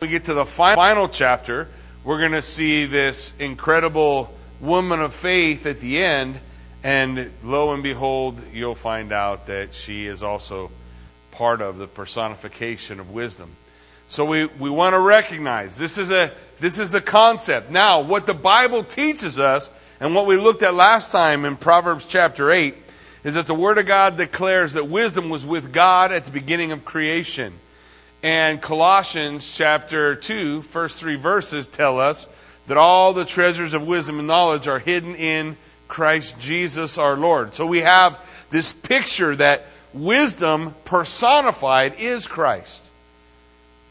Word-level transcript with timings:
we 0.00 0.06
get 0.06 0.26
to 0.26 0.34
the 0.34 0.44
final 0.44 1.08
chapter, 1.08 1.66
we're 2.04 2.20
going 2.20 2.30
to 2.30 2.40
see 2.40 2.84
this 2.84 3.36
incredible 3.40 4.32
woman 4.60 5.00
of 5.00 5.12
faith 5.12 5.66
at 5.66 5.80
the 5.80 6.00
end, 6.00 6.38
and 6.84 7.32
lo 7.42 7.74
and 7.74 7.82
behold, 7.82 8.40
you'll 8.52 8.76
find 8.76 9.10
out 9.10 9.46
that 9.46 9.74
she 9.74 10.06
is 10.06 10.22
also 10.22 10.70
part 11.32 11.60
of 11.60 11.78
the 11.78 11.88
personification 11.88 13.00
of 13.00 13.10
wisdom. 13.10 13.56
So 14.06 14.24
we, 14.24 14.46
we 14.46 14.70
want 14.70 14.94
to 14.94 15.00
recognize 15.00 15.76
this 15.76 15.98
is 15.98 16.12
a 16.12 16.30
this 16.60 16.78
is 16.78 16.94
a 16.94 17.00
concept. 17.00 17.68
Now, 17.68 18.00
what 18.00 18.24
the 18.24 18.34
Bible 18.34 18.84
teaches 18.84 19.40
us, 19.40 19.68
and 19.98 20.14
what 20.14 20.28
we 20.28 20.36
looked 20.36 20.62
at 20.62 20.74
last 20.74 21.10
time 21.10 21.44
in 21.44 21.56
Proverbs 21.56 22.06
chapter 22.06 22.52
8, 22.52 22.76
is 23.24 23.34
that 23.34 23.48
the 23.48 23.54
Word 23.54 23.78
of 23.78 23.86
God 23.86 24.16
declares 24.16 24.74
that 24.74 24.86
wisdom 24.86 25.28
was 25.28 25.44
with 25.44 25.72
God 25.72 26.12
at 26.12 26.24
the 26.24 26.30
beginning 26.30 26.70
of 26.70 26.84
creation. 26.84 27.54
And 28.22 28.60
Colossians 28.60 29.52
chapter 29.52 30.16
2, 30.16 30.62
first 30.62 30.98
three 30.98 31.14
verses 31.14 31.68
tell 31.68 32.00
us 32.00 32.26
that 32.66 32.76
all 32.76 33.12
the 33.12 33.24
treasures 33.24 33.74
of 33.74 33.86
wisdom 33.86 34.18
and 34.18 34.26
knowledge 34.26 34.66
are 34.66 34.80
hidden 34.80 35.14
in 35.14 35.56
Christ 35.86 36.40
Jesus 36.40 36.98
our 36.98 37.16
Lord. 37.16 37.54
So 37.54 37.64
we 37.64 37.80
have 37.80 38.46
this 38.50 38.72
picture 38.72 39.36
that 39.36 39.66
wisdom 39.94 40.74
personified 40.84 41.94
is 41.98 42.26
Christ. 42.26 42.90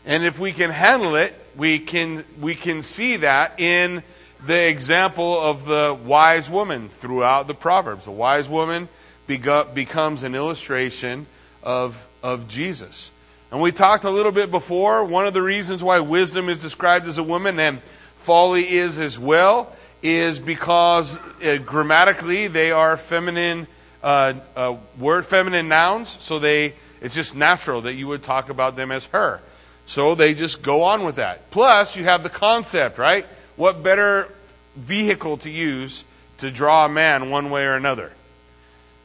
And 0.05 0.25
if 0.25 0.39
we 0.41 0.51
can 0.51 0.71
handle 0.71 1.15
it, 1.15 1.33
we 1.55 1.79
can, 1.79 2.25
we 2.41 2.53
can 2.53 2.81
see 2.81 3.17
that 3.17 3.59
in 3.59 4.03
the 4.45 4.67
example 4.67 5.39
of 5.39 5.65
the 5.65 5.97
wise 6.05 6.49
woman 6.49 6.89
throughout 6.89 7.47
the 7.47 7.53
Proverbs. 7.53 8.05
The 8.05 8.11
wise 8.11 8.49
woman 8.49 8.89
becomes 9.25 10.23
an 10.23 10.35
illustration 10.35 11.27
of, 11.63 12.09
of 12.21 12.47
Jesus. 12.49 13.11
And 13.51 13.61
we 13.61 13.71
talked 13.71 14.03
a 14.03 14.09
little 14.09 14.31
bit 14.31 14.51
before. 14.51 15.05
One 15.05 15.25
of 15.25 15.33
the 15.33 15.41
reasons 15.41 15.83
why 15.83 15.99
wisdom 15.99 16.49
is 16.49 16.61
described 16.61 17.07
as 17.07 17.17
a 17.17 17.23
woman 17.23 17.59
and 17.59 17.81
folly 18.15 18.67
is 18.67 18.99
as 18.99 19.17
well 19.17 19.73
is 20.03 20.37
because 20.37 21.17
uh, 21.41 21.57
grammatically 21.65 22.47
they 22.47 22.71
are 22.71 22.97
feminine 22.97 23.67
uh, 24.03 24.33
uh, 24.55 24.75
word, 24.97 25.25
feminine 25.25 25.69
nouns. 25.69 26.17
So 26.19 26.39
they 26.39 26.73
it's 27.01 27.15
just 27.15 27.35
natural 27.35 27.81
that 27.81 27.93
you 27.93 28.07
would 28.07 28.23
talk 28.23 28.49
about 28.49 28.75
them 28.75 28.91
as 28.91 29.05
her. 29.07 29.41
So 29.85 30.15
they 30.15 30.33
just 30.33 30.61
go 30.61 30.83
on 30.83 31.03
with 31.03 31.15
that. 31.15 31.49
Plus, 31.51 31.95
you 31.95 32.03
have 32.03 32.23
the 32.23 32.29
concept, 32.29 32.97
right? 32.97 33.25
What 33.55 33.83
better 33.83 34.29
vehicle 34.75 35.37
to 35.37 35.49
use 35.49 36.03
to 36.39 36.51
draw 36.51 36.85
a 36.85 36.89
man 36.89 37.29
one 37.29 37.49
way 37.49 37.63
or 37.63 37.75
another? 37.75 38.11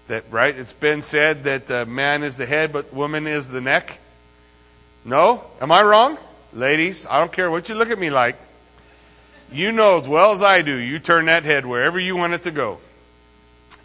That 0.08 0.24
right? 0.30 0.56
It's 0.56 0.72
been 0.72 1.00
said 1.00 1.44
that 1.44 1.86
man 1.86 2.24
is 2.24 2.36
the 2.36 2.46
head, 2.46 2.72
but 2.72 2.92
woman 2.92 3.26
is 3.28 3.48
the 3.48 3.60
neck. 3.60 4.00
No? 5.04 5.44
Am 5.60 5.72
I 5.72 5.82
wrong? 5.82 6.18
Ladies, 6.52 7.06
I 7.06 7.18
don't 7.18 7.32
care 7.32 7.50
what 7.50 7.68
you 7.68 7.74
look 7.74 7.90
at 7.90 7.98
me 7.98 8.10
like. 8.10 8.36
You 9.50 9.72
know 9.72 9.98
as 9.98 10.08
well 10.08 10.32
as 10.32 10.42
I 10.42 10.62
do, 10.62 10.76
you 10.76 10.98
turn 10.98 11.26
that 11.26 11.44
head 11.44 11.66
wherever 11.66 11.98
you 11.98 12.16
want 12.16 12.34
it 12.34 12.44
to 12.44 12.50
go. 12.50 12.78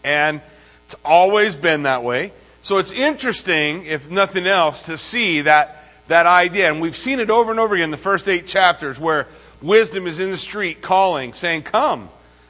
And 0.03 0.41
it's 0.85 0.95
always 1.03 1.55
been 1.55 1.83
that 1.83 2.03
way. 2.03 2.31
So 2.61 2.77
it's 2.77 2.91
interesting, 2.91 3.85
if 3.85 4.11
nothing 4.11 4.45
else, 4.45 4.85
to 4.85 4.97
see 4.97 5.41
that, 5.41 5.83
that 6.07 6.25
idea. 6.25 6.71
And 6.71 6.81
we've 6.81 6.95
seen 6.95 7.19
it 7.19 7.29
over 7.29 7.51
and 7.51 7.59
over 7.59 7.75
again 7.75 7.85
in 7.85 7.91
the 7.91 7.97
first 7.97 8.29
eight 8.29 8.47
chapters 8.47 8.99
where 8.99 9.27
wisdom 9.61 10.07
is 10.07 10.19
in 10.19 10.31
the 10.31 10.37
street 10.37 10.81
calling, 10.81 11.33
saying, 11.33 11.63
Come, 11.63 12.09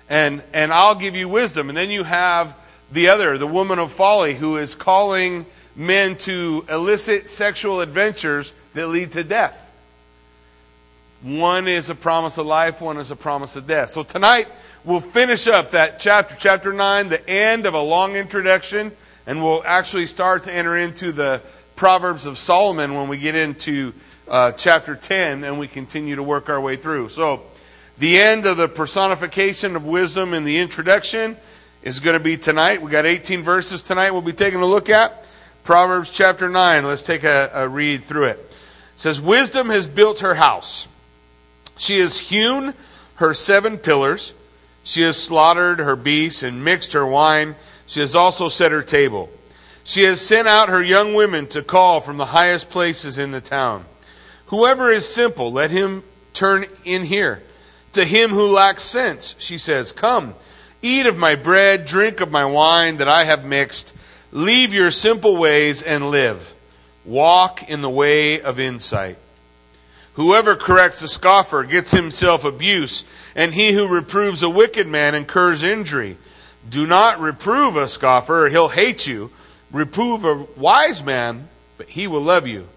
and, 0.09 0.43
and 0.53 0.73
I'll 0.73 0.95
give 0.95 1.15
you 1.15 1.29
wisdom. 1.29 1.69
And 1.69 1.77
then 1.77 1.89
you 1.89 2.03
have 2.03 2.55
the 2.91 3.09
other, 3.09 3.37
the 3.37 3.47
woman 3.47 3.79
of 3.79 3.91
folly, 3.91 4.33
who 4.33 4.57
is 4.57 4.75
calling 4.75 5.45
men 5.77 6.17
to 6.17 6.65
illicit 6.67 7.29
sexual 7.29 7.79
adventures 7.81 8.53
that 8.73 8.87
lead 8.87 9.11
to 9.11 9.23
death. 9.23 9.63
One 11.21 11.67
is 11.67 11.89
a 11.89 11.95
promise 11.95 12.37
of 12.37 12.45
life, 12.45 12.81
one 12.81 12.97
is 12.97 13.11
a 13.11 13.15
promise 13.15 13.55
of 13.55 13.67
death. 13.67 13.91
So 13.91 14.03
tonight 14.03 14.47
we'll 14.83 14.99
finish 14.99 15.47
up 15.47 15.71
that 15.71 15.99
chapter, 15.99 16.35
chapter 16.37 16.73
9, 16.73 17.09
the 17.09 17.29
end 17.29 17.65
of 17.65 17.73
a 17.73 17.81
long 17.81 18.15
introduction, 18.15 18.91
and 19.25 19.41
we'll 19.41 19.63
actually 19.65 20.07
start 20.07 20.43
to 20.43 20.53
enter 20.53 20.75
into 20.75 21.11
the 21.11 21.41
Proverbs 21.75 22.25
of 22.25 22.39
Solomon 22.39 22.95
when 22.95 23.07
we 23.07 23.19
get 23.19 23.35
into 23.35 23.93
uh, 24.27 24.51
chapter 24.53 24.95
10 24.95 25.43
and 25.43 25.59
we 25.59 25.67
continue 25.67 26.15
to 26.15 26.23
work 26.23 26.49
our 26.49 26.59
way 26.59 26.75
through. 26.75 27.09
So 27.09 27.43
the 27.99 28.19
end 28.19 28.45
of 28.45 28.57
the 28.57 28.67
personification 28.67 29.75
of 29.75 29.85
wisdom 29.85 30.33
in 30.33 30.43
the 30.43 30.57
introduction 30.57 31.37
is 31.83 31.99
going 31.99 32.15
to 32.15 32.23
be 32.23 32.35
tonight. 32.35 32.81
We 32.81 32.89
got 32.89 33.05
18 33.05 33.43
verses 33.43 33.83
tonight 33.83 34.11
we'll 34.11 34.21
be 34.21 34.33
taking 34.33 34.59
a 34.59 34.65
look 34.65 34.89
at. 34.89 35.29
Proverbs 35.67 36.11
chapter 36.11 36.47
9. 36.47 36.85
Let's 36.85 37.01
take 37.01 37.25
a, 37.25 37.51
a 37.53 37.67
read 37.67 38.01
through 38.01 38.27
it. 38.27 38.37
It 38.39 38.55
says, 38.95 39.19
Wisdom 39.19 39.67
has 39.67 39.85
built 39.85 40.19
her 40.19 40.35
house. 40.35 40.87
She 41.75 41.99
has 41.99 42.29
hewn 42.29 42.73
her 43.15 43.33
seven 43.33 43.77
pillars. 43.77 44.33
She 44.83 45.01
has 45.01 45.21
slaughtered 45.21 45.79
her 45.79 45.97
beasts 45.97 46.41
and 46.41 46.63
mixed 46.63 46.93
her 46.93 47.05
wine. 47.05 47.55
She 47.85 47.99
has 47.99 48.15
also 48.15 48.47
set 48.47 48.71
her 48.71 48.81
table. 48.81 49.29
She 49.83 50.03
has 50.03 50.25
sent 50.25 50.47
out 50.47 50.69
her 50.69 50.81
young 50.81 51.13
women 51.13 51.47
to 51.47 51.61
call 51.61 51.99
from 51.99 52.15
the 52.15 52.27
highest 52.27 52.69
places 52.69 53.17
in 53.17 53.31
the 53.31 53.41
town. 53.41 53.83
Whoever 54.45 54.89
is 54.89 55.05
simple, 55.05 55.51
let 55.51 55.71
him 55.71 56.01
turn 56.31 56.67
in 56.85 57.03
here. 57.03 57.43
To 57.91 58.05
him 58.05 58.29
who 58.29 58.55
lacks 58.55 58.83
sense, 58.83 59.35
she 59.37 59.57
says, 59.57 59.91
Come, 59.91 60.33
eat 60.81 61.05
of 61.05 61.17
my 61.17 61.35
bread, 61.35 61.83
drink 61.83 62.21
of 62.21 62.31
my 62.31 62.45
wine 62.45 62.95
that 62.97 63.09
I 63.09 63.25
have 63.25 63.43
mixed. 63.43 63.96
Leave 64.31 64.73
your 64.73 64.91
simple 64.91 65.37
ways 65.37 65.81
and 65.81 66.11
live. 66.11 66.53
Walk 67.05 67.69
in 67.69 67.81
the 67.81 67.89
way 67.89 68.41
of 68.41 68.59
insight. 68.59 69.17
Whoever 70.13 70.55
corrects 70.55 71.01
a 71.03 71.07
scoffer 71.07 71.63
gets 71.63 71.91
himself 71.91 72.43
abuse, 72.43 73.05
and 73.35 73.53
he 73.53 73.71
who 73.71 73.87
reproves 73.87 74.43
a 74.43 74.49
wicked 74.49 74.87
man 74.87 75.15
incurs 75.15 75.63
injury. 75.63 76.17
Do 76.69 76.85
not 76.85 77.21
reprove 77.21 77.77
a 77.77 77.87
scoffer, 77.87 78.45
or 78.45 78.49
he'll 78.49 78.69
hate 78.69 79.07
you. 79.07 79.31
Reprove 79.71 80.25
a 80.25 80.47
wise 80.59 81.03
man, 81.03 81.47
but 81.77 81.89
he 81.89 82.07
will 82.07 82.21
love 82.21 82.47
you. 82.47 82.67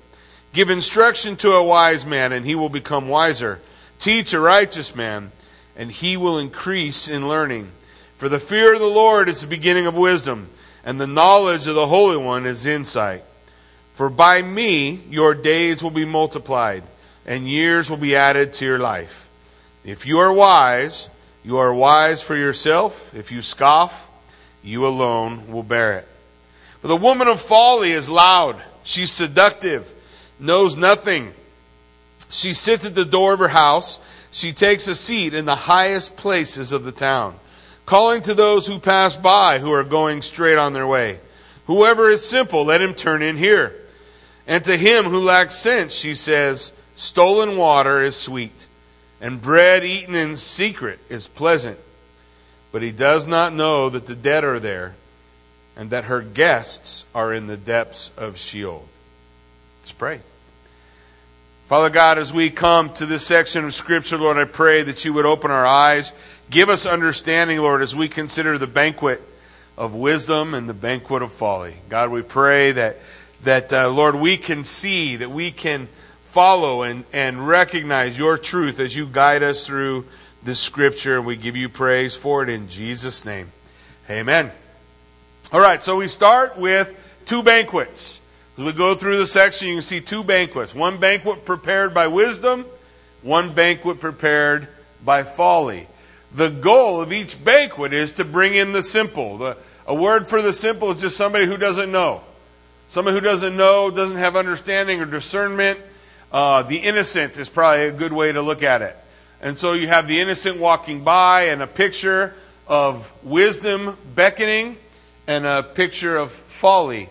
Give 0.53 0.71
instruction 0.71 1.37
to 1.37 1.53
a 1.53 1.65
wise 1.65 2.05
man, 2.05 2.33
and 2.33 2.45
he 2.45 2.55
will 2.55 2.69
become 2.69 3.09
wiser. 3.09 3.61
Teach 3.99 4.33
a 4.33 4.41
righteous 4.41 4.95
man, 4.95 5.33
and 5.77 5.91
he 5.91 6.17
will 6.17 6.39
increase 6.39 7.09
in 7.09 7.27
learning. 7.27 7.71
For 8.19 8.29
the 8.29 8.39
fear 8.39 8.75
of 8.75 8.81
the 8.81 8.87
Lord 8.87 9.29
is 9.29 9.41
the 9.41 9.47
beginning 9.47 9.87
of 9.87 9.97
wisdom 9.97 10.51
and 10.85 11.01
the 11.01 11.07
knowledge 11.07 11.67
of 11.67 11.75
the 11.75 11.87
Holy 11.87 12.17
One 12.17 12.47
is 12.47 12.67
insight. 12.67 13.25
For 13.93 14.09
by 14.09 14.43
me 14.43 15.01
your 15.11 15.35
days 15.35 15.83
will 15.83 15.91
be 15.91 16.05
multiplied, 16.05 16.85
and 17.27 17.49
years 17.49 17.91
will 17.91 17.99
be 17.99 18.17
added 18.17 18.53
to 18.55 18.65
your 18.65 18.79
life. 18.79 19.29
If 19.85 20.07
you 20.07 20.19
are 20.19 20.33
wise, 20.33 21.09
you 21.45 21.59
are 21.59 21.73
wise 21.73 22.23
for 22.23 22.37
yourself. 22.37 23.15
If 23.15 23.31
you 23.31 23.43
scoff, 23.43 24.11
you 24.63 24.87
alone 24.87 25.51
will 25.51 25.63
bear 25.63 25.99
it. 25.99 26.09
But 26.83 26.89
the 26.89 26.97
woman 26.97 27.29
of 27.29 27.41
folly 27.41 27.93
is 27.93 28.09
loud. 28.09 28.63
She's 28.83 29.13
seductive, 29.13 29.95
knows 30.39 30.77
nothing. 30.77 31.35
She 32.31 32.55
sits 32.55 32.87
at 32.87 32.95
the 32.95 33.05
door 33.05 33.35
of 33.35 33.39
her 33.39 33.49
house. 33.49 34.01
She 34.31 34.53
takes 34.53 34.89
a 34.89 34.95
seat 34.95 35.35
in 35.35 35.45
the 35.45 35.57
highest 35.57 36.17
places 36.17 36.73
of 36.73 36.85
the 36.85 36.93
town 36.93 37.39
calling 37.91 38.23
to 38.23 38.35
those 38.35 38.69
who 38.69 38.79
pass 38.79 39.17
by 39.17 39.59
who 39.59 39.73
are 39.73 39.83
going 39.83 40.23
straight 40.23 40.57
on 40.57 40.73
their 40.73 40.87
way. 40.87 41.19
Whoever 41.67 42.09
is 42.09 42.25
simple, 42.25 42.65
let 42.65 42.81
him 42.81 42.95
turn 42.95 43.21
in 43.21 43.37
here. 43.37 43.75
And 44.47 44.63
to 44.63 44.77
him 44.77 45.07
who 45.07 45.19
lacks 45.19 45.57
sense, 45.57 45.93
she 45.93 46.15
says, 46.15 46.73
Stolen 46.95 47.57
water 47.57 48.01
is 48.01 48.15
sweet, 48.15 48.69
and 49.21 49.43
bread 49.43 49.85
eaten 49.85 50.15
in 50.15 50.37
secret 50.37 51.01
is 51.09 51.27
pleasant. 51.27 51.81
But 52.71 52.83
he 52.83 52.93
does 52.93 53.27
not 53.27 53.55
know 53.55 53.89
that 53.89 54.07
the 54.07 54.15
dead 54.15 54.45
are 54.45 54.61
there, 54.61 54.95
and 55.77 55.91
that 55.91 56.05
her 56.05 56.21
guests 56.21 57.07
are 57.13 57.33
in 57.33 57.49
the 57.49 57.57
depths 57.57 58.13
of 58.17 58.39
Sheol. 58.39 58.87
Let's 59.81 59.91
pray. 59.91 60.21
Father 61.71 61.89
God, 61.89 62.19
as 62.19 62.33
we 62.33 62.51
come 62.51 62.91
to 62.95 63.07
this 63.07 63.25
section 63.25 63.65
of 63.65 63.73
Scripture, 63.73 64.19
Lord, 64.19 64.37
I 64.37 64.45
pray 64.45 64.83
that 64.83 65.05
you 65.05 65.13
would 65.13 65.25
open 65.25 65.53
our 65.53 65.65
eyes 65.65 66.13
Give 66.51 66.69
us 66.69 66.85
understanding, 66.85 67.59
Lord, 67.59 67.81
as 67.81 67.95
we 67.95 68.09
consider 68.09 68.59
the 68.59 68.67
banquet 68.67 69.23
of 69.79 69.95
wisdom 69.95 70.53
and 70.53 70.69
the 70.69 70.75
banquet 70.75 71.23
of 71.23 71.31
folly. 71.31 71.77
God, 71.89 72.11
we 72.11 72.23
pray 72.23 72.73
that, 72.73 72.99
that 73.43 73.73
uh, 73.73 73.89
Lord, 73.89 74.17
we 74.17 74.37
can 74.37 74.65
see, 74.65 75.15
that 75.15 75.31
we 75.31 75.53
can 75.53 75.87
follow 76.23 76.83
and, 76.83 77.05
and 77.13 77.47
recognize 77.47 78.19
your 78.19 78.37
truth 78.37 78.81
as 78.81 78.97
you 78.97 79.07
guide 79.07 79.45
us 79.45 79.65
through 79.65 80.07
this 80.43 80.59
scripture. 80.59 81.19
And 81.19 81.25
we 81.25 81.37
give 81.37 81.55
you 81.55 81.69
praise 81.69 82.17
for 82.17 82.43
it 82.43 82.49
in 82.49 82.67
Jesus' 82.67 83.25
name. 83.25 83.53
Amen. 84.11 84.51
All 85.53 85.61
right, 85.61 85.81
so 85.81 85.99
we 85.99 86.09
start 86.09 86.59
with 86.59 87.21
two 87.27 87.45
banquets. 87.45 88.20
As 88.61 88.67
we 88.67 88.73
go 88.73 88.95
through 88.95 89.17
the 89.17 89.27
section, 89.27 89.69
you 89.69 89.77
can 89.77 89.83
see 89.83 90.03
two 90.03 90.23
banquets 90.23 90.75
one 90.75 90.99
banquet 90.99 91.47
prepared 91.47 91.95
by 91.95 92.09
wisdom, 92.09 92.67
one 93.23 93.55
banquet 93.55 94.01
prepared 94.01 94.69
by 95.03 95.23
folly 95.23 95.89
the 96.35 96.51
goal 96.51 97.01
of 97.01 97.11
each 97.11 97.43
banquet 97.43 97.95
is 97.95 98.13
to 98.13 98.25
bring 98.27 98.55
in 98.55 98.73
the 98.73 98.83
simple. 98.83 99.39
The, 99.39 99.57
a 99.87 99.95
word 99.95 100.27
for 100.27 100.43
the 100.43 100.53
simple 100.53 100.91
is 100.91 101.01
just 101.01 101.17
somebody 101.17 101.47
who 101.47 101.57
doesn't 101.57 101.91
know. 101.91 102.23
Somebody 102.87 103.17
who 103.17 103.23
doesn't 103.23 103.57
know, 103.57 103.91
doesn't 103.91 104.19
have 104.19 104.37
understanding 104.37 105.01
or 105.01 105.07
discernment. 105.07 105.79
Uh, 106.31 106.63
the 106.63 106.77
innocent 106.77 107.39
is 107.39 107.49
probably 107.49 107.87
a 107.87 107.93
good 107.93 108.13
way 108.13 108.31
to 108.31 108.43
look 108.43 108.63
at 108.63 108.83
it. 108.83 108.95
And 109.41 109.57
so 109.57 109.73
you 109.73 109.89
have 109.89 110.07
the 110.07 110.21
innocent 110.21 110.59
walking 110.59 111.03
by 111.03 111.45
and 111.45 111.63
a 111.63 111.67
picture 111.67 112.35
of 112.69 113.11
wisdom 113.23 113.97
beckoning 114.15 114.77
and 115.27 115.47
a 115.47 115.63
picture 115.63 116.19
of 116.19 116.31
folly 116.31 117.09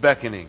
beckoning 0.00 0.48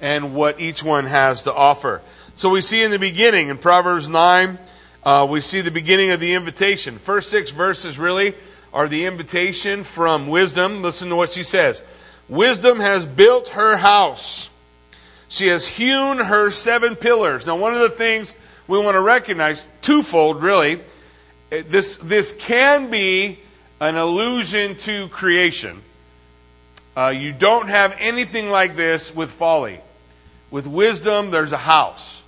and 0.00 0.34
what 0.34 0.60
each 0.60 0.82
one 0.82 1.06
has 1.06 1.42
to 1.44 1.52
offer. 1.52 2.02
So 2.34 2.50
we 2.50 2.60
see 2.60 2.82
in 2.82 2.90
the 2.90 2.98
beginning, 2.98 3.48
in 3.48 3.58
Proverbs 3.58 4.08
9, 4.08 4.58
uh, 5.04 5.26
we 5.28 5.40
see 5.40 5.60
the 5.60 5.70
beginning 5.70 6.10
of 6.10 6.20
the 6.20 6.34
invitation. 6.34 6.98
First 6.98 7.30
six 7.30 7.50
verses 7.50 7.98
really 7.98 8.34
are 8.72 8.88
the 8.88 9.06
invitation 9.06 9.82
from 9.82 10.28
wisdom. 10.28 10.82
Listen 10.82 11.08
to 11.08 11.16
what 11.16 11.30
she 11.30 11.42
says 11.42 11.82
Wisdom 12.28 12.80
has 12.80 13.06
built 13.06 13.48
her 13.48 13.76
house, 13.78 14.50
she 15.28 15.48
has 15.48 15.66
hewn 15.66 16.18
her 16.18 16.50
seven 16.50 16.94
pillars. 16.94 17.46
Now, 17.46 17.56
one 17.56 17.72
of 17.72 17.80
the 17.80 17.88
things 17.88 18.34
we 18.66 18.78
want 18.78 18.94
to 18.94 19.00
recognize, 19.00 19.66
twofold 19.82 20.42
really, 20.42 20.80
this, 21.50 21.96
this 21.96 22.34
can 22.34 22.90
be 22.90 23.38
an 23.80 23.96
allusion 23.96 24.74
to 24.76 25.08
creation. 25.08 25.82
Uh, 26.96 27.08
you 27.08 27.32
don't 27.32 27.68
have 27.68 27.96
anything 27.98 28.50
like 28.50 28.74
this 28.74 29.14
with 29.14 29.30
folly. 29.30 29.80
With 30.50 30.66
wisdom, 30.66 31.30
there's 31.30 31.52
a 31.52 31.58
house. 31.58 32.22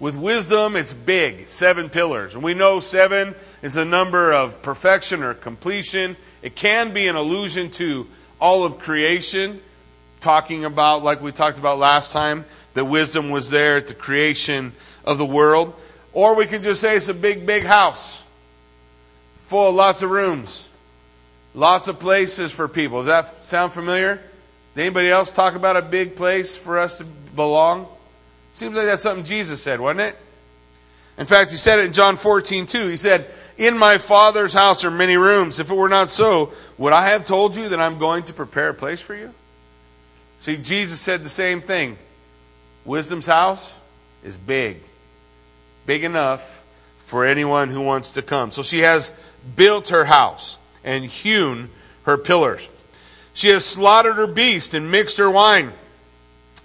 With 0.00 0.16
wisdom, 0.16 0.76
it's 0.76 0.92
big, 0.92 1.48
seven 1.48 1.88
pillars. 1.88 2.34
And 2.34 2.42
we 2.42 2.52
know 2.52 2.80
seven 2.80 3.34
is 3.62 3.76
a 3.76 3.84
number 3.84 4.32
of 4.32 4.60
perfection 4.60 5.22
or 5.22 5.34
completion. 5.34 6.16
It 6.42 6.54
can 6.54 6.92
be 6.92 7.08
an 7.08 7.16
allusion 7.16 7.70
to 7.72 8.06
all 8.40 8.64
of 8.64 8.78
creation, 8.78 9.62
talking 10.20 10.64
about, 10.64 11.02
like 11.02 11.22
we 11.22 11.32
talked 11.32 11.58
about 11.58 11.78
last 11.78 12.12
time, 12.12 12.44
that 12.74 12.84
wisdom 12.84 13.30
was 13.30 13.50
there 13.50 13.76
at 13.76 13.86
the 13.86 13.94
creation 13.94 14.72
of 15.04 15.16
the 15.16 15.24
world. 15.24 15.74
Or 16.12 16.36
we 16.36 16.46
can 16.46 16.60
just 16.60 16.80
say 16.80 16.96
it's 16.96 17.08
a 17.08 17.14
big, 17.14 17.46
big 17.46 17.64
house 17.64 18.24
full 19.36 19.68
of 19.68 19.74
lots 19.74 20.02
of 20.02 20.10
rooms, 20.10 20.68
lots 21.54 21.86
of 21.86 22.00
places 22.00 22.50
for 22.50 22.66
people. 22.66 22.98
Does 22.98 23.06
that 23.06 23.46
sound 23.46 23.72
familiar? 23.72 24.20
Did 24.74 24.80
anybody 24.80 25.08
else 25.08 25.30
talk 25.30 25.54
about 25.54 25.76
a 25.76 25.82
big 25.82 26.16
place 26.16 26.56
for 26.56 26.78
us 26.78 26.98
to 26.98 27.06
belong? 27.34 27.86
Seems 28.52 28.76
like 28.76 28.86
that's 28.86 29.02
something 29.02 29.24
Jesus 29.24 29.62
said, 29.62 29.80
wasn't 29.80 30.00
it? 30.00 30.18
In 31.16 31.26
fact, 31.26 31.50
he 31.50 31.56
said 31.56 31.78
it 31.78 31.86
in 31.86 31.92
John 31.92 32.16
14, 32.16 32.66
too. 32.66 32.88
He 32.88 32.96
said, 32.96 33.26
In 33.56 33.78
my 33.78 33.98
Father's 33.98 34.54
house 34.54 34.84
are 34.84 34.90
many 34.90 35.16
rooms. 35.16 35.60
If 35.60 35.70
it 35.70 35.74
were 35.74 35.88
not 35.88 36.10
so, 36.10 36.52
would 36.76 36.92
I 36.92 37.08
have 37.08 37.24
told 37.24 37.56
you 37.56 37.68
that 37.68 37.80
I'm 37.80 37.98
going 37.98 38.24
to 38.24 38.32
prepare 38.32 38.70
a 38.70 38.74
place 38.74 39.00
for 39.00 39.14
you? 39.14 39.32
See, 40.38 40.56
Jesus 40.56 41.00
said 41.00 41.22
the 41.24 41.28
same 41.28 41.60
thing. 41.60 41.96
Wisdom's 42.84 43.26
house 43.26 43.78
is 44.22 44.36
big, 44.36 44.82
big 45.86 46.04
enough 46.04 46.64
for 46.98 47.24
anyone 47.24 47.70
who 47.70 47.80
wants 47.80 48.12
to 48.12 48.22
come. 48.22 48.50
So 48.50 48.62
she 48.62 48.80
has 48.80 49.12
built 49.56 49.88
her 49.88 50.06
house 50.06 50.58
and 50.82 51.04
hewn 51.04 51.70
her 52.02 52.18
pillars. 52.18 52.68
She 53.32 53.48
has 53.48 53.64
slaughtered 53.64 54.16
her 54.16 54.26
beast 54.26 54.74
and 54.74 54.90
mixed 54.90 55.18
her 55.18 55.30
wine, 55.30 55.72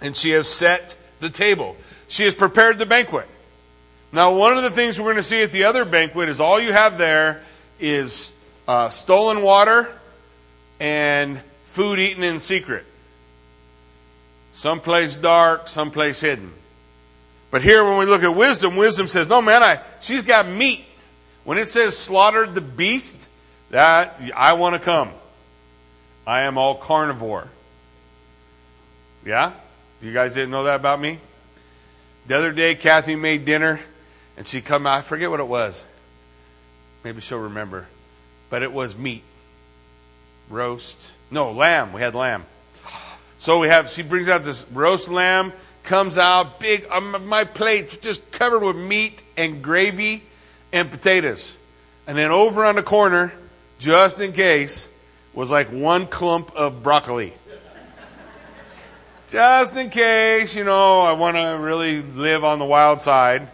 and 0.00 0.16
she 0.16 0.30
has 0.30 0.48
set 0.48 0.96
the 1.20 1.30
table. 1.30 1.76
She 2.08 2.24
has 2.24 2.34
prepared 2.34 2.78
the 2.78 2.86
banquet. 2.86 3.28
Now, 4.12 4.34
one 4.34 4.56
of 4.56 4.62
the 4.62 4.70
things 4.70 4.98
we're 4.98 5.06
going 5.06 5.16
to 5.16 5.22
see 5.22 5.42
at 5.42 5.52
the 5.52 5.64
other 5.64 5.84
banquet 5.84 6.28
is 6.28 6.40
all 6.40 6.60
you 6.60 6.72
have 6.72 6.98
there 6.98 7.42
is 7.78 8.32
uh, 8.66 8.88
stolen 8.88 9.42
water 9.42 9.88
and 10.80 11.40
food 11.64 11.98
eaten 11.98 12.24
in 12.24 12.38
secret. 12.38 12.84
Someplace 14.52 15.16
dark, 15.16 15.68
someplace 15.68 16.20
hidden. 16.20 16.52
But 17.50 17.62
here, 17.62 17.84
when 17.84 17.98
we 17.98 18.06
look 18.06 18.22
at 18.22 18.34
wisdom, 18.34 18.76
wisdom 18.76 19.08
says, 19.08 19.28
"No, 19.28 19.40
man, 19.40 19.62
I, 19.62 19.80
she's 20.00 20.22
got 20.22 20.46
meat." 20.46 20.84
When 21.44 21.58
it 21.58 21.68
says 21.68 21.96
slaughtered 21.96 22.54
the 22.54 22.60
beast, 22.60 23.28
that 23.70 24.20
I 24.36 24.54
want 24.54 24.74
to 24.74 24.80
come. 24.80 25.10
I 26.26 26.42
am 26.42 26.58
all 26.58 26.74
carnivore. 26.74 27.48
Yeah? 29.24 29.52
You 30.02 30.12
guys 30.14 30.34
didn't 30.34 30.50
know 30.50 30.64
that 30.64 30.76
about 30.76 31.00
me? 31.00 31.18
The 32.26 32.36
other 32.36 32.52
day, 32.52 32.74
Kathy 32.74 33.16
made 33.16 33.44
dinner, 33.44 33.80
and 34.36 34.46
she 34.46 34.60
come 34.60 34.86
out. 34.86 34.98
I 34.98 35.00
forget 35.02 35.30
what 35.30 35.40
it 35.40 35.48
was. 35.48 35.86
Maybe 37.04 37.20
she'll 37.20 37.38
remember. 37.38 37.86
But 38.48 38.62
it 38.62 38.72
was 38.72 38.96
meat. 38.96 39.24
Roast. 40.48 41.16
No, 41.30 41.52
lamb. 41.52 41.92
We 41.92 42.00
had 42.00 42.14
lamb. 42.14 42.46
So 43.38 43.58
we 43.58 43.68
have, 43.68 43.90
she 43.90 44.02
brings 44.02 44.28
out 44.28 44.42
this 44.42 44.66
roast 44.70 45.08
lamb, 45.08 45.52
comes 45.82 46.18
out, 46.18 46.60
big, 46.60 46.86
um, 46.90 47.26
my 47.26 47.44
plate 47.44 47.98
just 48.02 48.30
covered 48.30 48.60
with 48.60 48.76
meat 48.76 49.22
and 49.36 49.62
gravy 49.62 50.22
and 50.72 50.90
potatoes. 50.90 51.56
And 52.06 52.18
then 52.18 52.30
over 52.30 52.64
on 52.64 52.76
the 52.76 52.82
corner, 52.82 53.32
just 53.78 54.20
in 54.20 54.32
case, 54.32 54.90
was 55.32 55.50
like 55.50 55.68
one 55.68 56.06
clump 56.06 56.52
of 56.54 56.82
broccoli 56.82 57.32
just 59.30 59.76
in 59.76 59.90
case, 59.90 60.56
you 60.56 60.64
know, 60.64 61.02
I 61.02 61.12
want 61.12 61.36
to 61.36 61.56
really 61.60 62.02
live 62.02 62.42
on 62.42 62.58
the 62.58 62.64
wild 62.64 63.00
side 63.00 63.48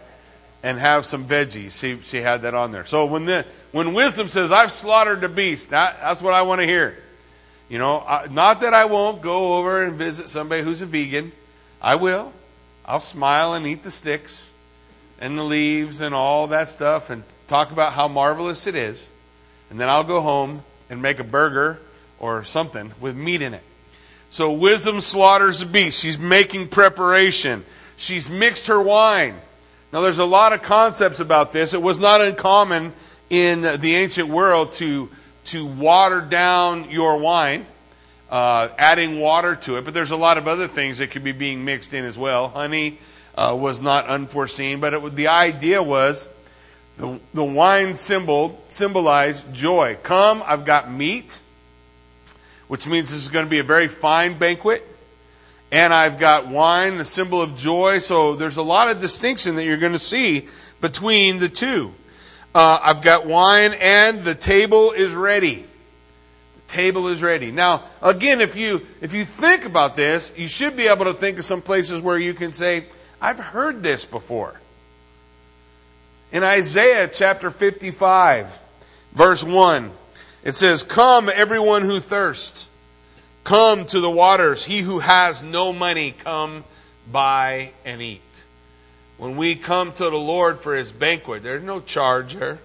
and 0.63 0.79
have 0.79 1.05
some 1.05 1.25
veggies. 1.25 1.79
She, 1.79 2.01
she 2.01 2.17
had 2.17 2.41
that 2.41 2.55
on 2.55 2.71
there. 2.71 2.83
So 2.83 3.05
when, 3.05 3.25
the, 3.25 3.45
when 3.71 3.93
wisdom 3.93 4.27
says, 4.27 4.51
I've 4.51 4.71
slaughtered 4.71 5.21
the 5.21 5.29
beast, 5.29 5.69
that, 5.69 5.99
that's 6.01 6.23
what 6.23 6.33
I 6.33 6.41
want 6.41 6.61
to 6.61 6.65
hear. 6.65 6.97
You 7.69 7.77
know, 7.77 7.99
I, 7.99 8.27
not 8.31 8.61
that 8.61 8.73
I 8.73 8.85
won't 8.85 9.21
go 9.21 9.59
over 9.59 9.83
and 9.83 9.95
visit 9.95 10.29
somebody 10.29 10.63
who's 10.63 10.81
a 10.81 10.87
vegan. 10.87 11.31
I 11.79 11.95
will. 11.95 12.33
I'll 12.83 12.99
smile 12.99 13.53
and 13.53 13.67
eat 13.67 13.83
the 13.83 13.91
sticks 13.91 14.51
and 15.19 15.37
the 15.37 15.43
leaves 15.43 16.01
and 16.01 16.15
all 16.15 16.47
that 16.47 16.69
stuff 16.69 17.11
and 17.11 17.23
talk 17.45 17.71
about 17.71 17.93
how 17.93 18.07
marvelous 18.07 18.65
it 18.65 18.73
is. 18.73 19.07
And 19.69 19.79
then 19.79 19.89
I'll 19.89 20.03
go 20.03 20.21
home 20.21 20.63
and 20.89 21.03
make 21.03 21.19
a 21.19 21.23
burger 21.23 21.79
or 22.17 22.43
something 22.43 22.93
with 22.99 23.15
meat 23.15 23.43
in 23.43 23.53
it. 23.53 23.63
So 24.29 24.51
wisdom 24.51 25.01
slaughters 25.01 25.61
a 25.61 25.65
beast. 25.65 26.01
She's 26.01 26.19
making 26.19 26.67
preparation. 26.67 27.65
She's 27.95 28.29
mixed 28.29 28.67
her 28.67 28.81
wine. 28.81 29.35
Now, 29.93 30.01
there's 30.01 30.19
a 30.19 30.25
lot 30.25 30.51
of 30.51 30.61
concepts 30.61 31.19
about 31.19 31.53
this. 31.53 31.73
It 31.73 31.81
was 31.81 31.99
not 31.99 32.19
uncommon 32.19 32.93
in 33.29 33.61
the 33.61 33.95
ancient 33.95 34.29
world 34.29 34.73
to, 34.73 35.09
to 35.45 35.65
water 35.65 36.21
down 36.21 36.91
your 36.91 37.17
wine, 37.17 37.65
uh, 38.29 38.67
adding 38.77 39.19
water 39.19 39.55
to 39.55 39.77
it, 39.77 39.85
but 39.85 39.93
there's 39.93 40.11
a 40.11 40.17
lot 40.17 40.37
of 40.37 40.47
other 40.47 40.67
things 40.67 40.97
that 40.97 41.11
could 41.11 41.23
be 41.23 41.31
being 41.31 41.63
mixed 41.63 41.93
in 41.93 42.03
as 42.03 42.17
well. 42.17 42.49
Honey 42.49 42.99
uh, 43.35 43.55
was 43.57 43.81
not 43.81 44.05
unforeseen, 44.07 44.79
but 44.79 44.93
it, 44.93 45.15
the 45.15 45.27
idea 45.27 45.81
was 45.81 46.29
the, 46.97 47.19
the 47.33 47.43
wine 47.43 47.93
symbol 47.93 48.61
symbolized 48.67 49.53
joy. 49.53 49.97
Come, 50.03 50.43
I've 50.45 50.65
got 50.65 50.91
meat 50.91 51.39
which 52.67 52.87
means 52.87 53.11
this 53.11 53.23
is 53.23 53.29
going 53.29 53.45
to 53.45 53.49
be 53.49 53.59
a 53.59 53.63
very 53.63 53.87
fine 53.87 54.37
banquet. 54.37 54.85
And 55.71 55.93
I've 55.93 56.17
got 56.17 56.47
wine, 56.47 56.97
the 56.97 57.05
symbol 57.05 57.41
of 57.41 57.55
joy. 57.55 57.99
So 57.99 58.35
there's 58.35 58.57
a 58.57 58.63
lot 58.63 58.89
of 58.89 58.99
distinction 58.99 59.55
that 59.55 59.65
you're 59.65 59.77
going 59.77 59.93
to 59.93 59.99
see 59.99 60.47
between 60.79 61.39
the 61.39 61.49
two. 61.49 61.93
Uh, 62.55 62.79
I've 62.81 63.01
got 63.01 63.25
wine, 63.25 63.73
and 63.79 64.21
the 64.21 64.33
table 64.33 64.91
is 64.91 65.13
ready. 65.13 65.65
The 66.55 66.61
table 66.67 67.07
is 67.07 67.21
ready. 67.21 67.51
Now, 67.51 67.83
again, 68.01 68.41
if 68.41 68.55
you 68.55 68.81
if 69.01 69.13
you 69.13 69.25
think 69.25 69.65
about 69.65 69.95
this, 69.95 70.33
you 70.37 70.47
should 70.47 70.75
be 70.75 70.87
able 70.87 71.05
to 71.05 71.13
think 71.13 71.37
of 71.37 71.45
some 71.45 71.61
places 71.61 72.01
where 72.01 72.17
you 72.17 72.33
can 72.33 72.51
say, 72.51 72.85
"I've 73.21 73.39
heard 73.39 73.83
this 73.83 74.05
before." 74.05 74.59
In 76.31 76.43
Isaiah 76.43 77.07
chapter 77.07 77.51
55, 77.51 78.63
verse 79.13 79.43
1. 79.43 79.91
It 80.47 80.55
says, 80.55 80.81
Come, 80.81 81.29
everyone 81.29 81.81
who 81.81 81.99
thirsts, 81.99 82.69
come 83.43 83.83
to 83.87 83.99
the 83.99 84.09
waters. 84.09 84.63
He 84.63 84.77
who 84.77 84.99
has 84.99 85.43
no 85.43 85.73
money, 85.73 86.15
come 86.17 86.63
buy 87.11 87.71
and 87.83 88.01
eat. 88.01 88.21
When 89.17 89.35
we 89.35 89.55
come 89.55 89.91
to 89.91 90.05
the 90.05 90.15
Lord 90.15 90.57
for 90.57 90.73
his 90.73 90.93
banquet, 90.93 91.43
there's 91.43 91.63
no 91.63 91.81
charge 91.81 92.35
there. 92.35 92.59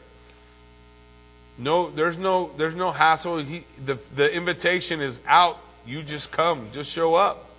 No, 1.59 1.91
there's 1.91 2.17
no, 2.17 2.53
there's 2.57 2.77
no 2.77 2.93
hassle. 2.93 3.39
He, 3.39 3.65
the, 3.85 3.99
the 4.15 4.33
invitation 4.33 5.01
is 5.01 5.21
out. 5.27 5.59
You 5.85 6.05
just 6.05 6.31
come, 6.31 6.69
just 6.71 6.89
show 6.89 7.17
up. 7.17 7.51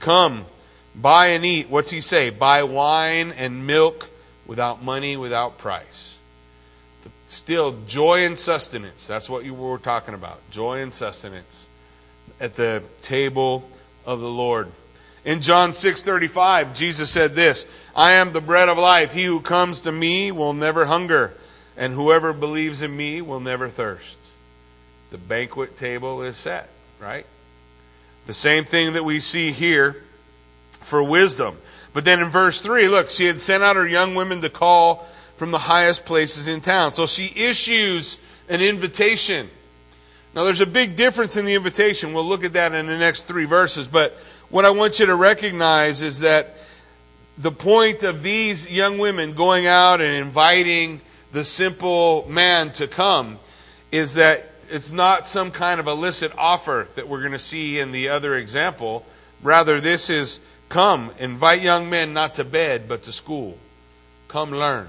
Come, 0.00 0.44
buy 0.92 1.28
and 1.28 1.44
eat. 1.44 1.70
What's 1.70 1.92
he 1.92 2.00
say? 2.00 2.30
Buy 2.30 2.64
wine 2.64 3.30
and 3.30 3.64
milk 3.64 4.10
without 4.44 4.82
money, 4.82 5.16
without 5.16 5.56
price. 5.56 6.15
Still, 7.28 7.76
joy 7.86 8.24
and 8.24 8.38
sustenance. 8.38 9.06
That's 9.06 9.28
what 9.28 9.44
you 9.44 9.52
were 9.52 9.78
talking 9.78 10.14
about. 10.14 10.38
Joy 10.50 10.80
and 10.80 10.94
sustenance 10.94 11.66
at 12.40 12.54
the 12.54 12.82
table 13.02 13.68
of 14.04 14.20
the 14.20 14.28
Lord. 14.28 14.70
In 15.24 15.40
John 15.40 15.72
6:35, 15.72 16.72
Jesus 16.72 17.10
said 17.10 17.34
this, 17.34 17.66
"I 17.96 18.12
am 18.12 18.32
the 18.32 18.40
bread 18.40 18.68
of 18.68 18.78
life. 18.78 19.12
He 19.12 19.24
who 19.24 19.40
comes 19.40 19.80
to 19.80 19.90
me 19.90 20.30
will 20.30 20.52
never 20.52 20.86
hunger, 20.86 21.34
and 21.76 21.94
whoever 21.94 22.32
believes 22.32 22.80
in 22.80 22.96
me 22.96 23.20
will 23.20 23.40
never 23.40 23.68
thirst." 23.68 24.18
The 25.10 25.18
banquet 25.18 25.76
table 25.76 26.22
is 26.22 26.36
set, 26.36 26.68
right? 27.00 27.26
The 28.26 28.34
same 28.34 28.64
thing 28.64 28.92
that 28.92 29.04
we 29.04 29.18
see 29.18 29.50
here 29.50 30.04
for 30.80 31.02
wisdom. 31.02 31.58
But 31.92 32.04
then 32.04 32.20
in 32.20 32.28
verse 32.28 32.60
3, 32.60 32.86
look, 32.86 33.10
she 33.10 33.26
had 33.26 33.40
sent 33.40 33.64
out 33.64 33.74
her 33.74 33.86
young 33.86 34.14
women 34.14 34.40
to 34.42 34.48
call 34.48 35.08
from 35.36 35.50
the 35.50 35.58
highest 35.58 36.04
places 36.04 36.48
in 36.48 36.60
town. 36.60 36.92
So 36.92 37.06
she 37.06 37.32
issues 37.36 38.18
an 38.48 38.60
invitation. 38.60 39.50
Now, 40.34 40.44
there's 40.44 40.60
a 40.60 40.66
big 40.66 40.96
difference 40.96 41.36
in 41.36 41.44
the 41.44 41.54
invitation. 41.54 42.12
We'll 42.12 42.26
look 42.26 42.44
at 42.44 42.54
that 42.54 42.74
in 42.74 42.86
the 42.86 42.98
next 42.98 43.24
three 43.24 43.46
verses. 43.46 43.86
But 43.86 44.16
what 44.50 44.64
I 44.64 44.70
want 44.70 45.00
you 45.00 45.06
to 45.06 45.14
recognize 45.14 46.02
is 46.02 46.20
that 46.20 46.58
the 47.38 47.52
point 47.52 48.02
of 48.02 48.22
these 48.22 48.70
young 48.70 48.98
women 48.98 49.34
going 49.34 49.66
out 49.66 50.00
and 50.00 50.14
inviting 50.14 51.00
the 51.32 51.44
simple 51.44 52.26
man 52.28 52.72
to 52.72 52.86
come 52.86 53.38
is 53.92 54.14
that 54.14 54.46
it's 54.70 54.92
not 54.92 55.26
some 55.26 55.50
kind 55.50 55.80
of 55.80 55.86
illicit 55.86 56.32
offer 56.36 56.88
that 56.94 57.08
we're 57.08 57.20
going 57.20 57.32
to 57.32 57.38
see 57.38 57.78
in 57.78 57.92
the 57.92 58.08
other 58.08 58.36
example. 58.36 59.04
Rather, 59.42 59.80
this 59.80 60.10
is 60.10 60.40
come, 60.68 61.10
invite 61.18 61.62
young 61.62 61.88
men 61.88 62.12
not 62.12 62.34
to 62.36 62.44
bed, 62.44 62.88
but 62.88 63.02
to 63.02 63.12
school. 63.12 63.58
Come 64.28 64.50
learn. 64.50 64.88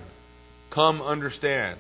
Come 0.70 1.02
understand. 1.02 1.78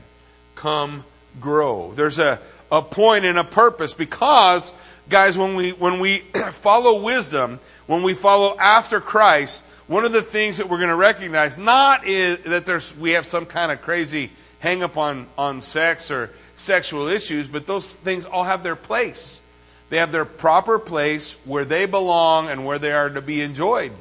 Come 0.55 1.03
grow. 1.39 1.91
There's 1.93 2.19
a, 2.19 2.39
a 2.71 2.81
point 2.81 3.25
and 3.25 3.37
a 3.37 3.43
purpose 3.43 3.93
because, 3.93 4.73
guys, 5.09 5.37
when 5.37 5.55
we, 5.55 5.71
when 5.71 5.99
we 5.99 6.19
follow 6.51 7.03
wisdom, 7.03 7.59
when 7.85 8.03
we 8.03 8.13
follow 8.13 8.57
after 8.57 8.99
Christ, 8.99 9.63
one 9.87 10.03
of 10.03 10.11
the 10.11 10.21
things 10.21 10.57
that 10.57 10.67
we're 10.69 10.77
going 10.77 10.89
to 10.89 10.95
recognize 10.95 11.57
not 11.57 12.05
is 12.05 12.39
that 12.39 12.65
there's 12.65 12.97
we 12.97 13.11
have 13.11 13.25
some 13.25 13.45
kind 13.45 13.71
of 13.71 13.81
crazy 13.81 14.31
hang 14.59 14.83
up 14.83 14.97
on, 14.97 15.27
on 15.37 15.61
sex 15.61 16.11
or 16.11 16.31
sexual 16.55 17.07
issues, 17.07 17.47
but 17.47 17.65
those 17.65 17.85
things 17.85 18.25
all 18.25 18.43
have 18.43 18.63
their 18.63 18.75
place. 18.75 19.41
They 19.89 19.97
have 19.97 20.11
their 20.11 20.25
proper 20.25 20.79
place 20.79 21.39
where 21.45 21.63
they 21.63 21.85
belong 21.85 22.49
and 22.49 22.65
where 22.65 22.79
they 22.79 22.91
are 22.91 23.09
to 23.09 23.21
be 23.21 23.41
enjoyed. 23.41 23.93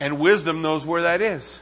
And 0.00 0.18
wisdom 0.18 0.62
knows 0.62 0.86
where 0.86 1.02
that 1.02 1.20
is. 1.20 1.60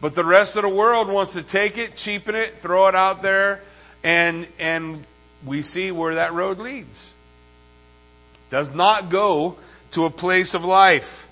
But 0.00 0.14
the 0.14 0.24
rest 0.24 0.56
of 0.56 0.62
the 0.62 0.68
world 0.68 1.08
wants 1.08 1.32
to 1.34 1.42
take 1.42 1.78
it, 1.78 1.96
cheapen 1.96 2.34
it, 2.34 2.58
throw 2.58 2.88
it 2.88 2.94
out 2.94 3.22
there, 3.22 3.62
and 4.04 4.46
and 4.58 5.06
we 5.44 5.62
see 5.62 5.90
where 5.90 6.14
that 6.16 6.32
road 6.32 6.58
leads. 6.58 7.14
Does 8.50 8.74
not 8.74 9.08
go 9.08 9.56
to 9.92 10.04
a 10.04 10.10
place 10.10 10.54
of 10.54 10.64
life. 10.64 11.26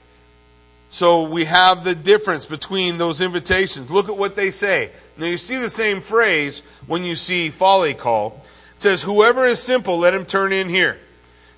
So 0.88 1.24
we 1.24 1.44
have 1.44 1.82
the 1.82 1.94
difference 1.94 2.46
between 2.46 2.98
those 2.98 3.20
invitations. 3.20 3.90
Look 3.90 4.08
at 4.08 4.16
what 4.16 4.36
they 4.36 4.50
say. 4.50 4.90
Now 5.16 5.26
you 5.26 5.36
see 5.36 5.56
the 5.56 5.68
same 5.68 6.00
phrase 6.00 6.62
when 6.86 7.02
you 7.02 7.16
see 7.16 7.50
folly 7.50 7.94
call. 7.94 8.40
It 8.74 8.80
says, 8.80 9.02
Whoever 9.02 9.44
is 9.44 9.60
simple, 9.60 9.98
let 9.98 10.14
him 10.14 10.24
turn 10.24 10.52
in 10.52 10.68
here. 10.68 10.98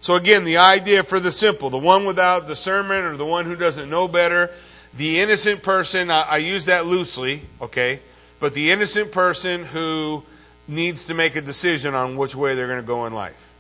So 0.01 0.15
again, 0.15 0.45
the 0.45 0.59
idea 0.59 1.03
for 1.03 1.21
the 1.21 1.33
simple, 1.33 1.69
the 1.69 1.79
one 1.79 2.05
without 2.05 2.47
discernment 2.47 3.05
or 3.05 3.17
the 3.17 3.27
one 3.27 3.45
who 3.45 3.57
doesn't 3.57 3.91
know 3.91 4.09
better, 4.09 4.53
the 4.97 5.21
innocent 5.21 5.63
person, 5.63 6.11
I, 6.11 6.23
I 6.23 6.37
use 6.39 6.67
that 6.67 6.87
loosely, 6.87 7.43
okay? 7.61 8.01
But 8.41 8.55
the 8.55 8.71
innocent 8.71 9.13
person 9.13 9.65
who 9.65 10.25
needs 10.69 11.07
to 11.07 11.15
make 11.15 11.37
a 11.37 11.41
decision 11.41 11.95
on 11.95 12.17
which 12.17 12.35
way 12.35 12.55
they're 12.55 12.67
going 12.67 12.81
to 12.81 12.87
go 12.87 13.07
in 13.07 13.13
life. 13.13 13.53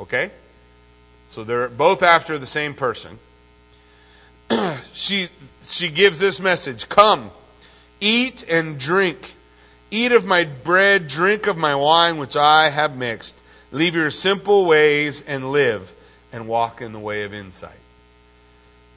Okay? 0.00 0.30
So 1.28 1.44
they're 1.44 1.68
both 1.68 2.02
after 2.02 2.38
the 2.38 2.46
same 2.46 2.74
person. 2.74 3.18
she, 4.92 5.28
she 5.62 5.88
gives 5.88 6.20
this 6.20 6.40
message 6.40 6.88
Come, 6.88 7.30
eat 8.00 8.44
and 8.48 8.78
drink. 8.78 9.34
Eat 9.90 10.12
of 10.12 10.26
my 10.26 10.44
bread, 10.44 11.06
drink 11.06 11.46
of 11.46 11.56
my 11.56 11.74
wine, 11.74 12.18
which 12.18 12.36
I 12.36 12.70
have 12.70 12.96
mixed. 12.96 13.42
Leave 13.70 13.94
your 13.94 14.10
simple 14.10 14.66
ways 14.66 15.22
and 15.22 15.52
live, 15.52 15.94
and 16.32 16.48
walk 16.48 16.80
in 16.80 16.92
the 16.92 16.98
way 16.98 17.22
of 17.22 17.32
insight. 17.32 17.78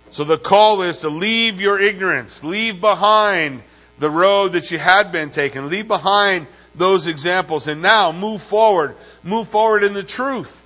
So 0.09 0.23
the 0.23 0.37
call 0.37 0.81
is 0.81 0.99
to 0.99 1.09
leave 1.09 1.61
your 1.61 1.79
ignorance, 1.79 2.43
leave 2.43 2.81
behind 2.81 3.63
the 3.99 4.09
road 4.09 4.53
that 4.53 4.71
you 4.71 4.77
had 4.77 5.11
been 5.11 5.29
taken, 5.29 5.69
leave 5.69 5.87
behind 5.87 6.47
those 6.73 7.07
examples, 7.07 7.67
and 7.67 7.81
now 7.81 8.11
move 8.11 8.41
forward. 8.41 8.95
Move 9.23 9.47
forward 9.47 9.83
in 9.83 9.93
the 9.93 10.03
truth 10.03 10.65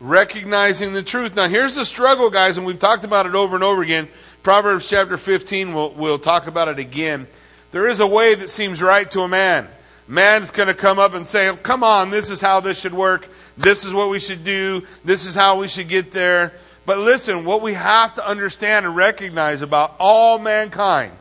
recognizing 0.00 0.92
the 0.92 1.02
truth. 1.02 1.36
Now, 1.36 1.48
here's 1.48 1.76
the 1.76 1.84
struggle, 1.84 2.30
guys, 2.30 2.58
and 2.58 2.66
we've 2.66 2.78
talked 2.78 3.04
about 3.04 3.26
it 3.26 3.34
over 3.34 3.54
and 3.54 3.64
over 3.64 3.82
again. 3.82 4.08
Proverbs 4.42 4.88
chapter 4.88 5.16
15, 5.16 5.72
we'll, 5.72 5.90
we'll 5.92 6.18
talk 6.18 6.46
about 6.46 6.68
it 6.68 6.78
again. 6.78 7.26
There 7.70 7.88
is 7.88 8.00
a 8.00 8.06
way 8.06 8.34
that 8.34 8.50
seems 8.50 8.82
right 8.82 9.10
to 9.12 9.20
a 9.20 9.28
man. 9.28 9.68
Man's 10.08 10.52
going 10.52 10.68
to 10.68 10.74
come 10.74 10.98
up 10.98 11.14
and 11.14 11.26
say, 11.26 11.54
Come 11.62 11.82
on, 11.82 12.10
this 12.10 12.30
is 12.30 12.40
how 12.40 12.60
this 12.60 12.80
should 12.80 12.94
work. 12.94 13.28
This 13.56 13.84
is 13.84 13.92
what 13.92 14.08
we 14.08 14.20
should 14.20 14.44
do. 14.44 14.82
This 15.04 15.26
is 15.26 15.34
how 15.34 15.58
we 15.58 15.66
should 15.66 15.88
get 15.88 16.12
there. 16.12 16.54
But 16.86 16.98
listen, 16.98 17.44
what 17.44 17.62
we 17.62 17.74
have 17.74 18.14
to 18.14 18.26
understand 18.26 18.86
and 18.86 18.94
recognize 18.94 19.60
about 19.60 19.96
all 19.98 20.38
mankind 20.38 21.12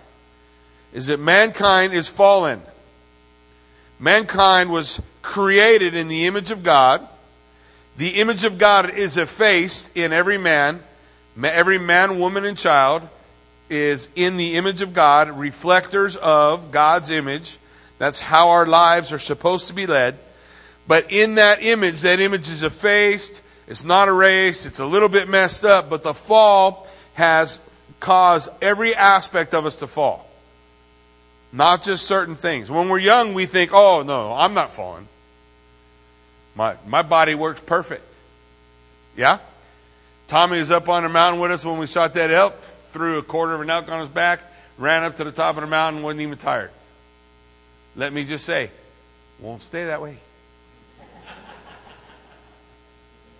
is 0.93 1.07
that 1.07 1.19
mankind 1.19 1.93
is 1.93 2.07
fallen. 2.07 2.61
Mankind 3.99 4.69
was 4.69 5.01
created 5.23 5.95
in 5.95 6.07
the 6.07 6.27
image 6.27 6.51
of 6.51 6.61
God. 6.61 7.05
The 7.97 8.21
image 8.21 8.43
of 8.43 8.57
God 8.57 8.91
is 8.91 9.17
effaced 9.17 9.97
in 9.97 10.13
every 10.13 10.37
man. 10.37 10.83
Every 11.41 11.79
man, 11.79 12.19
woman, 12.19 12.45
and 12.45 12.55
child 12.55 13.01
is 13.69 14.09
in 14.15 14.37
the 14.37 14.55
image 14.55 14.81
of 14.81 14.93
God, 14.93 15.29
reflectors 15.29 16.15
of 16.17 16.71
God's 16.71 17.09
image. 17.09 17.57
That's 17.97 18.19
how 18.19 18.49
our 18.49 18.65
lives 18.65 19.11
are 19.11 19.19
supposed 19.19 19.67
to 19.67 19.73
be 19.73 19.87
led. 19.87 20.19
But 20.87 21.11
in 21.11 21.35
that 21.35 21.63
image, 21.63 22.01
that 22.01 22.19
image 22.19 22.47
is 22.49 22.61
effaced. 22.61 23.41
It's 23.67 23.83
not 23.83 24.07
a 24.07 24.13
race, 24.13 24.65
It's 24.65 24.79
a 24.79 24.85
little 24.85 25.09
bit 25.09 25.27
messed 25.27 25.65
up. 25.65 25.89
But 25.89 26.03
the 26.03 26.13
fall 26.13 26.87
has 27.15 27.59
caused 27.99 28.49
every 28.61 28.93
aspect 28.93 29.53
of 29.53 29.65
us 29.65 29.77
to 29.77 29.87
fall. 29.87 30.29
Not 31.51 31.81
just 31.81 32.05
certain 32.05 32.35
things. 32.35 32.69
When 32.69 32.89
we're 32.89 32.99
young, 32.99 33.33
we 33.33 33.45
think, 33.45 33.71
oh, 33.73 34.03
no, 34.03 34.33
I'm 34.33 34.53
not 34.53 34.73
falling. 34.73 35.07
My, 36.53 36.75
my 36.85 37.01
body 37.01 37.33
works 37.33 37.61
perfect. 37.61 38.03
Yeah? 39.15 39.39
Tommy 40.27 40.59
was 40.59 40.71
up 40.71 40.89
on 40.89 41.03
the 41.03 41.09
mountain 41.09 41.39
with 41.39 41.51
us 41.51 41.63
when 41.63 41.77
we 41.77 41.87
shot 41.87 42.13
that 42.15 42.31
elk, 42.31 42.59
threw 42.61 43.17
a 43.19 43.23
quarter 43.23 43.53
of 43.53 43.61
an 43.61 43.69
elk 43.69 43.91
on 43.91 43.99
his 43.99 44.09
back, 44.09 44.41
ran 44.77 45.03
up 45.03 45.15
to 45.15 45.23
the 45.23 45.31
top 45.31 45.55
of 45.55 45.61
the 45.61 45.67
mountain, 45.67 46.01
wasn't 46.01 46.21
even 46.21 46.37
tired. 46.37 46.71
Let 47.95 48.11
me 48.11 48.25
just 48.25 48.45
say, 48.45 48.71
won't 49.39 49.61
stay 49.61 49.85
that 49.85 50.01
way. 50.01 50.17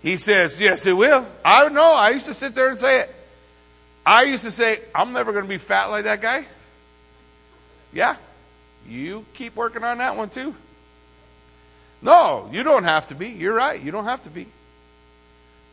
He 0.06 0.16
says, 0.16 0.60
Yes, 0.60 0.86
it 0.86 0.96
will. 0.96 1.26
I 1.44 1.62
don't 1.62 1.74
know. 1.74 1.96
I 1.96 2.10
used 2.10 2.26
to 2.26 2.34
sit 2.34 2.54
there 2.54 2.70
and 2.70 2.78
say 2.78 3.00
it. 3.00 3.14
I 4.06 4.22
used 4.22 4.44
to 4.44 4.52
say, 4.52 4.78
I'm 4.94 5.12
never 5.12 5.32
going 5.32 5.42
to 5.42 5.48
be 5.48 5.58
fat 5.58 5.86
like 5.86 6.04
that 6.04 6.22
guy. 6.22 6.44
Yeah. 7.92 8.14
You 8.88 9.24
keep 9.34 9.56
working 9.56 9.82
on 9.82 9.98
that 9.98 10.16
one 10.16 10.30
too. 10.30 10.54
No, 12.00 12.48
you 12.52 12.62
don't 12.62 12.84
have 12.84 13.08
to 13.08 13.16
be. 13.16 13.30
You're 13.30 13.54
right. 13.54 13.82
You 13.82 13.90
don't 13.90 14.04
have 14.04 14.22
to 14.22 14.30
be. 14.30 14.46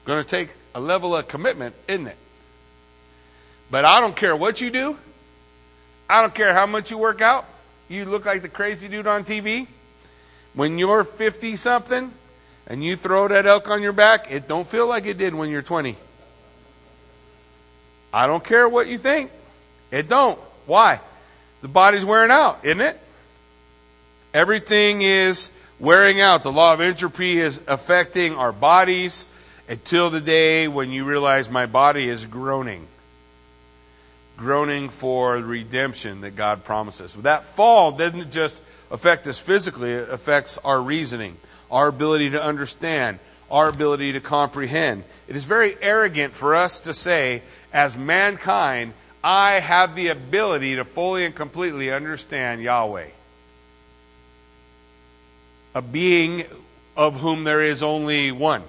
Going 0.03 0.23
to 0.23 0.27
take 0.27 0.49
a 0.73 0.79
level 0.79 1.15
of 1.15 1.27
commitment, 1.27 1.75
isn't 1.87 2.07
it? 2.07 2.17
But 3.69 3.85
I 3.85 3.99
don't 3.99 4.15
care 4.15 4.35
what 4.35 4.61
you 4.61 4.71
do. 4.71 4.97
I 6.09 6.21
don't 6.21 6.33
care 6.33 6.55
how 6.55 6.65
much 6.65 6.89
you 6.89 6.97
work 6.97 7.21
out. 7.21 7.45
You 7.87 8.05
look 8.05 8.25
like 8.25 8.41
the 8.41 8.49
crazy 8.49 8.87
dude 8.87 9.05
on 9.05 9.25
TV. 9.25 9.67
When 10.55 10.79
you're 10.79 11.03
50 11.03 11.55
something 11.55 12.11
and 12.67 12.83
you 12.83 12.95
throw 12.95 13.27
that 13.27 13.45
elk 13.45 13.69
on 13.69 13.81
your 13.81 13.91
back, 13.91 14.31
it 14.31 14.47
don't 14.47 14.67
feel 14.67 14.87
like 14.87 15.05
it 15.05 15.17
did 15.17 15.35
when 15.35 15.49
you're 15.49 15.61
20. 15.61 15.95
I 18.13 18.27
don't 18.27 18.43
care 18.43 18.69
what 18.69 18.87
you 18.87 18.97
think. 18.97 19.31
It 19.91 20.07
don't. 20.07 20.39
Why? 20.65 21.01
The 21.61 21.67
body's 21.67 22.05
wearing 22.05 22.31
out, 22.31 22.59
isn't 22.63 22.81
it? 22.81 22.99
Everything 24.33 25.01
is 25.01 25.51
wearing 25.79 26.21
out. 26.21 26.43
The 26.43 26.51
law 26.51 26.73
of 26.73 26.81
entropy 26.81 27.39
is 27.39 27.61
affecting 27.67 28.35
our 28.35 28.51
bodies 28.51 29.27
until 29.67 30.09
the 30.09 30.21
day 30.21 30.67
when 30.67 30.91
you 30.91 31.05
realize 31.05 31.49
my 31.49 31.65
body 31.65 32.07
is 32.07 32.25
groaning. 32.25 32.87
Groaning 34.43 34.89
for 34.89 35.37
redemption 35.37 36.19
that 36.19 36.35
God 36.35 36.65
promises. 36.65 37.13
That 37.13 37.45
fall 37.45 37.93
doesn't 37.93 38.29
just 38.29 38.61
affect 38.91 39.25
us 39.25 39.39
physically, 39.39 39.91
it 39.91 40.09
affects 40.09 40.57
our 40.57 40.81
reasoning, 40.81 41.37
our 41.71 41.87
ability 41.87 42.31
to 42.31 42.43
understand, 42.43 43.19
our 43.49 43.69
ability 43.69 44.11
to 44.11 44.19
comprehend. 44.19 45.05
It 45.29 45.37
is 45.37 45.45
very 45.45 45.77
arrogant 45.81 46.33
for 46.33 46.55
us 46.55 46.81
to 46.81 46.93
say, 46.93 47.41
as 47.71 47.97
mankind, 47.97 48.95
I 49.23 49.61
have 49.61 49.95
the 49.95 50.09
ability 50.09 50.75
to 50.75 50.83
fully 50.83 51.23
and 51.23 51.33
completely 51.33 51.89
understand 51.89 52.61
Yahweh 52.61 53.11
a 55.73 55.81
being 55.81 56.43
of 56.97 57.21
whom 57.21 57.45
there 57.45 57.61
is 57.61 57.81
only 57.81 58.29
one. 58.33 58.63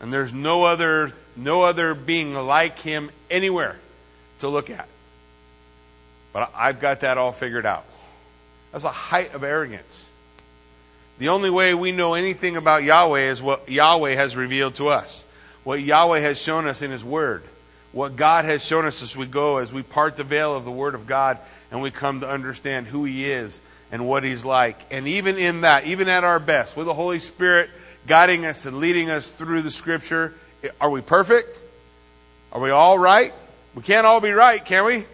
And 0.00 0.10
there's 0.10 0.32
no 0.32 0.64
other, 0.64 1.12
no 1.36 1.62
other 1.62 1.94
being 1.94 2.32
like 2.34 2.78
him 2.78 3.10
anywhere 3.30 3.78
to 4.42 4.48
look 4.48 4.70
at. 4.70 4.86
But 6.32 6.52
I've 6.54 6.78
got 6.78 7.00
that 7.00 7.18
all 7.18 7.32
figured 7.32 7.66
out. 7.66 7.84
That's 8.70 8.84
a 8.84 8.90
height 8.90 9.34
of 9.34 9.42
arrogance. 9.42 10.08
The 11.18 11.28
only 11.28 11.50
way 11.50 11.74
we 11.74 11.92
know 11.92 12.14
anything 12.14 12.56
about 12.56 12.84
Yahweh 12.84 13.30
is 13.30 13.42
what 13.42 13.68
Yahweh 13.68 14.14
has 14.14 14.36
revealed 14.36 14.76
to 14.76 14.88
us, 14.88 15.24
what 15.62 15.80
Yahweh 15.82 16.20
has 16.20 16.40
shown 16.40 16.66
us 16.66 16.82
in 16.82 16.90
His 16.90 17.04
Word. 17.04 17.42
what 17.92 18.16
God 18.16 18.46
has 18.46 18.64
shown 18.64 18.86
us 18.86 19.02
as 19.02 19.16
we 19.16 19.26
go, 19.26 19.58
as 19.58 19.72
we 19.72 19.82
part 19.82 20.16
the 20.16 20.24
veil 20.24 20.54
of 20.54 20.64
the 20.64 20.72
Word 20.72 20.94
of 20.94 21.06
God 21.06 21.38
and 21.70 21.82
we 21.82 21.90
come 21.90 22.20
to 22.20 22.28
understand 22.28 22.86
who 22.86 23.04
He 23.04 23.30
is 23.30 23.60
and 23.90 24.08
what 24.08 24.24
He's 24.24 24.44
like. 24.44 24.80
And 24.90 25.06
even 25.06 25.36
in 25.36 25.60
that, 25.60 25.86
even 25.86 26.08
at 26.08 26.24
our 26.24 26.40
best, 26.40 26.76
with 26.76 26.86
the 26.86 26.94
Holy 26.94 27.18
Spirit 27.18 27.70
guiding 28.06 28.46
us 28.46 28.66
and 28.66 28.78
leading 28.78 29.10
us 29.10 29.32
through 29.32 29.62
the 29.62 29.70
Scripture, 29.70 30.34
are 30.80 30.90
we 30.90 31.02
perfect? 31.02 31.62
Are 32.52 32.60
we 32.60 32.70
all 32.70 32.98
right? 32.98 33.32
We 33.74 33.82
can't 33.82 34.06
all 34.06 34.20
be 34.20 34.30
right, 34.30 34.64
can 34.64 34.84
we? 34.84 35.04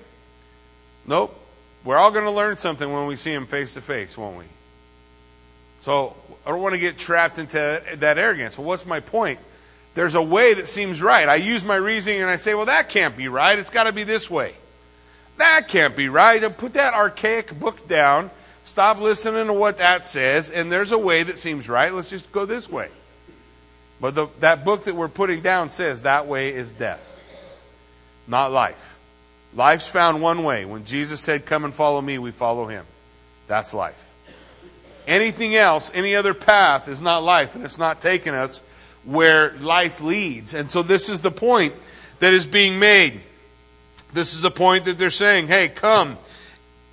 Nope. 1.07 1.35
We're 1.85 1.97
all 1.97 2.11
going 2.11 2.25
to 2.25 2.31
learn 2.31 2.57
something 2.57 2.93
when 2.93 3.07
we 3.07 3.17
see 3.17 3.33
Him 3.33 3.47
face 3.47 3.75
to 3.75 3.81
face, 3.81 4.19
won't 4.19 4.39
we? 4.39 4.45
So 5.81 6.17
I 6.45 6.51
don't 6.51 6.61
want 6.61 6.75
to 6.75 6.81
get 6.81 6.99
trapped 6.99 7.39
into 7.39 7.83
that 7.95 8.19
arrogance. 8.19 8.59
Well, 8.59 8.67
what's 8.67 8.85
my 8.85 9.01
point? 9.01 9.39
there's 9.99 10.15
a 10.15 10.23
way 10.23 10.55
that 10.55 10.69
seems 10.69 11.03
right. 11.03 11.29
I 11.29 11.35
use 11.35 11.65
my 11.65 11.75
reasoning 11.75 12.23
and 12.23 12.31
I 12.31 12.37
say, 12.37 12.55
well, 12.55 12.67
that 12.67 12.89
can't 12.89 13.17
be 13.17 13.27
right. 13.27 13.59
It's 13.59 13.71
got 13.71 13.85
to 13.85 13.93
be 13.93 14.05
this 14.05 14.31
way. 14.31 14.55
That 15.39 15.67
can't 15.67 15.97
be 15.97 16.09
right. 16.09 16.41
Put 16.57 16.75
that 16.75 16.95
archaic 16.95 17.59
book 17.59 17.89
down. 17.89 18.31
Stop 18.63 19.01
listening 19.01 19.49
to 19.49 19.53
what 19.53 19.79
that 19.79 20.07
says. 20.07 20.53
And 20.53 20.71
there's 20.71 20.93
a 20.93 20.99
way 20.99 21.25
that 21.25 21.37
seems 21.37 21.69
right. 21.69 21.93
Let's 21.93 22.11
just 22.11 22.31
go 22.31 22.47
this 22.47 22.71
way. 22.71 22.91
But 24.01 24.15
the, 24.15 24.29
that 24.39 24.65
book 24.65 24.85
that 24.85 24.95
we're 24.95 25.09
putting 25.09 25.41
down 25.41 25.69
says 25.69 26.03
that 26.03 26.29
way 26.29 26.55
is 26.55 26.71
death, 26.71 27.18
not 28.29 28.53
life. 28.53 28.99
Life's 29.55 29.89
found 29.89 30.23
one 30.23 30.45
way. 30.45 30.65
When 30.65 30.85
Jesus 30.85 31.21
said, 31.21 31.47
Come 31.47 31.65
and 31.65 31.75
follow 31.75 32.01
me, 32.01 32.19
we 32.19 32.31
follow 32.31 32.67
him. 32.67 32.85
That's 33.47 33.75
life. 33.75 34.15
Anything 35.07 35.57
else, 35.57 35.91
any 35.95 36.15
other 36.15 36.35
path 36.35 36.87
is 36.87 37.01
not 37.01 37.25
life, 37.25 37.55
and 37.55 37.65
it's 37.65 37.79
not 37.79 38.01
taking 38.01 38.35
us 38.35 38.63
where 39.05 39.57
life 39.59 40.03
leads. 40.03 40.53
And 40.53 40.71
so 40.71 40.83
this 40.83 41.09
is 41.09 41.23
the 41.23 41.31
point 41.31 41.73
that 42.21 42.35
is 42.35 42.45
being 42.45 42.79
made. 42.79 43.21
This 44.13 44.35
is 44.35 44.43
the 44.43 44.51
point 44.51 44.85
that 44.85 44.99
they're 44.99 45.09
saying, 45.09 45.49
hey, 45.49 45.69
come, 45.69 46.19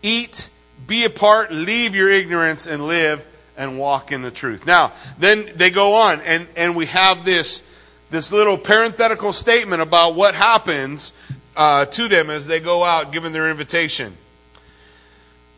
eat, 0.01 0.50
be 0.88 1.04
apart, 1.04 1.51
leave 1.51 1.94
your 1.94 2.10
ignorance, 2.10 2.68
and 2.68 2.88
live 2.88 3.27
and 3.58 3.77
walk 3.77 4.12
in 4.12 4.22
the 4.22 4.32
truth. 4.32 4.65
Now, 4.65 4.94
then 5.18 5.51
they 5.56 5.70
go 5.70 5.96
on, 5.96 6.22
and, 6.22 6.48
and 6.56 6.75
we 6.75 6.86
have 6.88 7.25
this, 7.25 7.63
this 8.10 8.32
little 8.32 8.58
parenthetical 8.58 9.34
statement 9.34 9.82
about 9.82 10.15
what 10.15 10.36
happens 10.36 11.13
uh, 11.55 11.85
to 11.85 12.07
them 12.07 12.29
as 12.29 12.47
they 12.47 12.59
go 12.59 12.83
out 12.83 13.12
giving 13.12 13.31
their 13.31 13.50
invitation. 13.50 14.17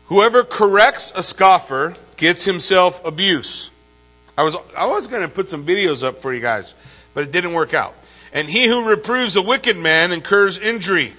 Whoever 0.06 0.44
corrects 0.44 1.12
a 1.14 1.22
scoffer 1.22 1.96
gets 2.16 2.44
himself 2.44 3.04
abuse. 3.04 3.70
I 4.36 4.42
was, 4.42 4.56
I 4.76 4.86
was 4.86 5.06
going 5.06 5.22
to 5.22 5.28
put 5.28 5.48
some 5.48 5.66
videos 5.66 6.02
up 6.02 6.18
for 6.18 6.32
you 6.32 6.40
guys, 6.40 6.74
but 7.12 7.24
it 7.24 7.32
didn't 7.32 7.52
work 7.52 7.74
out. 7.74 7.94
And 8.32 8.48
he 8.48 8.66
who 8.66 8.88
reproves 8.88 9.36
a 9.36 9.42
wicked 9.42 9.76
man 9.76 10.12
incurs 10.12 10.58
injury. 10.58 11.12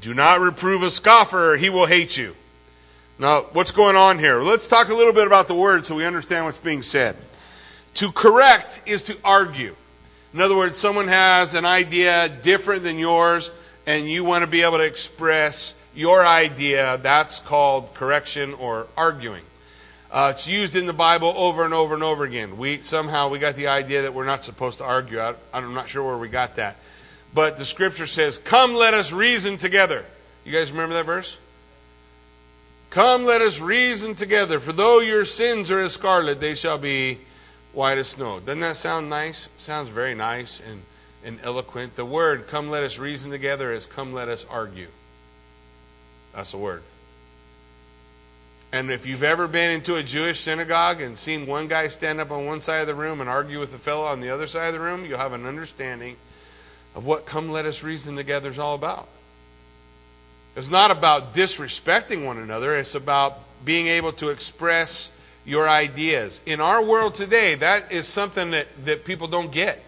Do 0.00 0.14
not 0.14 0.40
reprove 0.40 0.82
a 0.82 0.90
scoffer, 0.90 1.56
he 1.56 1.70
will 1.70 1.86
hate 1.86 2.16
you. 2.16 2.36
Now, 3.18 3.42
what's 3.52 3.70
going 3.70 3.96
on 3.96 4.18
here? 4.18 4.42
Let's 4.42 4.66
talk 4.66 4.88
a 4.88 4.94
little 4.94 5.12
bit 5.12 5.26
about 5.26 5.46
the 5.46 5.54
word 5.54 5.84
so 5.84 5.94
we 5.94 6.04
understand 6.04 6.44
what's 6.44 6.58
being 6.58 6.82
said. 6.82 7.16
To 7.94 8.10
correct 8.10 8.82
is 8.86 9.02
to 9.04 9.16
argue. 9.22 9.76
In 10.32 10.40
other 10.40 10.56
words, 10.56 10.78
someone 10.78 11.06
has 11.06 11.54
an 11.54 11.64
idea 11.64 12.28
different 12.28 12.82
than 12.82 12.98
yours, 12.98 13.52
and 13.86 14.10
you 14.10 14.24
want 14.24 14.42
to 14.42 14.46
be 14.46 14.62
able 14.62 14.78
to 14.78 14.84
express 14.84 15.74
your 15.94 16.26
idea. 16.26 16.98
That's 17.02 17.40
called 17.40 17.94
correction 17.94 18.54
or 18.54 18.86
arguing. 18.96 19.44
Uh, 20.10 20.32
it's 20.34 20.46
used 20.46 20.76
in 20.76 20.86
the 20.86 20.92
Bible 20.92 21.34
over 21.36 21.64
and 21.64 21.74
over 21.74 21.94
and 21.94 22.02
over 22.02 22.24
again. 22.24 22.56
We 22.56 22.82
somehow 22.82 23.28
we 23.28 23.38
got 23.38 23.56
the 23.56 23.66
idea 23.66 24.02
that 24.02 24.14
we're 24.14 24.26
not 24.26 24.44
supposed 24.44 24.78
to 24.78 24.84
argue. 24.84 25.20
I, 25.20 25.34
I'm 25.52 25.74
not 25.74 25.88
sure 25.88 26.04
where 26.04 26.18
we 26.18 26.28
got 26.28 26.56
that, 26.56 26.76
but 27.32 27.56
the 27.56 27.64
Scripture 27.64 28.06
says, 28.06 28.38
"Come, 28.38 28.74
let 28.74 28.94
us 28.94 29.12
reason 29.12 29.56
together." 29.56 30.04
You 30.44 30.52
guys 30.52 30.70
remember 30.70 30.94
that 30.94 31.06
verse? 31.06 31.36
Come, 32.90 33.24
let 33.24 33.40
us 33.40 33.60
reason 33.60 34.14
together. 34.14 34.60
For 34.60 34.70
though 34.70 35.00
your 35.00 35.24
sins 35.24 35.72
are 35.72 35.80
as 35.80 35.94
scarlet, 35.94 36.38
they 36.38 36.54
shall 36.54 36.78
be 36.78 37.18
white 37.72 37.98
as 37.98 38.08
snow. 38.08 38.38
Doesn't 38.38 38.60
that 38.60 38.76
sound 38.76 39.10
nice? 39.10 39.48
Sounds 39.56 39.88
very 39.88 40.14
nice 40.14 40.60
and, 40.60 40.82
and 41.24 41.38
eloquent. 41.42 41.96
The 41.96 42.04
word 42.04 42.46
"come, 42.46 42.70
let 42.70 42.82
us 42.82 42.98
reason 42.98 43.30
together" 43.30 43.72
is 43.72 43.86
"come, 43.86 44.12
let 44.12 44.28
us 44.28 44.44
argue." 44.48 44.88
That's 46.34 46.52
the 46.52 46.58
word. 46.58 46.82
And 48.72 48.90
if 48.90 49.06
you've 49.06 49.22
ever 49.22 49.46
been 49.46 49.70
into 49.70 49.94
a 49.94 50.02
Jewish 50.02 50.40
synagogue 50.40 51.00
and 51.00 51.16
seen 51.16 51.46
one 51.46 51.68
guy 51.68 51.86
stand 51.86 52.20
up 52.20 52.32
on 52.32 52.44
one 52.44 52.60
side 52.60 52.80
of 52.80 52.88
the 52.88 52.94
room 52.94 53.20
and 53.20 53.30
argue 53.30 53.60
with 53.60 53.72
a 53.72 53.78
fellow 53.78 54.04
on 54.04 54.20
the 54.20 54.30
other 54.30 54.48
side 54.48 54.66
of 54.66 54.72
the 54.72 54.80
room, 54.80 55.04
you'll 55.04 55.18
have 55.18 55.32
an 55.32 55.46
understanding 55.46 56.16
of 56.96 57.06
what 57.06 57.24
come 57.24 57.50
let 57.50 57.66
us 57.66 57.84
reason 57.84 58.16
together 58.16 58.50
is 58.50 58.58
all 58.58 58.74
about. 58.74 59.06
It's 60.56 60.70
not 60.70 60.90
about 60.90 61.34
disrespecting 61.34 62.24
one 62.24 62.38
another, 62.38 62.76
it's 62.76 62.96
about 62.96 63.38
being 63.64 63.86
able 63.86 64.12
to 64.14 64.30
express 64.30 65.12
your 65.44 65.68
ideas. 65.68 66.40
In 66.44 66.60
our 66.60 66.82
world 66.82 67.14
today, 67.14 67.54
that 67.54 67.92
is 67.92 68.08
something 68.08 68.50
that, 68.50 68.66
that 68.84 69.04
people 69.04 69.28
don't 69.28 69.52
get. 69.52 69.80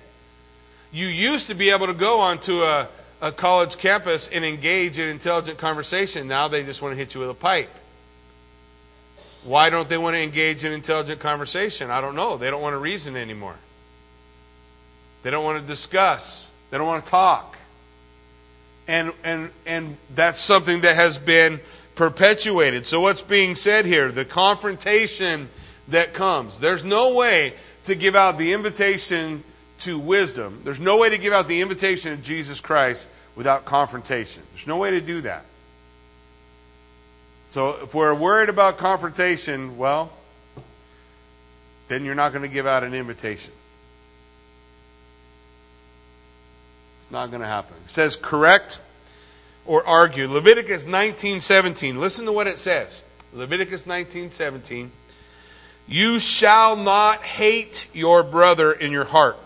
You 0.93 1.07
used 1.07 1.49
to 1.49 1.55
be 1.55 1.71
able 1.71 1.87
to 1.87 1.95
go 1.95 2.21
onto 2.21 2.63
a, 2.63 2.89
a 3.21 3.33
college 3.33 3.79
campus 3.79 4.29
and 4.29 4.45
engage 4.45 4.99
in 4.99 5.09
intelligent 5.09 5.59
conversation. 5.59 6.29
Now 6.29 6.49
they 6.49 6.63
just 6.63 6.83
want 6.83 6.93
to 6.93 6.97
hit 6.97 7.15
you 7.15 7.21
with 7.21 7.31
a 7.31 7.35
pipe. 7.35 7.71
Why 9.45 9.71
don't 9.71 9.89
they 9.89 9.99
want 9.99 10.15
to 10.15 10.21
engage 10.21 10.65
in 10.65 10.73
intelligent 10.73 11.21
conversation? 11.21 11.91
I 11.91 12.01
don't 12.01 12.17
know. 12.17 12.37
They 12.37 12.51
don't 12.51 12.63
want 12.63 12.75
to 12.75 12.79
reason 12.79 13.17
anymore. 13.17 13.55
They 15.23 15.31
don't 15.31 15.45
want 15.45 15.61
to 15.61 15.67
discuss. 15.67 16.51
They 16.71 16.79
don't 16.79 16.87
want 16.87 17.05
to 17.05 17.11
talk. 17.11 17.57
And 18.89 19.13
and 19.25 19.51
and 19.65 19.97
that's 20.13 20.41
something 20.41 20.83
that 20.83 20.95
has 20.97 21.19
been 21.19 21.61
perpetuated. 21.95 22.87
So 22.87 23.01
what's 23.01 23.23
being 23.23 23.55
said 23.55 23.85
here? 23.87 24.13
The 24.13 24.25
confrontation 24.25 25.49
that 25.89 26.13
comes. 26.13 26.59
There's 26.59 26.85
no 26.85 27.15
way 27.15 27.55
to 27.85 27.95
give 27.95 28.15
out 28.15 28.39
the 28.39 28.53
invitation 28.53 29.43
to 29.81 29.99
wisdom. 29.99 30.61
There's 30.65 30.81
no 30.81 30.97
way 30.97 31.11
to 31.11 31.19
give 31.19 31.33
out 31.33 31.49
the 31.49 31.61
invitation 31.61 32.13
of 32.13 32.23
Jesus 32.23 32.61
Christ 32.61 33.09
without 33.35 33.65
confrontation. 33.65 34.43
There's 34.51 34.67
no 34.67 34.79
way 34.79 34.93
to 34.93 35.01
do 35.01 35.21
that. 35.23 35.45
So 37.51 37.77
if 37.83 37.95
we're 37.95 38.15
worried 38.15 38.49
about 38.49 38.79
confrontation, 38.79 39.77
well, 39.77 40.11
then 41.89 42.05
you're 42.05 42.15
not 42.15 42.33
going 42.33 42.43
to 42.43 42.49
give 42.49 42.67
out 42.67 42.83
an 42.83 42.95
invitation. 42.95 43.53
It's 46.99 47.11
not 47.11 47.31
going 47.31 47.43
to 47.43 47.47
happen. 47.47 47.77
It 47.85 47.91
says 47.91 48.17
correct 48.17 48.81
or 49.65 49.87
argue. 49.87 50.27
Leviticus 50.29 50.87
19:17. 50.87 51.99
Listen 51.99 52.25
to 52.27 52.33
what 52.33 52.47
it 52.47 52.59
says. 52.59 53.03
Leviticus 53.33 53.85
19:17. 53.85 54.91
You 55.87 56.19
shall 56.19 56.75
not 56.75 57.23
hate 57.23 57.87
your 57.93 58.25
brother 58.25 58.73
in 58.73 58.91
your 58.91 59.05
heart, 59.05 59.37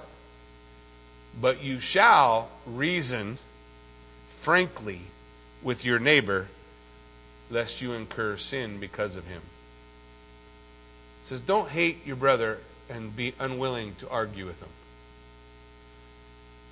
but 1.39 1.63
you 1.63 1.81
shall 1.81 2.51
reason 2.67 3.39
frankly 4.29 5.03
with 5.63 5.85
your 5.85 5.99
neighbor 5.99 6.49
lest 7.51 7.83
you 7.83 7.93
incur 7.93 8.37
sin 8.37 8.79
because 8.79 9.17
of 9.17 9.27
him. 9.27 9.43
It 11.23 11.29
says, 11.29 11.41
Don't 11.41 11.69
hate 11.69 12.07
your 12.07 12.17
brother 12.17 12.59
and 12.89 13.15
be 13.15 13.35
unwilling 13.39 13.95
to 13.97 14.09
argue 14.09 14.47
with 14.47 14.61
him. 14.61 14.69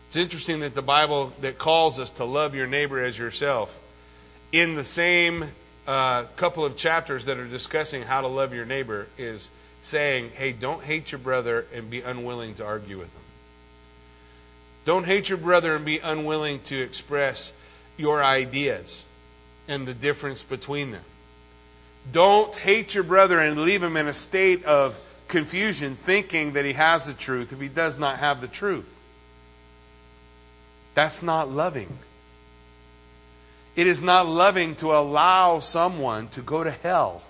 It's 0.06 0.16
interesting 0.16 0.60
that 0.60 0.74
the 0.74 0.82
Bible 0.82 1.32
that 1.42 1.58
calls 1.58 2.00
us 2.00 2.10
to 2.12 2.24
love 2.24 2.54
your 2.54 2.66
neighbor 2.66 3.02
as 3.02 3.18
yourself, 3.18 3.78
in 4.52 4.74
the 4.74 4.84
same 4.84 5.50
uh, 5.86 6.24
couple 6.36 6.64
of 6.64 6.76
chapters 6.76 7.26
that 7.26 7.36
are 7.38 7.46
discussing 7.46 8.02
how 8.02 8.22
to 8.22 8.26
love 8.26 8.54
your 8.54 8.64
neighbor, 8.64 9.08
is 9.18 9.50
saying, 9.82 10.30
hey, 10.34 10.52
don't 10.52 10.82
hate 10.82 11.12
your 11.12 11.18
brother 11.18 11.66
and 11.74 11.90
be 11.90 12.00
unwilling 12.00 12.54
to 12.54 12.64
argue 12.64 12.98
with 12.98 13.08
him. 13.08 13.17
Don't 14.84 15.04
hate 15.04 15.28
your 15.28 15.38
brother 15.38 15.76
and 15.76 15.84
be 15.84 15.98
unwilling 15.98 16.60
to 16.62 16.80
express 16.80 17.52
your 17.96 18.22
ideas 18.22 19.04
and 19.66 19.86
the 19.86 19.94
difference 19.94 20.42
between 20.42 20.92
them. 20.92 21.04
Don't 22.10 22.54
hate 22.56 22.94
your 22.94 23.04
brother 23.04 23.38
and 23.38 23.60
leave 23.60 23.82
him 23.82 23.96
in 23.96 24.06
a 24.06 24.12
state 24.12 24.64
of 24.64 24.98
confusion, 25.28 25.94
thinking 25.94 26.52
that 26.52 26.64
he 26.64 26.72
has 26.72 27.06
the 27.06 27.12
truth 27.12 27.52
if 27.52 27.60
he 27.60 27.68
does 27.68 27.98
not 27.98 28.18
have 28.18 28.40
the 28.40 28.48
truth. 28.48 28.98
That's 30.94 31.22
not 31.22 31.50
loving. 31.50 31.98
It 33.76 33.86
is 33.86 34.02
not 34.02 34.26
loving 34.26 34.74
to 34.76 34.88
allow 34.88 35.60
someone 35.60 36.28
to 36.28 36.42
go 36.42 36.64
to 36.64 36.70
hell 36.70 37.22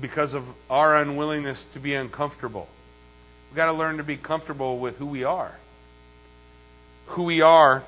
because 0.00 0.34
of 0.34 0.52
our 0.68 0.96
unwillingness 0.96 1.64
to 1.66 1.78
be 1.78 1.94
uncomfortable. 1.94 2.68
We've 3.54 3.58
got 3.58 3.66
to 3.66 3.78
learn 3.78 3.98
to 3.98 4.02
be 4.02 4.16
comfortable 4.16 4.80
with 4.80 4.96
who 4.96 5.06
we 5.06 5.22
are. 5.22 5.54
Who 7.06 7.22
we 7.22 7.40
are 7.40 7.84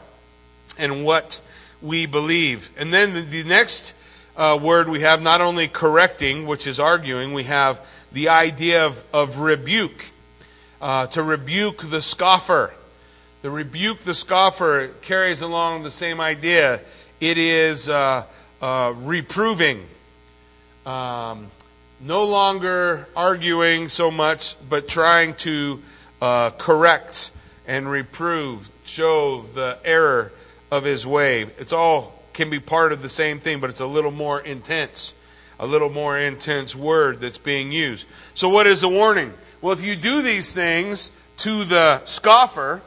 and 0.79 1.05
what 1.05 1.41
we 1.83 2.07
believe. 2.07 2.71
And 2.79 2.95
then 2.95 3.29
the, 3.31 3.43
next 3.43 3.97
uh, 4.37 4.61
word 4.63 4.89
we 4.89 5.01
have 5.01 5.21
not 5.21 5.41
only 5.41 5.67
correcting, 5.67 6.47
which 6.47 6.69
is 6.69 6.79
arguing, 6.79 7.35
we 7.35 7.43
have 7.43 7.85
the 8.13 8.29
idea 8.29 8.87
of, 8.87 9.05
of 9.13 9.41
rebuke. 9.41 10.07
Uh, 10.81 11.09
to 11.09 11.25
rebuke 11.25 11.79
the 11.79 12.01
scoffer. 12.01 12.73
The 13.43 13.51
rebuke 13.51 13.99
the 13.99 14.15
scoffer 14.15 14.93
carries 15.03 15.43
along 15.43 15.83
the 15.83 15.91
same 15.91 16.21
idea. 16.21 16.81
It 17.19 17.39
is 17.39 17.91
uh, 17.91 18.23
uh, 18.63 18.95
reproving, 18.99 19.85
um, 20.87 21.51
no 22.01 22.25
longer 22.25 23.09
arguing 23.17 23.89
so 23.89 24.11
much, 24.11 24.57
but 24.69 24.89
trying 24.89 25.35
to 25.35 25.83
uh, 26.21 26.51
correct 26.51 27.31
and 27.67 27.91
reprove, 27.91 28.71
show 28.85 29.43
the 29.55 29.79
error 29.85 30.33
of 30.71 30.85
his 30.85 31.07
way. 31.07 31.43
It's 31.59 31.73
all 31.73 32.15
can 32.33 32.51
be 32.51 32.61
part 32.61 32.93
of 32.93 33.01
the 33.01 33.09
same 33.09 33.41
thing, 33.41 33.61
but 33.61 33.71
it's 33.71 33.81
a 33.81 33.87
little 33.87 34.11
more 34.11 34.41
intense, 34.41 35.15
a 35.59 35.67
little 35.67 35.89
more 35.89 36.19
intense 36.19 36.77
word 36.77 37.19
that's 37.19 37.39
being 37.39 37.73
used. 37.73 38.07
So, 38.35 38.49
what 38.49 38.67
is 38.67 38.83
the 38.83 38.89
warning? 38.89 39.33
Well, 39.63 39.73
if 39.73 39.85
you 39.85 39.97
do 39.97 40.23
these 40.23 40.55
things 40.55 41.13
to 41.39 41.65
the 41.65 42.05
scoffer, 42.05 42.83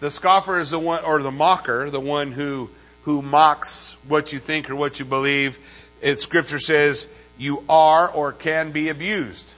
the 0.00 0.10
scoffer 0.10 0.58
is 0.58 0.70
the 0.70 0.78
one, 0.78 1.04
or 1.04 1.22
the 1.22 1.30
mocker, 1.30 1.90
the 1.90 2.00
one 2.00 2.32
who 2.32 2.70
who 3.02 3.20
mocks 3.20 3.98
what 4.08 4.32
you 4.32 4.38
think 4.38 4.70
or 4.70 4.76
what 4.76 4.98
you 4.98 5.04
believe. 5.04 5.58
It, 6.00 6.20
scripture 6.20 6.58
says 6.58 7.08
you 7.38 7.64
are 7.68 8.08
or 8.08 8.32
can 8.32 8.70
be 8.70 8.88
abused. 8.88 9.54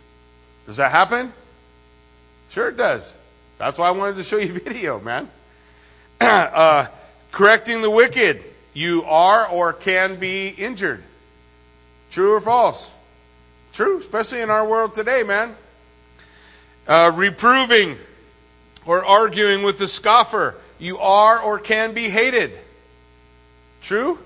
Does 0.67 0.79
that 0.79 0.91
happen? 0.91 1.33
Sure, 2.49 2.69
it 2.69 2.77
does. 2.77 3.17
That's 3.59 3.79
why 3.79 3.89
I 3.89 3.91
wanted 3.93 4.17
to 4.17 4.23
show 4.23 4.39
you 4.39 4.53
video, 4.61 5.01
man. 5.01 5.29
uh, 6.21 6.87
correcting 7.31 7.83
the 7.83 7.91
wicked. 7.91 8.43
You 8.73 9.05
are 9.05 9.49
or 9.49 9.73
can 9.73 10.17
be 10.17 10.49
injured. 10.49 11.03
True 12.11 12.35
or 12.35 12.41
false? 12.41 12.95
True, 13.73 13.99
especially 13.99 14.43
in 14.43 14.51
our 14.51 14.67
world 14.67 14.95
today, 14.95 15.23
man. 15.23 15.55
Uh, 16.87 17.11
reproving 17.15 17.97
or 18.85 19.05
arguing 19.05 19.63
with 19.63 19.79
the 19.79 19.89
scoffer. 19.89 20.55
You 20.79 20.99
are 20.99 21.41
or 21.41 21.59
can 21.59 21.95
be 21.95 22.09
hated. 22.09 22.59
True? 23.81 24.19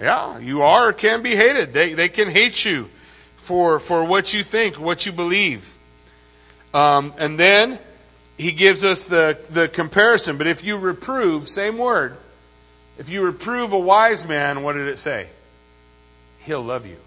Yeah, 0.00 0.38
you 0.38 0.62
are 0.62 0.88
or 0.88 0.92
can 0.92 1.22
be 1.22 1.34
hated. 1.34 1.72
They, 1.72 1.94
they 1.94 2.08
can 2.08 2.28
hate 2.28 2.64
you 2.64 2.88
for, 3.36 3.78
for 3.78 4.04
what 4.04 4.32
you 4.32 4.44
think, 4.44 4.78
what 4.78 5.06
you 5.06 5.12
believe. 5.12 5.76
Um, 6.72 7.12
and 7.18 7.38
then 7.38 7.78
he 8.36 8.52
gives 8.52 8.84
us 8.84 9.08
the, 9.08 9.38
the 9.50 9.68
comparison. 9.68 10.38
But 10.38 10.46
if 10.46 10.64
you 10.64 10.78
reprove, 10.78 11.48
same 11.48 11.78
word, 11.78 12.16
if 12.98 13.08
you 13.08 13.22
reprove 13.22 13.72
a 13.72 13.78
wise 13.78 14.28
man, 14.28 14.62
what 14.62 14.74
did 14.74 14.86
it 14.86 14.98
say? 14.98 15.28
He'll 16.40 16.62
love 16.62 16.86
you. 16.86 16.98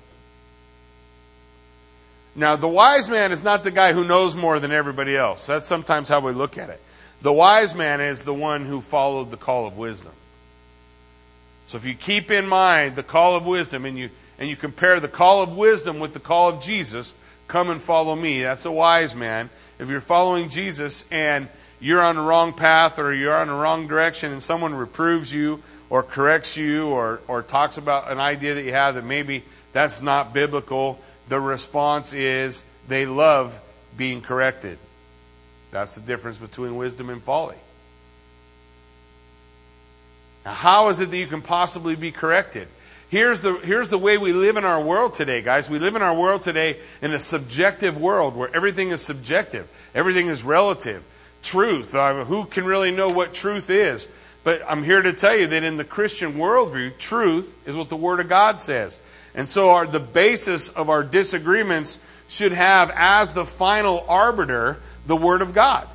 Now, 2.36 2.56
the 2.56 2.68
wise 2.68 3.10
man 3.10 3.32
is 3.32 3.44
not 3.44 3.64
the 3.64 3.72
guy 3.72 3.92
who 3.94 4.06
knows 4.06 4.36
more 4.36 4.60
than 4.60 4.72
everybody 4.72 5.18
else. 5.18 5.48
That's 5.48 5.66
sometimes 5.66 6.08
how 6.08 6.22
we 6.22 6.32
look 6.32 6.58
at 6.58 6.70
it. 6.70 6.82
The 7.22 7.34
wise 7.34 7.76
man 7.76 8.02
is 8.02 8.24
the 8.24 8.34
one 8.34 8.66
who 8.66 8.82
followed 8.82 9.32
the 9.32 9.38
call 9.38 9.68
of 9.68 9.78
wisdom. 9.78 10.14
So 11.72 11.78
if 11.78 11.86
you 11.86 11.94
keep 11.94 12.32
in 12.32 12.50
mind 12.50 12.98
the 12.98 13.04
call 13.04 13.38
of 13.38 13.46
wisdom 13.46 13.86
and 13.86 13.98
you 13.98 14.10
and 14.38 14.50
you 14.50 14.58
compare 14.58 15.00
the 15.00 15.08
call 15.08 15.42
of 15.42 15.56
wisdom 15.56 16.00
with 16.00 16.14
the 16.14 16.20
call 16.20 16.50
of 16.50 16.62
Jesus, 16.62 17.16
come 17.48 17.70
and 17.70 17.82
follow 17.82 18.14
me. 18.14 18.42
That's 18.44 18.66
a 18.66 18.72
wise 18.74 19.16
man. 19.16 19.50
If 19.80 19.88
you're 19.88 20.02
following 20.02 20.50
Jesus 20.50 21.10
and 21.12 21.48
you're 21.80 22.02
on 22.02 22.18
the 22.18 22.24
wrong 22.24 22.52
path 22.52 23.00
or 23.00 23.14
you're 23.14 23.38
on 23.38 23.48
the 23.48 23.54
wrong 23.54 23.88
direction 23.88 24.34
and 24.34 24.44
someone 24.44 24.74
reproves 24.74 25.34
you 25.34 25.64
or 25.90 26.04
corrects 26.04 26.58
you 26.58 26.90
or, 26.90 27.22
or 27.30 27.42
talks 27.42 27.78
about 27.78 28.12
an 28.12 28.20
idea 28.20 28.54
that 28.56 28.66
you 28.66 28.74
have 28.74 28.96
that 28.96 29.06
maybe 29.06 29.46
that's 29.72 30.02
not 30.02 30.34
biblical, 30.34 31.00
the 31.30 31.40
response 31.40 32.14
is 32.14 32.66
they 32.90 33.06
love 33.06 33.62
being 33.96 34.20
corrected. 34.20 34.78
That's 35.72 35.96
the 35.96 36.02
difference 36.02 36.38
between 36.38 36.76
wisdom 36.76 37.10
and 37.10 37.24
folly. 37.24 37.56
Now, 40.46 40.54
how 40.54 40.90
is 40.90 41.00
it 41.00 41.12
that 41.12 41.18
you 41.18 41.28
can 41.28 41.42
possibly 41.42 41.96
be 41.96 42.12
corrected? 42.12 42.68
Here's 43.10 43.42
the, 43.42 43.56
here's 43.56 43.90
the 43.90 43.98
way 43.98 44.18
we 44.18 44.32
live 44.32 44.56
in 44.56 44.64
our 44.64 44.82
world 44.82 45.14
today, 45.14 45.42
guys. 45.42 45.70
We 45.70 45.80
live 45.80 45.96
in 45.96 46.02
our 46.02 46.18
world 46.18 46.42
today 46.42 46.80
in 47.02 47.12
a 47.12 47.20
subjective 47.20 48.00
world 48.00 48.38
where 48.38 48.54
everything 48.56 48.92
is 48.92 49.02
subjective, 49.02 49.68
everything 49.94 50.28
is 50.28 50.46
relative. 50.46 51.06
Truth, 51.44 51.94
uh, 51.94 52.24
who 52.24 52.46
can 52.46 52.66
really 52.66 52.92
know 52.92 53.10
what 53.10 53.34
truth 53.34 53.70
is? 53.70 54.08
But 54.44 54.62
I'm 54.68 54.84
here 54.84 55.02
to 55.02 55.12
tell 55.12 55.36
you 55.36 55.48
that 55.48 55.64
in 55.64 55.78
the 55.78 55.84
Christian 55.84 56.34
worldview, 56.36 56.98
truth 56.98 57.54
is 57.68 57.76
what 57.76 57.90
the 57.90 57.98
Word 57.98 58.20
of 58.20 58.30
God 58.30 58.60
says. 58.60 59.00
And 59.36 59.48
so 59.48 59.72
our, 59.72 59.88
the 59.88 60.00
basis 60.00 60.70
of 60.70 60.90
our 60.90 61.04
disagreements 61.04 62.00
should 62.28 62.54
have 62.54 62.92
as 62.96 63.34
the 63.34 63.46
final 63.46 64.06
arbiter 64.08 64.80
the 65.06 65.18
Word 65.18 65.42
of 65.42 65.54
God. 65.54 65.88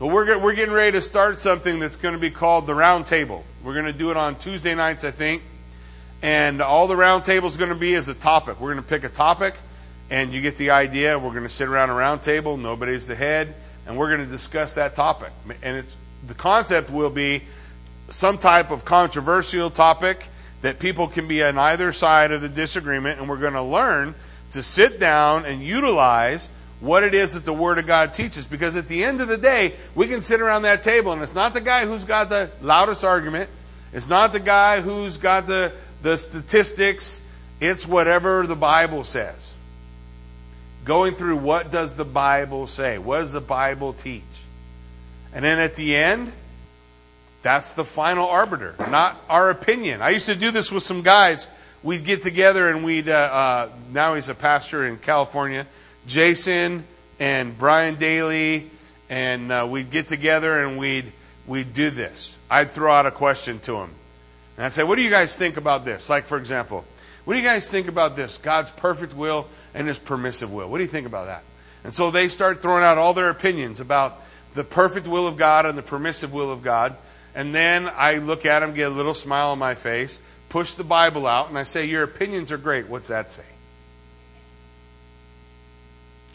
So 0.00 0.08
we're, 0.08 0.36
we're 0.40 0.56
getting 0.56 0.74
ready 0.74 0.90
to 0.90 1.00
start 1.00 1.38
something 1.38 1.78
that's 1.78 1.94
going 1.94 2.14
to 2.14 2.20
be 2.20 2.30
called 2.30 2.66
the 2.66 2.74
Round 2.74 3.06
Table. 3.06 3.44
We're 3.62 3.74
going 3.74 3.84
to 3.84 3.92
do 3.92 4.10
it 4.10 4.16
on 4.16 4.34
Tuesday 4.34 4.74
nights, 4.74 5.04
I 5.04 5.12
think. 5.12 5.40
And 6.20 6.60
all 6.60 6.88
the 6.88 6.96
round 6.96 7.22
table 7.22 7.46
is 7.46 7.56
going 7.56 7.68
to 7.68 7.76
be 7.76 7.92
is 7.92 8.08
a 8.08 8.14
topic. 8.14 8.60
We're 8.60 8.72
going 8.72 8.82
to 8.82 8.88
pick 8.88 9.04
a 9.04 9.08
topic, 9.08 9.54
and 10.10 10.32
you 10.32 10.40
get 10.40 10.56
the 10.56 10.70
idea. 10.70 11.16
We're 11.16 11.30
going 11.30 11.44
to 11.44 11.48
sit 11.48 11.68
around 11.68 11.90
a 11.90 11.94
round 11.94 12.22
table. 12.22 12.56
Nobody's 12.56 13.06
the 13.06 13.14
head, 13.14 13.54
and 13.86 13.96
we're 13.96 14.08
going 14.08 14.26
to 14.26 14.30
discuss 14.30 14.74
that 14.74 14.96
topic. 14.96 15.30
And 15.62 15.76
it's 15.76 15.96
the 16.26 16.34
concept 16.34 16.90
will 16.90 17.10
be 17.10 17.44
some 18.08 18.36
type 18.36 18.72
of 18.72 18.84
controversial 18.84 19.70
topic 19.70 20.26
that 20.62 20.80
people 20.80 21.06
can 21.06 21.28
be 21.28 21.40
on 21.44 21.56
either 21.56 21.92
side 21.92 22.32
of 22.32 22.40
the 22.40 22.48
disagreement, 22.48 23.20
and 23.20 23.28
we're 23.28 23.38
going 23.38 23.52
to 23.52 23.62
learn 23.62 24.16
to 24.50 24.62
sit 24.62 24.98
down 24.98 25.44
and 25.44 25.62
utilize 25.62 26.48
what 26.84 27.02
it 27.02 27.14
is 27.14 27.34
that 27.34 27.44
the 27.44 27.52
Word 27.52 27.78
of 27.78 27.86
God 27.86 28.12
teaches. 28.12 28.46
Because 28.46 28.76
at 28.76 28.88
the 28.88 29.02
end 29.02 29.20
of 29.20 29.28
the 29.28 29.38
day, 29.38 29.74
we 29.94 30.06
can 30.06 30.20
sit 30.20 30.40
around 30.40 30.62
that 30.62 30.82
table, 30.82 31.12
and 31.12 31.22
it's 31.22 31.34
not 31.34 31.54
the 31.54 31.60
guy 31.60 31.86
who's 31.86 32.04
got 32.04 32.28
the 32.28 32.50
loudest 32.60 33.04
argument, 33.04 33.50
it's 33.92 34.08
not 34.08 34.32
the 34.32 34.40
guy 34.40 34.80
who's 34.80 35.16
got 35.16 35.46
the, 35.46 35.72
the 36.02 36.16
statistics, 36.16 37.22
it's 37.60 37.86
whatever 37.86 38.46
the 38.46 38.56
Bible 38.56 39.04
says. 39.04 39.54
Going 40.84 41.14
through 41.14 41.38
what 41.38 41.70
does 41.70 41.94
the 41.94 42.04
Bible 42.04 42.66
say? 42.66 42.98
What 42.98 43.20
does 43.20 43.32
the 43.32 43.40
Bible 43.40 43.94
teach? 43.94 44.22
And 45.32 45.44
then 45.44 45.58
at 45.58 45.74
the 45.74 45.96
end, 45.96 46.30
that's 47.42 47.74
the 47.74 47.84
final 47.84 48.26
arbiter, 48.28 48.74
not 48.90 49.22
our 49.28 49.50
opinion. 49.50 50.02
I 50.02 50.10
used 50.10 50.26
to 50.26 50.36
do 50.36 50.50
this 50.50 50.70
with 50.70 50.82
some 50.82 51.02
guys. 51.02 51.48
We'd 51.82 52.04
get 52.04 52.22
together 52.22 52.68
and 52.68 52.84
we'd, 52.84 53.08
uh, 53.08 53.12
uh, 53.12 53.68
now 53.92 54.14
he's 54.14 54.28
a 54.28 54.34
pastor 54.34 54.86
in 54.86 54.98
California, 54.98 55.66
Jason 56.06 56.86
and 57.18 57.56
Brian 57.56 57.96
Daly, 57.96 58.70
and 59.08 59.50
uh, 59.50 59.66
we'd 59.68 59.90
get 59.90 60.08
together 60.08 60.64
and 60.64 60.78
we'd, 60.78 61.12
we'd 61.46 61.72
do 61.72 61.90
this. 61.90 62.36
I'd 62.50 62.72
throw 62.72 62.92
out 62.92 63.06
a 63.06 63.10
question 63.10 63.58
to 63.60 63.72
them. 63.72 63.90
And 64.56 64.66
I'd 64.66 64.72
say, 64.72 64.84
What 64.84 64.96
do 64.96 65.02
you 65.02 65.10
guys 65.10 65.38
think 65.38 65.56
about 65.56 65.84
this? 65.84 66.10
Like, 66.10 66.24
for 66.24 66.38
example, 66.38 66.84
what 67.24 67.34
do 67.34 67.40
you 67.40 67.46
guys 67.46 67.70
think 67.70 67.88
about 67.88 68.16
this? 68.16 68.38
God's 68.38 68.70
perfect 68.70 69.14
will 69.14 69.48
and 69.72 69.88
his 69.88 69.98
permissive 69.98 70.52
will. 70.52 70.68
What 70.68 70.78
do 70.78 70.84
you 70.84 70.90
think 70.90 71.06
about 71.06 71.26
that? 71.26 71.42
And 71.82 71.92
so 71.92 72.10
they 72.10 72.28
start 72.28 72.60
throwing 72.60 72.84
out 72.84 72.98
all 72.98 73.14
their 73.14 73.30
opinions 73.30 73.80
about 73.80 74.22
the 74.52 74.64
perfect 74.64 75.06
will 75.06 75.26
of 75.26 75.36
God 75.36 75.66
and 75.66 75.76
the 75.76 75.82
permissive 75.82 76.32
will 76.32 76.52
of 76.52 76.62
God. 76.62 76.96
And 77.34 77.54
then 77.54 77.90
I 77.94 78.18
look 78.18 78.46
at 78.46 78.60
them, 78.60 78.72
get 78.72 78.92
a 78.92 78.94
little 78.94 79.14
smile 79.14 79.50
on 79.50 79.58
my 79.58 79.74
face, 79.74 80.20
push 80.48 80.74
the 80.74 80.84
Bible 80.84 81.26
out, 81.26 81.48
and 81.48 81.58
I 81.58 81.64
say, 81.64 81.86
Your 81.86 82.02
opinions 82.02 82.52
are 82.52 82.58
great. 82.58 82.88
What's 82.88 83.08
that 83.08 83.32
say? 83.32 83.42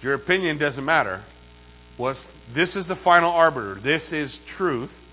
Your 0.01 0.13
opinion 0.13 0.57
doesn't 0.57 0.85
matter. 0.85 1.23
What's, 1.97 2.33
this 2.53 2.75
is 2.75 2.88
the 2.88 2.95
final 2.95 3.31
arbiter. 3.31 3.75
This 3.75 4.13
is 4.13 4.38
truth. 4.39 5.05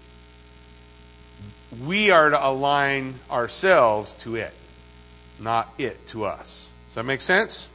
We 1.84 2.10
are 2.10 2.30
to 2.30 2.46
align 2.46 3.14
ourselves 3.30 4.12
to 4.14 4.36
it, 4.36 4.52
not 5.40 5.72
it 5.78 6.06
to 6.08 6.24
us. 6.24 6.70
Does 6.88 6.94
that 6.94 7.04
make 7.04 7.20
sense? 7.20 7.68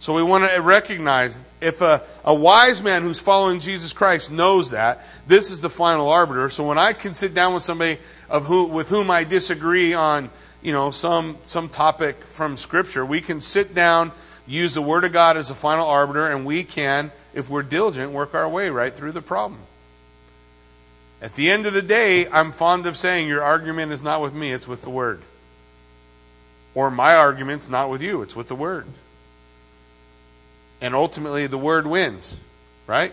So 0.00 0.14
we 0.14 0.24
want 0.24 0.50
to 0.50 0.60
recognize 0.60 1.48
if 1.60 1.80
a, 1.80 2.02
a 2.24 2.34
wise 2.34 2.82
man 2.82 3.02
who's 3.02 3.20
following 3.20 3.60
Jesus 3.60 3.92
Christ 3.92 4.32
knows 4.32 4.72
that, 4.72 5.06
this 5.28 5.52
is 5.52 5.60
the 5.60 5.70
final 5.70 6.08
arbiter. 6.08 6.48
So 6.48 6.66
when 6.66 6.76
I 6.76 6.92
can 6.92 7.14
sit 7.14 7.34
down 7.34 7.54
with 7.54 7.62
somebody 7.62 7.98
of 8.28 8.46
who, 8.46 8.66
with 8.66 8.88
whom 8.88 9.12
I 9.12 9.22
disagree 9.22 9.94
on, 9.94 10.28
you 10.60 10.72
know, 10.72 10.90
some, 10.90 11.38
some 11.44 11.68
topic 11.68 12.24
from 12.24 12.56
Scripture, 12.56 13.06
we 13.06 13.20
can 13.20 13.38
sit 13.38 13.76
down, 13.76 14.10
use 14.46 14.74
the 14.74 14.82
Word 14.82 15.04
of 15.04 15.12
God 15.12 15.36
as 15.36 15.50
a 15.50 15.54
final 15.54 15.86
arbiter, 15.86 16.28
and 16.28 16.44
we 16.44 16.64
can, 16.64 17.12
if 17.32 17.48
we're 17.48 17.62
diligent, 17.62 18.12
work 18.12 18.34
our 18.34 18.48
way 18.48 18.70
right 18.70 18.92
through 18.92 19.12
the 19.12 19.22
problem. 19.22 19.60
At 21.20 21.34
the 21.34 21.50
end 21.50 21.66
of 21.66 21.72
the 21.72 21.82
day, 21.82 22.26
I'm 22.28 22.50
fond 22.50 22.86
of 22.86 22.96
saying 22.96 23.28
your 23.28 23.44
argument 23.44 23.92
is 23.92 24.02
not 24.02 24.20
with 24.20 24.34
me, 24.34 24.50
it's 24.50 24.66
with 24.66 24.82
the 24.82 24.90
Word. 24.90 25.22
Or 26.74 26.90
my 26.90 27.14
argument's 27.14 27.68
not 27.68 27.90
with 27.90 28.02
you, 28.02 28.22
it's 28.22 28.34
with 28.34 28.48
the 28.48 28.56
Word. 28.56 28.86
And 30.80 30.94
ultimately, 30.96 31.46
the 31.46 31.58
Word 31.58 31.86
wins, 31.86 32.40
right? 32.88 33.12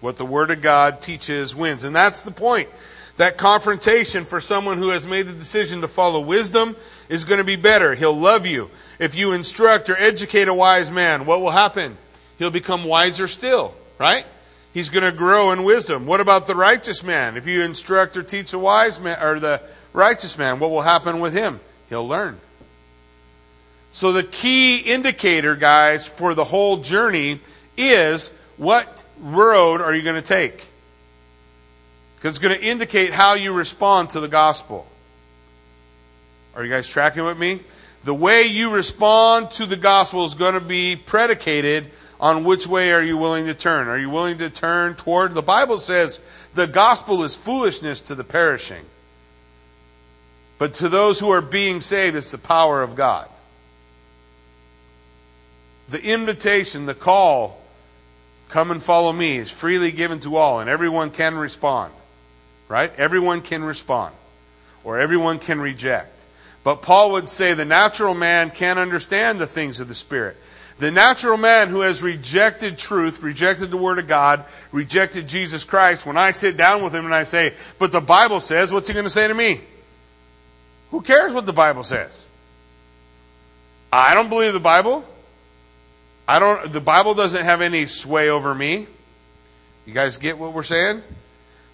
What 0.00 0.16
the 0.16 0.26
Word 0.26 0.50
of 0.50 0.60
God 0.60 1.00
teaches 1.00 1.54
wins. 1.54 1.84
And 1.84 1.94
that's 1.94 2.24
the 2.24 2.32
point. 2.32 2.68
That 3.16 3.36
confrontation 3.36 4.24
for 4.24 4.40
someone 4.40 4.78
who 4.78 4.88
has 4.88 5.06
made 5.06 5.26
the 5.26 5.32
decision 5.32 5.80
to 5.82 5.88
follow 5.88 6.20
wisdom 6.20 6.76
is 7.08 7.24
going 7.24 7.38
to 7.38 7.44
be 7.44 7.56
better. 7.56 7.94
He'll 7.94 8.16
love 8.16 8.46
you. 8.46 8.70
If 8.98 9.14
you 9.14 9.32
instruct 9.32 9.90
or 9.90 9.96
educate 9.96 10.48
a 10.48 10.54
wise 10.54 10.90
man, 10.90 11.26
what 11.26 11.40
will 11.40 11.50
happen? 11.50 11.98
He'll 12.38 12.50
become 12.50 12.84
wiser 12.84 13.28
still, 13.28 13.74
right? 13.98 14.24
he's 14.72 14.88
going 14.88 15.04
to 15.04 15.16
grow 15.16 15.52
in 15.52 15.64
wisdom. 15.64 16.06
What 16.06 16.20
about 16.20 16.46
the 16.46 16.54
righteous 16.54 17.02
man? 17.02 17.36
If 17.36 17.46
you 17.46 17.62
instruct 17.62 18.16
or 18.16 18.22
teach 18.22 18.52
a 18.52 18.58
wise 18.58 19.00
man 19.00 19.22
or 19.22 19.38
the 19.38 19.62
righteous 19.92 20.38
man, 20.38 20.58
what 20.58 20.70
will 20.70 20.82
happen 20.82 21.20
with 21.20 21.34
him? 21.34 21.60
He'll 21.88 22.06
learn. 22.06 22.40
So 23.90 24.12
the 24.12 24.22
key 24.22 24.78
indicator, 24.78 25.54
guys, 25.54 26.06
for 26.06 26.34
the 26.34 26.44
whole 26.44 26.78
journey 26.78 27.40
is 27.76 28.36
what 28.56 29.04
road 29.20 29.80
are 29.80 29.94
you 29.94 30.02
going 30.02 30.16
to 30.16 30.22
take? 30.22 30.66
Because 32.22 32.36
it's 32.36 32.38
going 32.38 32.56
to 32.56 32.64
indicate 32.64 33.12
how 33.12 33.34
you 33.34 33.52
respond 33.52 34.10
to 34.10 34.20
the 34.20 34.28
gospel. 34.28 34.86
Are 36.54 36.62
you 36.62 36.70
guys 36.70 36.88
tracking 36.88 37.24
with 37.24 37.36
me? 37.36 37.58
The 38.04 38.14
way 38.14 38.44
you 38.44 38.72
respond 38.72 39.50
to 39.52 39.66
the 39.66 39.76
gospel 39.76 40.24
is 40.24 40.34
going 40.34 40.54
to 40.54 40.60
be 40.60 40.94
predicated 40.94 41.90
on 42.20 42.44
which 42.44 42.68
way 42.68 42.92
are 42.92 43.02
you 43.02 43.16
willing 43.18 43.46
to 43.46 43.54
turn. 43.54 43.88
Are 43.88 43.98
you 43.98 44.08
willing 44.08 44.38
to 44.38 44.50
turn 44.50 44.94
toward? 44.94 45.34
The 45.34 45.42
Bible 45.42 45.78
says 45.78 46.20
the 46.54 46.68
gospel 46.68 47.24
is 47.24 47.34
foolishness 47.34 48.00
to 48.02 48.14
the 48.14 48.22
perishing. 48.22 48.84
But 50.58 50.74
to 50.74 50.88
those 50.88 51.18
who 51.18 51.30
are 51.30 51.40
being 51.40 51.80
saved, 51.80 52.14
it's 52.14 52.30
the 52.30 52.38
power 52.38 52.82
of 52.82 52.94
God. 52.94 53.28
The 55.88 56.04
invitation, 56.04 56.86
the 56.86 56.94
call, 56.94 57.60
come 58.48 58.70
and 58.70 58.80
follow 58.80 59.12
me, 59.12 59.38
is 59.38 59.50
freely 59.50 59.90
given 59.90 60.20
to 60.20 60.36
all, 60.36 60.60
and 60.60 60.70
everyone 60.70 61.10
can 61.10 61.34
respond. 61.34 61.92
Right? 62.72 62.90
Everyone 62.96 63.42
can 63.42 63.62
respond, 63.62 64.14
or 64.82 64.98
everyone 64.98 65.38
can 65.38 65.60
reject. 65.60 66.24
But 66.64 66.80
Paul 66.80 67.12
would 67.12 67.28
say 67.28 67.52
the 67.52 67.66
natural 67.66 68.14
man 68.14 68.50
can't 68.50 68.78
understand 68.78 69.38
the 69.38 69.46
things 69.46 69.78
of 69.78 69.88
the 69.88 69.94
Spirit. 69.94 70.38
The 70.78 70.90
natural 70.90 71.36
man 71.36 71.68
who 71.68 71.82
has 71.82 72.02
rejected 72.02 72.78
truth, 72.78 73.22
rejected 73.22 73.70
the 73.70 73.76
Word 73.76 73.98
of 73.98 74.08
God, 74.08 74.46
rejected 74.72 75.28
Jesus 75.28 75.64
Christ, 75.64 76.06
when 76.06 76.16
I 76.16 76.30
sit 76.30 76.56
down 76.56 76.82
with 76.82 76.94
him 76.94 77.04
and 77.04 77.14
I 77.14 77.24
say, 77.24 77.52
But 77.78 77.92
the 77.92 78.00
Bible 78.00 78.40
says, 78.40 78.72
what's 78.72 78.88
he 78.88 78.94
going 78.94 79.04
to 79.04 79.10
say 79.10 79.28
to 79.28 79.34
me? 79.34 79.60
Who 80.92 81.02
cares 81.02 81.34
what 81.34 81.44
the 81.44 81.52
Bible 81.52 81.82
says? 81.82 82.24
I 83.92 84.14
don't 84.14 84.30
believe 84.30 84.54
the 84.54 84.60
Bible. 84.60 85.04
I 86.26 86.38
don't 86.38 86.72
the 86.72 86.80
Bible 86.80 87.12
doesn't 87.12 87.44
have 87.44 87.60
any 87.60 87.84
sway 87.84 88.30
over 88.30 88.54
me. 88.54 88.86
You 89.84 89.92
guys 89.92 90.16
get 90.16 90.38
what 90.38 90.54
we're 90.54 90.62
saying? 90.62 91.02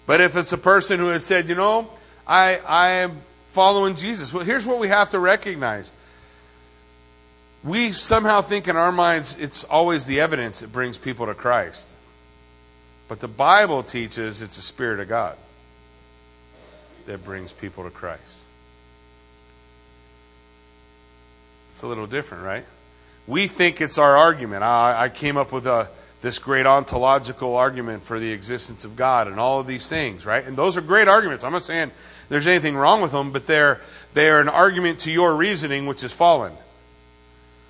But 0.09 0.21
if 0.21 0.35
it's 0.35 0.51
a 0.53 0.57
person 0.57 0.97
who 0.97 1.09
has 1.09 1.23
said, 1.23 1.49
you 1.49 1.53
know, 1.53 1.87
I 2.25 2.57
I 2.67 2.89
am 3.03 3.21
following 3.45 3.93
Jesus. 3.93 4.33
Well, 4.33 4.43
here's 4.43 4.65
what 4.65 4.79
we 4.79 4.87
have 4.87 5.11
to 5.11 5.19
recognize. 5.19 5.93
We 7.63 7.91
somehow 7.91 8.41
think 8.41 8.67
in 8.67 8.75
our 8.75 8.91
minds 8.91 9.37
it's 9.37 9.65
always 9.65 10.07
the 10.07 10.19
evidence 10.19 10.61
that 10.61 10.71
brings 10.71 10.97
people 10.97 11.27
to 11.27 11.35
Christ. 11.35 11.95
But 13.07 13.19
the 13.19 13.27
Bible 13.27 13.83
teaches 13.83 14.41
it's 14.41 14.55
the 14.55 14.63
Spirit 14.63 14.99
of 14.99 15.07
God 15.07 15.37
that 17.05 17.23
brings 17.23 17.53
people 17.53 17.83
to 17.83 17.91
Christ. 17.91 18.41
It's 21.69 21.83
a 21.83 21.87
little 21.87 22.07
different, 22.07 22.43
right? 22.43 22.65
We 23.27 23.45
think 23.45 23.79
it's 23.79 23.99
our 23.99 24.17
argument. 24.17 24.63
I, 24.63 25.03
I 25.03 25.09
came 25.09 25.37
up 25.37 25.51
with 25.51 25.67
a, 25.67 25.87
this 26.21 26.39
great 26.39 26.65
ontological 26.65 27.55
argument 27.55 28.03
for 28.03 28.19
the 28.19 28.31
existence 28.31 28.83
of 28.83 28.95
God 28.95 29.27
and 29.27 29.39
all 29.39 29.59
of 29.59 29.67
these 29.67 29.87
things, 29.87 30.25
right? 30.25 30.45
And 30.45 30.57
those 30.57 30.75
are 30.75 30.81
great 30.81 31.07
arguments. 31.07 31.43
I'm 31.43 31.53
not 31.53 31.63
saying 31.63 31.91
there's 32.27 32.47
anything 32.47 32.75
wrong 32.75 33.01
with 33.01 33.11
them, 33.11 33.31
but 33.31 33.47
they're, 33.47 33.79
they 34.13 34.29
are 34.29 34.41
an 34.41 34.49
argument 34.49 34.99
to 34.99 35.11
your 35.11 35.35
reasoning, 35.35 35.85
which 35.85 36.03
is 36.03 36.13
fallen. 36.13 36.53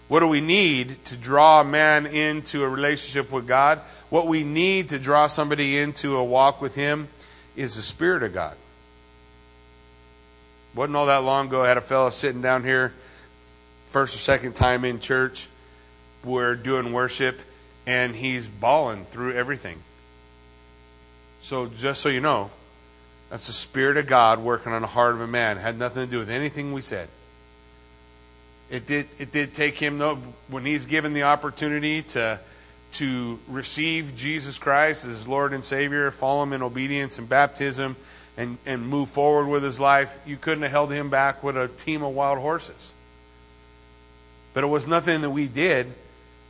What 0.08 0.22
do 0.22 0.28
we 0.28 0.42
need 0.42 1.06
to 1.06 1.18
draw 1.18 1.62
a 1.62 1.64
man 1.64 2.08
into 2.08 2.64
a 2.64 2.68
relationship 2.68 3.32
with 3.32 3.46
God? 3.46 3.80
What 4.10 4.26
we 4.26 4.44
need 4.44 4.90
to 4.90 4.98
draw 4.98 5.28
somebody 5.28 5.78
into 5.78 6.18
a 6.18 6.24
walk 6.24 6.62
with 6.62 6.74
Him 6.74 7.10
is 7.56 7.76
the 7.76 7.84
Spirit 7.84 8.24
of 8.24 8.34
God. 8.34 8.58
Wasn't 10.74 10.96
all 10.96 11.06
that 11.06 11.24
long 11.24 11.48
ago, 11.48 11.64
I 11.64 11.68
had 11.68 11.78
a 11.78 11.82
fellow 11.82 12.10
sitting 12.10 12.42
down 12.42 12.64
here 12.64 12.94
first 13.86 14.16
or 14.16 14.20
second 14.20 14.56
time 14.56 14.84
in 14.84 15.00
church. 15.00 15.48
We're 16.24 16.56
doing 16.56 16.92
worship, 16.92 17.42
and 17.90 18.16
he's 18.16 18.48
bawling 18.48 19.04
through 19.04 19.34
everything. 19.34 19.82
So, 21.42 21.66
just 21.66 22.02
so 22.02 22.10
you 22.10 22.22
know, 22.22 22.52
that's 23.32 23.48
the 23.48 23.54
Spirit 23.54 23.98
of 23.98 24.06
God 24.06 24.38
working 24.38 24.74
on 24.74 24.84
the 24.84 24.88
heart 24.88 25.16
of 25.16 25.22
a 25.22 25.28
man. 25.28 25.58
It 25.58 25.62
had 25.62 25.80
nothing 25.80 26.06
to 26.06 26.12
do 26.12 26.20
with 26.20 26.30
anything 26.30 26.72
we 26.72 26.82
said. 26.82 27.08
It 28.70 28.86
did, 28.86 29.08
it 29.18 29.32
did 29.32 29.56
take 29.56 29.80
him, 29.80 29.98
though, 29.98 30.20
when 30.50 30.66
he's 30.66 30.86
given 30.86 31.14
the 31.14 31.24
opportunity 31.24 32.04
to, 32.04 32.40
to 32.92 33.40
receive 33.48 34.16
Jesus 34.16 34.60
Christ 34.60 35.06
as 35.06 35.28
Lord 35.28 35.52
and 35.52 35.64
Savior, 35.64 36.12
follow 36.12 36.44
him 36.44 36.54
in 36.54 36.62
obedience 36.62 37.18
and 37.18 37.28
baptism, 37.28 37.96
and, 38.38 38.60
and 38.68 38.88
move 38.88 39.10
forward 39.10 39.48
with 39.48 39.64
his 39.64 39.80
life, 39.80 40.20
you 40.28 40.38
couldn't 40.38 40.62
have 40.62 40.72
held 40.72 40.92
him 40.92 41.10
back 41.10 41.42
with 41.42 41.58
a 41.58 41.68
team 41.70 42.04
of 42.04 42.14
wild 42.14 42.38
horses. 42.38 42.94
But 44.54 44.64
it 44.64 44.68
was 44.68 44.86
nothing 44.86 45.22
that 45.22 45.32
we 45.32 45.48
did. 45.48 45.88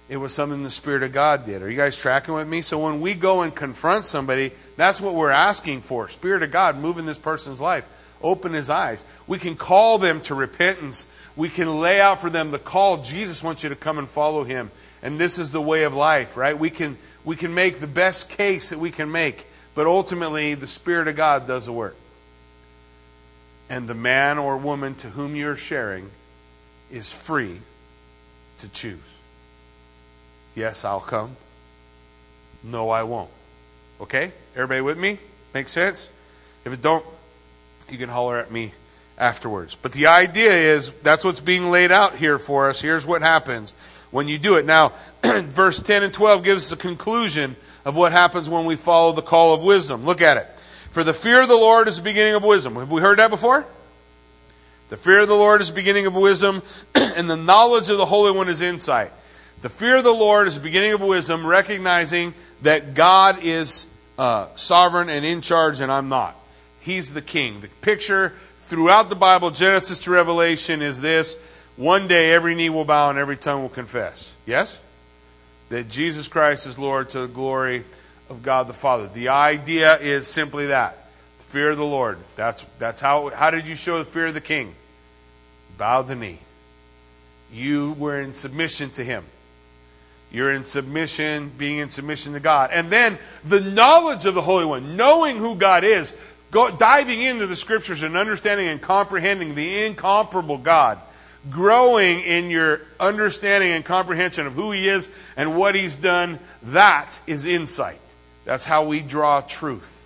It 0.09 0.17
was 0.17 0.33
something 0.33 0.63
the 0.63 0.71
Spirit 0.71 1.03
of 1.03 1.11
God 1.11 1.45
did. 1.45 1.61
Are 1.61 1.69
you 1.69 1.77
guys 1.77 1.95
tracking 1.95 2.33
with 2.33 2.47
me? 2.47 2.61
So 2.61 2.79
when 2.79 2.99
we 2.99 3.13
go 3.13 3.43
and 3.43 3.53
confront 3.53 4.05
somebody, 4.05 4.51
that's 4.75 4.99
what 4.99 5.13
we're 5.13 5.29
asking 5.29 5.81
for. 5.81 6.07
Spirit 6.07 6.41
of 6.41 6.49
God, 6.49 6.79
move 6.79 6.97
in 6.97 7.05
this 7.05 7.19
person's 7.19 7.61
life. 7.61 7.87
Open 8.23 8.51
his 8.51 8.71
eyes. 8.71 9.05
We 9.27 9.37
can 9.37 9.55
call 9.55 9.99
them 9.99 10.19
to 10.21 10.33
repentance. 10.33 11.07
We 11.35 11.47
can 11.47 11.79
lay 11.79 12.01
out 12.01 12.19
for 12.19 12.31
them 12.31 12.49
the 12.49 12.57
call. 12.57 12.97
Jesus 12.97 13.43
wants 13.43 13.61
you 13.61 13.69
to 13.69 13.75
come 13.75 13.99
and 13.99 14.09
follow 14.09 14.43
him. 14.43 14.71
And 15.03 15.19
this 15.19 15.37
is 15.37 15.51
the 15.51 15.61
way 15.61 15.83
of 15.83 15.93
life, 15.93 16.35
right? 16.35 16.57
We 16.57 16.71
can, 16.71 16.97
we 17.23 17.35
can 17.35 17.53
make 17.53 17.75
the 17.75 17.87
best 17.87 18.31
case 18.31 18.71
that 18.71 18.79
we 18.79 18.89
can 18.89 19.11
make. 19.11 19.45
But 19.75 19.85
ultimately, 19.85 20.55
the 20.55 20.67
Spirit 20.67 21.07
of 21.07 21.15
God 21.15 21.45
does 21.45 21.67
the 21.67 21.71
work. 21.71 21.95
And 23.69 23.87
the 23.87 23.93
man 23.93 24.39
or 24.39 24.57
woman 24.57 24.95
to 24.95 25.07
whom 25.07 25.35
you're 25.35 25.55
sharing 25.55 26.09
is 26.89 27.13
free 27.13 27.61
to 28.57 28.69
choose. 28.69 29.18
Yes, 30.55 30.85
I'll 30.85 30.99
come. 30.99 31.35
No, 32.63 32.89
I 32.89 33.03
won't. 33.03 33.29
Okay? 34.01 34.31
Everybody 34.55 34.81
with 34.81 34.97
me? 34.97 35.17
Make 35.53 35.69
sense? 35.69 36.09
If 36.65 36.73
it 36.73 36.81
don't, 36.81 37.05
you 37.89 37.97
can 37.97 38.09
holler 38.09 38.37
at 38.37 38.51
me 38.51 38.73
afterwards. 39.17 39.75
But 39.75 39.91
the 39.91 40.07
idea 40.07 40.51
is 40.51 40.91
that's 40.91 41.23
what's 41.23 41.41
being 41.41 41.71
laid 41.71 41.91
out 41.91 42.15
here 42.15 42.37
for 42.37 42.69
us. 42.69 42.81
Here's 42.81 43.05
what 43.05 43.21
happens 43.21 43.73
when 44.11 44.27
you 44.27 44.37
do 44.37 44.55
it. 44.55 44.65
Now, 44.65 44.93
verse 45.23 45.79
10 45.81 46.03
and 46.03 46.13
12 46.13 46.43
gives 46.43 46.71
us 46.71 46.79
a 46.79 46.81
conclusion 46.81 47.55
of 47.85 47.95
what 47.95 48.11
happens 48.11 48.49
when 48.49 48.65
we 48.65 48.75
follow 48.75 49.11
the 49.11 49.21
call 49.21 49.53
of 49.53 49.63
wisdom. 49.63 50.03
Look 50.03 50.21
at 50.21 50.37
it. 50.37 50.47
For 50.91 51.03
the 51.03 51.13
fear 51.13 51.41
of 51.41 51.47
the 51.47 51.55
Lord 51.55 51.87
is 51.87 51.97
the 51.97 52.03
beginning 52.03 52.35
of 52.35 52.43
wisdom. 52.43 52.75
Have 52.75 52.91
we 52.91 53.01
heard 53.01 53.19
that 53.19 53.29
before? 53.29 53.65
The 54.89 54.97
fear 54.97 55.19
of 55.19 55.27
the 55.27 55.35
Lord 55.35 55.61
is 55.61 55.69
the 55.69 55.75
beginning 55.75 56.07
of 56.07 56.15
wisdom, 56.15 56.63
and 56.95 57.29
the 57.29 57.37
knowledge 57.37 57.89
of 57.89 57.97
the 57.97 58.07
Holy 58.07 58.31
One 58.31 58.49
is 58.49 58.61
insight. 58.61 59.11
The 59.61 59.69
fear 59.69 59.97
of 59.97 60.05
the 60.05 60.13
Lord 60.13 60.47
is 60.47 60.55
the 60.55 60.61
beginning 60.61 60.93
of 60.93 61.01
wisdom, 61.01 61.45
recognizing 61.45 62.33
that 62.61 62.93
God 62.93 63.43
is 63.43 63.87
uh, 64.17 64.47
sovereign 64.53 65.09
and 65.09 65.25
in 65.25 65.41
charge, 65.41 65.81
and 65.81 65.91
I'm 65.91 66.07
not. 66.07 66.35
He's 66.79 67.13
the 67.13 67.21
king. 67.21 67.59
The 67.59 67.67
picture 67.81 68.33
throughout 68.59 69.09
the 69.09 69.15
Bible, 69.15 69.51
Genesis 69.51 69.99
to 69.99 70.11
Revelation, 70.11 70.81
is 70.81 71.01
this 71.01 71.35
one 71.75 72.07
day 72.07 72.31
every 72.31 72.55
knee 72.55 72.69
will 72.69 72.85
bow 72.85 73.09
and 73.09 73.19
every 73.19 73.35
tongue 73.35 73.61
will 73.61 73.69
confess. 73.69 74.35
Yes? 74.45 74.81
That 75.69 75.89
Jesus 75.89 76.29
Christ 76.29 76.65
is 76.65 76.79
Lord 76.79 77.09
to 77.09 77.21
the 77.21 77.27
glory 77.27 77.83
of 78.29 78.41
God 78.41 78.67
the 78.67 78.73
Father. 78.73 79.07
The 79.07 79.27
idea 79.29 79.97
is 79.97 80.25
simply 80.25 80.67
that. 80.67 81.09
Fear 81.47 81.71
of 81.71 81.77
the 81.77 81.85
Lord. 81.85 82.17
That's, 82.37 82.63
that's 82.77 83.01
how, 83.01 83.29
how 83.29 83.49
did 83.51 83.67
you 83.67 83.75
show 83.75 83.97
the 83.97 84.05
fear 84.05 84.27
of 84.27 84.33
the 84.33 84.41
king? 84.41 84.73
Bowed 85.77 86.07
the 86.07 86.15
knee. 86.15 86.39
You 87.51 87.93
were 87.93 88.21
in 88.21 88.31
submission 88.31 88.91
to 88.91 89.03
him. 89.03 89.25
You're 90.31 90.51
in 90.51 90.63
submission, 90.63 91.51
being 91.57 91.77
in 91.77 91.89
submission 91.89 92.33
to 92.33 92.39
God. 92.39 92.69
And 92.71 92.91
then 92.91 93.17
the 93.43 93.61
knowledge 93.61 94.25
of 94.25 94.35
the 94.35 94.41
Holy 94.41 94.65
One, 94.65 94.95
knowing 94.95 95.37
who 95.37 95.55
God 95.55 95.83
is, 95.83 96.15
go, 96.51 96.69
diving 96.69 97.21
into 97.21 97.47
the 97.47 97.55
scriptures 97.55 98.03
and 98.03 98.15
understanding 98.15 98.67
and 98.67 98.81
comprehending 98.81 99.55
the 99.55 99.85
incomparable 99.85 100.59
God, 100.59 100.99
growing 101.49 102.19
in 102.19 102.51
your 102.51 102.81
understanding 102.99 103.71
and 103.71 103.83
comprehension 103.83 104.45
of 104.45 104.53
who 104.53 104.71
He 104.71 104.87
is 104.87 105.09
and 105.35 105.57
what 105.57 105.73
He's 105.73 105.95
done, 105.95 106.37
that 106.63 107.19
is 107.25 107.47
insight. 107.47 107.99
That's 108.45 108.65
how 108.65 108.85
we 108.85 109.01
draw 109.01 109.41
truth. 109.41 110.05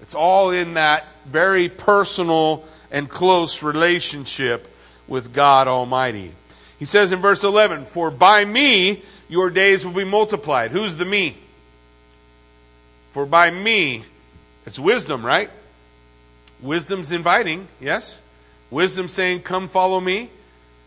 It's 0.00 0.14
all 0.14 0.50
in 0.50 0.74
that 0.74 1.06
very 1.26 1.68
personal 1.68 2.64
and 2.90 3.08
close 3.08 3.62
relationship 3.62 4.68
with 5.08 5.32
God 5.32 5.68
Almighty. 5.68 6.32
He 6.82 6.86
says 6.86 7.12
in 7.12 7.20
verse 7.20 7.44
11, 7.44 7.84
For 7.84 8.10
by 8.10 8.44
me 8.44 9.04
your 9.28 9.50
days 9.50 9.86
will 9.86 9.92
be 9.92 10.02
multiplied. 10.02 10.72
Who's 10.72 10.96
the 10.96 11.04
me? 11.04 11.38
For 13.12 13.24
by 13.24 13.52
me, 13.52 14.02
it's 14.66 14.80
wisdom, 14.80 15.24
right? 15.24 15.48
Wisdom's 16.60 17.12
inviting, 17.12 17.68
yes? 17.80 18.20
Wisdom 18.68 19.06
saying, 19.06 19.42
Come 19.42 19.68
follow 19.68 20.00
me. 20.00 20.28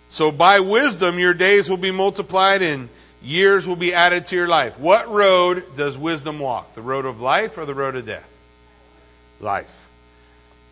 So 0.10 0.34
by 0.34 0.60
wisdom 0.60 1.18
your 1.18 1.34
days 1.34 1.70
will 1.70 1.78
be 1.78 1.92
multiplied 1.92 2.62
and 2.62 2.90
Years 3.24 3.66
will 3.66 3.78
be 3.78 3.94
added 3.94 4.26
to 4.26 4.36
your 4.36 4.50
life. 4.50 4.78
What 4.78 5.10
road 5.10 5.78
does 5.78 5.98
wisdom 5.98 6.40
walk? 6.40 6.76
The 6.76 6.82
road 6.82 7.06
of 7.06 7.22
life 7.22 7.58
or 7.58 7.66
the 7.66 7.74
road 7.74 7.96
of 7.96 8.06
death? 8.06 8.38
Life. 9.40 9.90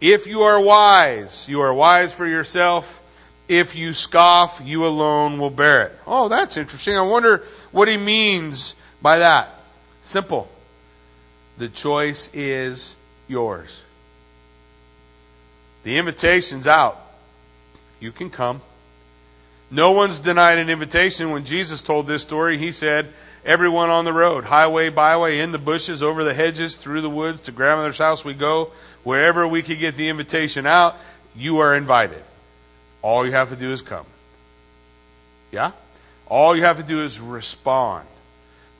If 0.02 0.28
you 0.28 0.42
are 0.42 0.60
wise, 0.60 1.48
you 1.48 1.62
are 1.62 1.74
wise 1.74 2.12
for 2.12 2.28
yourself. 2.28 3.02
If 3.48 3.76
you 3.76 3.94
scoff, 3.94 4.62
you 4.64 4.86
alone 4.86 5.38
will 5.38 5.50
bear 5.50 5.84
it. 5.84 6.00
Oh, 6.08 6.30
that's 6.30 6.58
interesting. 6.58 6.96
I 6.96 7.02
wonder 7.02 7.44
what 7.72 7.88
he 7.88 7.98
means 7.98 8.76
by 9.02 9.20
that. 9.20 9.50
Simple. 10.02 10.50
The 11.58 11.70
choice 11.70 12.30
is 12.34 12.96
yours. 13.28 13.84
The 15.84 15.98
invitation's 15.98 16.68
out. 16.68 17.00
You 18.00 18.12
can 18.12 18.30
come. 18.30 18.62
No 19.70 19.92
one's 19.92 20.20
denied 20.20 20.60
an 20.60 20.70
invitation. 20.70 21.32
When 21.32 21.46
Jesus 21.46 21.82
told 21.82 22.06
this 22.06 22.22
story, 22.22 22.58
he 22.58 22.72
said, 22.72 23.14
Everyone 23.44 23.90
on 23.90 24.06
the 24.06 24.14
road, 24.14 24.46
highway, 24.46 24.90
byway, 24.90 25.40
in 25.40 25.52
the 25.52 25.58
bushes, 25.58 26.02
over 26.02 26.24
the 26.24 26.34
hedges, 26.34 26.78
through 26.78 27.02
the 27.02 27.10
woods, 27.10 27.42
to 27.42 27.52
grandmother's 27.52 27.98
house 27.98 28.24
we 28.24 28.34
go. 28.34 28.72
Wherever 29.04 29.48
we 29.48 29.62
could 29.62 29.80
get 29.80 29.96
the 29.96 30.10
invitation 30.10 30.66
out, 30.66 30.96
you 31.36 31.58
are 31.58 31.76
invited. 31.76 32.24
All 33.04 33.26
you 33.26 33.34
have 33.34 33.50
to 33.50 33.56
do 33.56 33.72
is 33.72 33.84
come. 33.84 34.06
Yeah? 35.52 35.74
All 36.26 36.56
you 36.56 36.64
have 36.64 36.78
to 36.78 36.84
do 36.84 37.04
is 37.04 37.20
respond 37.20 38.08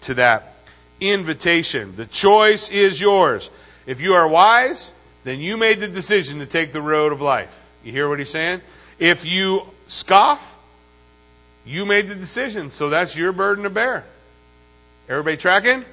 to 0.02 0.16
that 0.16 0.56
invitation. 1.00 1.96
The 1.96 2.06
choice 2.06 2.72
is 2.72 3.00
yours. 3.00 3.52
If 3.86 4.02
you 4.02 4.14
are 4.14 4.28
wise, 4.28 4.94
then 5.24 5.40
you 5.40 5.58
made 5.58 5.82
the 5.82 5.88
decision 5.88 6.40
to 6.40 6.46
take 6.46 6.72
the 6.72 6.82
road 6.82 7.12
of 7.12 7.22
life. 7.22 7.70
You 7.84 7.92
hear 7.92 8.10
what 8.10 8.18
he's 8.18 8.30
saying? 8.30 8.62
If 8.98 9.26
you 9.26 9.68
scoff, 9.88 10.58
you 11.66 11.86
made 11.86 12.08
the 12.08 12.16
decision, 12.16 12.72
so 12.72 12.90
that's 12.90 13.18
your 13.18 13.34
burden 13.34 13.66
to 13.66 13.70
bear. 13.70 14.06
Everybody 15.10 15.36
tracking? 15.36 15.84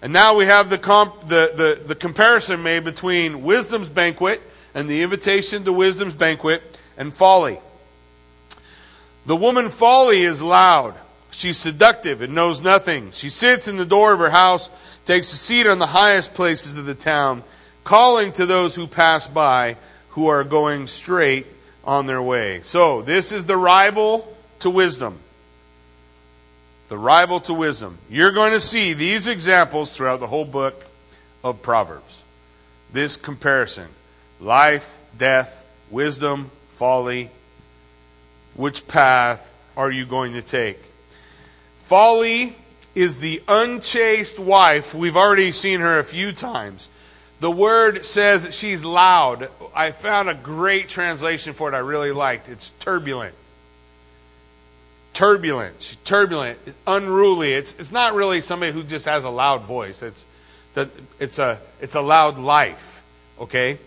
And 0.00 0.12
now 0.12 0.36
we 0.36 0.44
have 0.44 0.70
the, 0.70 0.78
comp, 0.78 1.22
the, 1.22 1.52
the, 1.56 1.84
the 1.88 1.94
comparison 1.96 2.62
made 2.62 2.84
between 2.84 3.42
wisdom's 3.42 3.88
banquet 3.88 4.40
and 4.74 4.88
the 4.88 5.02
invitation 5.02 5.64
to 5.64 5.72
wisdom's 5.72 6.14
banquet 6.14 6.67
and 6.98 7.14
folly. 7.14 7.58
The 9.24 9.36
woman 9.36 9.70
folly 9.70 10.22
is 10.22 10.42
loud. 10.42 10.94
She's 11.30 11.56
seductive 11.56 12.20
and 12.20 12.34
knows 12.34 12.60
nothing. 12.60 13.12
She 13.12 13.30
sits 13.30 13.68
in 13.68 13.76
the 13.76 13.86
door 13.86 14.12
of 14.12 14.18
her 14.18 14.30
house, 14.30 14.70
takes 15.04 15.32
a 15.32 15.36
seat 15.36 15.66
on 15.66 15.78
the 15.78 15.86
highest 15.86 16.34
places 16.34 16.76
of 16.76 16.84
the 16.84 16.94
town, 16.94 17.44
calling 17.84 18.32
to 18.32 18.44
those 18.44 18.74
who 18.74 18.86
pass 18.86 19.28
by 19.28 19.76
who 20.10 20.26
are 20.26 20.44
going 20.44 20.86
straight 20.86 21.46
on 21.84 22.06
their 22.06 22.20
way. 22.20 22.60
So, 22.62 23.02
this 23.02 23.30
is 23.30 23.46
the 23.46 23.56
rival 23.56 24.36
to 24.58 24.70
wisdom. 24.70 25.20
The 26.88 26.98
rival 26.98 27.38
to 27.40 27.54
wisdom. 27.54 27.98
You're 28.10 28.32
going 28.32 28.52
to 28.52 28.60
see 28.60 28.94
these 28.94 29.28
examples 29.28 29.96
throughout 29.96 30.20
the 30.20 30.26
whole 30.26 30.44
book 30.44 30.86
of 31.44 31.62
Proverbs. 31.62 32.24
This 32.92 33.16
comparison 33.16 33.88
life, 34.40 34.98
death, 35.16 35.66
wisdom, 35.90 36.50
folly. 36.78 37.30
Which 38.54 38.86
path 38.86 39.52
are 39.76 39.90
you 39.90 40.06
going 40.06 40.32
to 40.34 40.42
take? 40.42 40.78
Folly 41.78 42.56
is 42.94 43.18
the 43.18 43.42
unchaste 43.48 44.38
wife. 44.38 44.94
We've 44.94 45.16
already 45.16 45.52
seen 45.52 45.80
her 45.80 45.98
a 45.98 46.04
few 46.04 46.32
times. 46.32 46.88
The 47.40 47.50
word 47.50 48.04
says 48.04 48.48
she's 48.52 48.84
loud. 48.84 49.50
I 49.74 49.90
found 49.90 50.28
a 50.28 50.34
great 50.34 50.88
translation 50.88 51.52
for 51.52 51.68
it 51.68 51.74
I 51.74 51.78
really 51.78 52.12
liked. 52.12 52.48
It's 52.48 52.70
turbulent 52.70 53.34
turbulent. 55.18 55.82
She's 55.82 55.96
turbulent, 56.04 56.60
unruly. 56.86 57.52
It's, 57.52 57.74
it's 57.74 57.90
not 57.90 58.14
really 58.14 58.40
somebody 58.40 58.70
who 58.70 58.84
just 58.84 59.06
has 59.06 59.24
a 59.24 59.30
loud 59.30 59.64
voice. 59.64 60.00
It's, 60.00 60.24
the, 60.74 60.88
it's, 61.18 61.40
a, 61.40 61.58
it's 61.80 61.96
a 61.96 62.00
loud 62.00 62.38
life, 62.38 63.02
okay? 63.40 63.80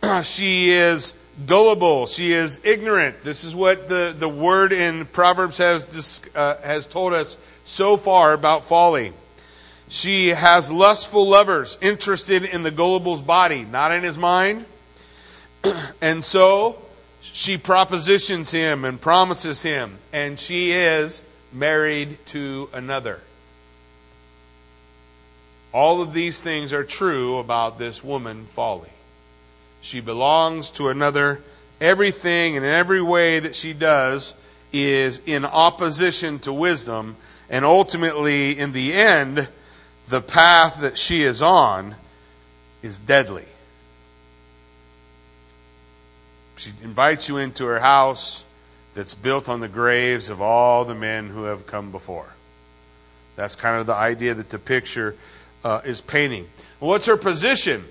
she 0.22 0.70
is 0.70 1.16
gullible. 1.46 2.06
She 2.06 2.32
is 2.32 2.60
ignorant. 2.64 3.22
This 3.22 3.44
is 3.44 3.54
what 3.54 3.88
the, 3.88 4.14
the 4.16 4.28
word 4.28 4.72
in 4.72 5.06
Proverbs 5.06 5.58
has, 5.58 6.22
uh, 6.34 6.56
has 6.62 6.86
told 6.86 7.12
us 7.12 7.36
so 7.64 7.96
far 7.96 8.32
about 8.32 8.64
folly. 8.64 9.12
She 9.88 10.28
has 10.28 10.70
lustful 10.70 11.26
lovers 11.26 11.78
interested 11.80 12.44
in 12.44 12.62
the 12.62 12.70
gullible's 12.70 13.22
body, 13.22 13.64
not 13.64 13.92
in 13.92 14.02
his 14.02 14.18
mind. 14.18 14.66
and 16.02 16.24
so 16.24 16.80
she 17.20 17.56
propositions 17.56 18.50
him 18.50 18.84
and 18.84 19.00
promises 19.00 19.62
him, 19.62 19.98
and 20.12 20.38
she 20.38 20.72
is 20.72 21.22
married 21.52 22.18
to 22.26 22.68
another. 22.72 23.20
All 25.72 26.02
of 26.02 26.12
these 26.12 26.42
things 26.42 26.72
are 26.72 26.84
true 26.84 27.38
about 27.38 27.78
this 27.78 28.02
woman, 28.02 28.46
Folly. 28.46 28.90
She 29.80 30.00
belongs 30.00 30.70
to 30.72 30.88
another. 30.88 31.40
Everything 31.80 32.56
and 32.56 32.66
every 32.66 33.00
way 33.00 33.38
that 33.38 33.54
she 33.54 33.72
does 33.72 34.34
is 34.72 35.22
in 35.24 35.44
opposition 35.44 36.38
to 36.40 36.52
wisdom, 36.52 37.16
and 37.48 37.64
ultimately, 37.64 38.58
in 38.58 38.72
the 38.72 38.92
end, 38.92 39.48
the 40.08 40.20
path 40.20 40.80
that 40.80 40.98
she 40.98 41.22
is 41.22 41.40
on 41.40 41.94
is 42.82 42.98
deadly. 42.98 43.46
she 46.58 46.72
invites 46.82 47.28
you 47.28 47.38
into 47.38 47.66
her 47.66 47.80
house 47.80 48.44
that's 48.94 49.14
built 49.14 49.48
on 49.48 49.60
the 49.60 49.68
graves 49.68 50.28
of 50.28 50.40
all 50.40 50.84
the 50.84 50.94
men 50.94 51.28
who 51.28 51.44
have 51.44 51.66
come 51.66 51.90
before. 51.90 52.28
That's 53.36 53.54
kind 53.54 53.78
of 53.78 53.86
the 53.86 53.94
idea 53.94 54.34
that 54.34 54.50
the 54.50 54.58
picture 54.58 55.14
uh, 55.62 55.80
is 55.84 56.00
painting. 56.00 56.48
What's 56.80 57.06
her 57.06 57.16
position? 57.16 57.84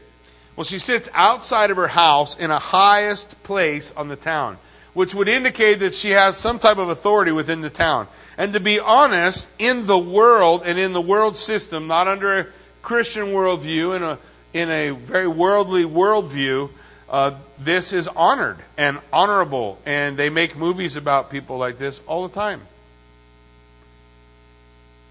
Well, 0.58 0.63
she 0.63 0.80
sits 0.80 1.08
outside 1.13 1.70
of 1.70 1.78
her 1.78 1.88
house 1.88 2.36
in 2.36 2.50
a 2.50 2.58
highest 2.58 3.41
place 3.43 3.93
on 3.96 4.08
the 4.08 4.15
town, 4.15 4.58
which 4.96 5.13
would 5.13 5.28
indicate 5.28 5.76
that 5.76 5.93
she 5.93 6.10
has 6.10 6.36
some 6.36 6.58
type 6.58 6.80
of 6.80 6.89
authority 6.89 7.32
within 7.32 7.62
the 7.62 7.70
town. 7.70 8.08
And 8.39 8.52
to 8.54 8.60
be 8.60 8.80
honest, 8.80 9.50
in 9.60 9.86
the 9.86 10.00
world 10.00 10.63
and 10.65 10.80
in 10.80 10.93
the 10.93 11.02
world 11.02 11.38
system, 11.38 11.86
not 11.86 12.08
under 12.08 12.39
a 12.39 12.48
Christian 12.82 13.28
worldview, 13.28 13.96
in 13.96 14.02
a, 14.02 14.17
in 14.52 14.72
a 14.72 14.89
very 14.96 15.28
worldly 15.28 15.84
worldview, 15.84 16.72
uh, 17.08 17.36
this 17.60 17.93
is 17.93 18.08
honored 18.08 18.58
and 18.78 19.00
honorable, 19.13 19.80
and 19.86 20.17
they 20.17 20.32
make 20.32 20.58
movies 20.58 20.98
about 20.98 21.30
people 21.30 21.58
like 21.60 21.78
this 21.78 22.02
all 22.08 22.28
the 22.28 22.34
time. 22.34 22.62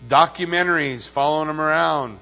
Documentaries 0.09 1.09
following 1.09 1.47
them 1.47 1.61
around. 1.61 2.19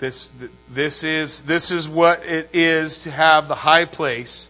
This, 0.00 0.32
this, 0.70 1.04
is, 1.04 1.42
this 1.42 1.70
is 1.70 1.86
what 1.86 2.24
it 2.24 2.48
is 2.54 3.00
to 3.00 3.10
have 3.10 3.48
the 3.48 3.54
high 3.54 3.84
place 3.84 4.48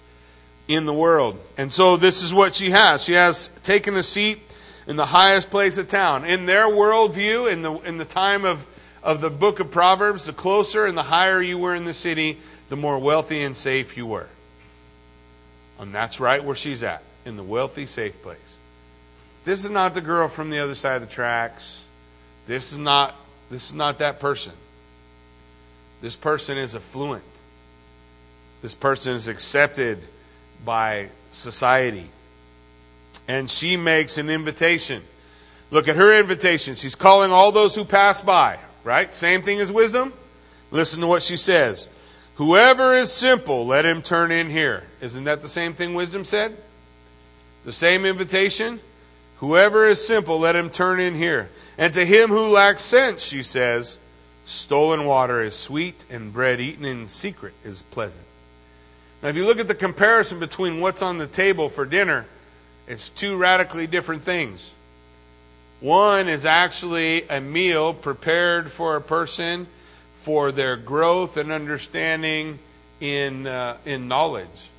in 0.69 0.87
the 0.87 0.95
world. 0.95 1.39
And 1.59 1.73
so 1.73 1.97
this 1.97 2.23
is 2.23 2.33
what 2.33 2.55
she 2.55 2.71
has. 2.71 3.05
She 3.05 3.15
has 3.15 3.49
taken 3.65 3.97
a 3.97 4.03
seat 4.05 4.41
in 4.87 4.95
the 4.95 5.07
highest 5.07 5.51
place 5.51 5.77
of 5.77 5.89
town. 5.89 6.25
In 6.25 6.47
their 6.47 6.67
worldview, 6.67 7.53
in 7.53 7.63
the, 7.63 7.75
in 7.81 7.99
the 7.99 8.05
time 8.05 8.45
of, 8.45 8.65
of 9.03 9.21
the 9.21 9.29
book 9.29 9.59
of 9.59 9.73
Proverbs, 9.73 10.25
the 10.25 10.33
closer 10.33 10.87
and 10.87 10.97
the 10.97 11.03
higher 11.03 11.43
you 11.43 11.59
were 11.59 11.75
in 11.75 11.85
the 11.85 11.95
city, 11.95 12.39
the 12.69 12.77
more 12.77 13.01
wealthy 13.01 13.43
and 13.43 13.57
safe 13.57 13.97
you 13.97 14.07
were. 14.07 14.29
And 15.81 15.93
that's 15.93 16.21
right 16.21 16.45
where 16.45 16.55
she's 16.55 16.85
at, 16.85 17.03
in 17.25 17.37
the 17.37 17.43
wealthy, 17.43 17.87
safe 17.87 18.23
place. 18.23 18.59
This 19.43 19.65
is 19.65 19.71
not 19.71 19.95
the 19.95 20.01
girl 20.01 20.29
from 20.29 20.51
the 20.51 20.61
other 20.61 20.77
side 20.77 20.95
of 20.95 21.01
the 21.01 21.09
tracks. 21.09 21.87
This 22.47 22.71
is 22.71 22.79
not 22.79 23.17
this 23.51 23.71
is 23.71 23.75
not 23.75 23.99
that 23.99 24.21
person. 24.21 24.53
This 26.01 26.17
person 26.17 26.57
is 26.59 26.75
affluent. 26.75 27.25
This 28.63 28.75
person 28.75 29.15
is 29.15 29.29
accepted 29.29 29.99
by 30.65 31.09
society. 31.31 32.07
And 33.29 33.51
she 33.51 33.77
makes 33.77 34.19
an 34.19 34.29
invitation. 34.29 35.03
Look 35.71 35.89
at 35.89 35.97
her 35.97 36.19
invitation. 36.19 36.75
She's 36.75 36.97
calling 36.97 37.31
all 37.31 37.53
those 37.53 37.75
who 37.75 37.85
pass 37.85 38.21
by, 38.21 38.59
right? 38.83 39.15
Same 39.15 39.43
thing 39.43 39.61
as 39.61 39.73
wisdom. 39.73 40.13
Listen 40.71 41.01
to 41.01 41.07
what 41.07 41.23
she 41.23 41.37
says. 41.37 41.89
Whoever 42.37 42.95
is 42.95 43.13
simple, 43.13 43.67
let 43.67 43.85
him 43.85 44.03
turn 44.03 44.31
in 44.31 44.51
here. 44.51 44.85
Isn't 45.01 45.25
that 45.25 45.43
the 45.43 45.49
same 45.49 45.75
thing 45.75 45.95
wisdom 45.95 46.25
said? 46.25 46.57
The 47.65 47.73
same 47.73 48.05
invitation? 48.05 48.81
Whoever 49.37 49.87
is 49.87 50.05
simple, 50.05 50.39
let 50.41 50.57
him 50.57 50.71
turn 50.71 51.01
in 51.01 51.15
here. 51.15 51.51
And 51.79 51.95
to 51.95 52.05
him 52.05 52.31
who 52.31 52.53
lacks 52.53 52.83
sense, 52.83 53.23
she 53.23 53.43
says, 53.43 53.99
stolen 54.51 55.05
water 55.05 55.41
is 55.41 55.57
sweet 55.57 56.05
and 56.11 56.33
bread 56.33 56.61
eaten 56.61 56.85
in 56.85 57.07
secret 57.07 57.55
is 57.63 57.83
pleasant. 57.83 58.25
Now, 59.23 59.29
if 59.29 59.37
you 59.37 59.47
look 59.47 59.61
at 59.61 59.69
the 59.69 59.77
comparison 59.77 60.41
between 60.41 60.81
what's 60.81 61.03
on 61.03 61.19
the 61.19 61.29
table 61.29 61.69
for 61.69 61.85
dinner, 61.85 62.27
it's 62.89 63.11
two 63.11 63.37
radically 63.37 63.87
different 63.87 64.23
things. 64.23 64.73
One 65.79 66.29
is 66.29 66.45
actually 66.45 67.29
a 67.29 67.41
meal 67.41 67.95
prepared 67.95 68.73
for 68.73 68.97
a 68.97 69.01
person 69.01 69.69
for 70.15 70.51
their 70.51 70.77
growth 70.77 71.37
and 71.37 71.53
understanding 71.53 72.59
in, 73.01 73.47
uh, 73.47 73.77
in 73.85 74.09
knowledge. 74.09 74.71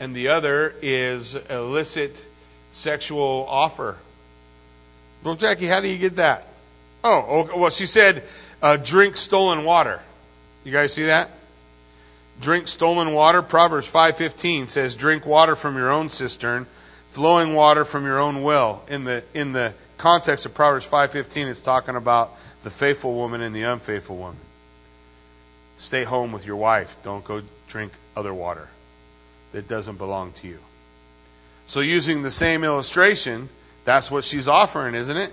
And 0.00 0.16
the 0.16 0.28
other 0.28 0.74
is 0.80 1.34
illicit 1.34 2.24
sexual 2.70 3.46
offer 3.48 3.96
Well, 5.22 5.34
Jackie, 5.34 5.66
how 5.66 5.80
do 5.80 5.88
you 5.88 5.98
get 5.98 6.16
that? 6.16 6.48
Oh, 7.04 7.40
okay. 7.40 7.58
well, 7.58 7.70
she 7.70 7.86
said, 7.86 8.24
uh, 8.62 8.76
drink 8.76 9.16
stolen 9.16 9.64
water. 9.64 10.00
You 10.64 10.72
guys 10.72 10.92
see 10.92 11.04
that? 11.04 11.30
Drink 12.40 12.68
stolen 12.68 13.12
water. 13.12 13.42
Proverbs 13.42 13.90
5.15 13.90 14.68
says, 14.68 14.96
drink 14.96 15.26
water 15.26 15.56
from 15.56 15.76
your 15.76 15.90
own 15.90 16.08
cistern, 16.08 16.66
flowing 17.08 17.54
water 17.54 17.84
from 17.84 18.04
your 18.04 18.18
own 18.18 18.42
well. 18.42 18.84
In 18.88 19.04
the, 19.04 19.24
in 19.32 19.52
the 19.52 19.74
context 19.96 20.44
of 20.44 20.54
Proverbs 20.54 20.88
5.15, 20.88 21.46
it's 21.46 21.60
talking 21.60 21.96
about 21.96 22.36
the 22.62 22.70
faithful 22.70 23.14
woman 23.14 23.40
and 23.40 23.54
the 23.54 23.62
unfaithful 23.62 24.16
woman. 24.16 24.40
Stay 25.76 26.04
home 26.04 26.32
with 26.32 26.46
your 26.46 26.56
wife. 26.56 26.96
Don't 27.02 27.24
go 27.24 27.42
drink 27.68 27.92
other 28.16 28.32
water 28.34 28.68
that 29.52 29.68
doesn't 29.68 29.96
belong 29.96 30.32
to 30.32 30.48
you. 30.48 30.58
So, 31.66 31.80
using 31.80 32.22
the 32.22 32.30
same 32.30 32.64
illustration, 32.64 33.48
that's 33.84 34.10
what 34.10 34.24
she's 34.24 34.48
offering, 34.48 34.94
isn't 34.94 35.16
it? 35.16 35.32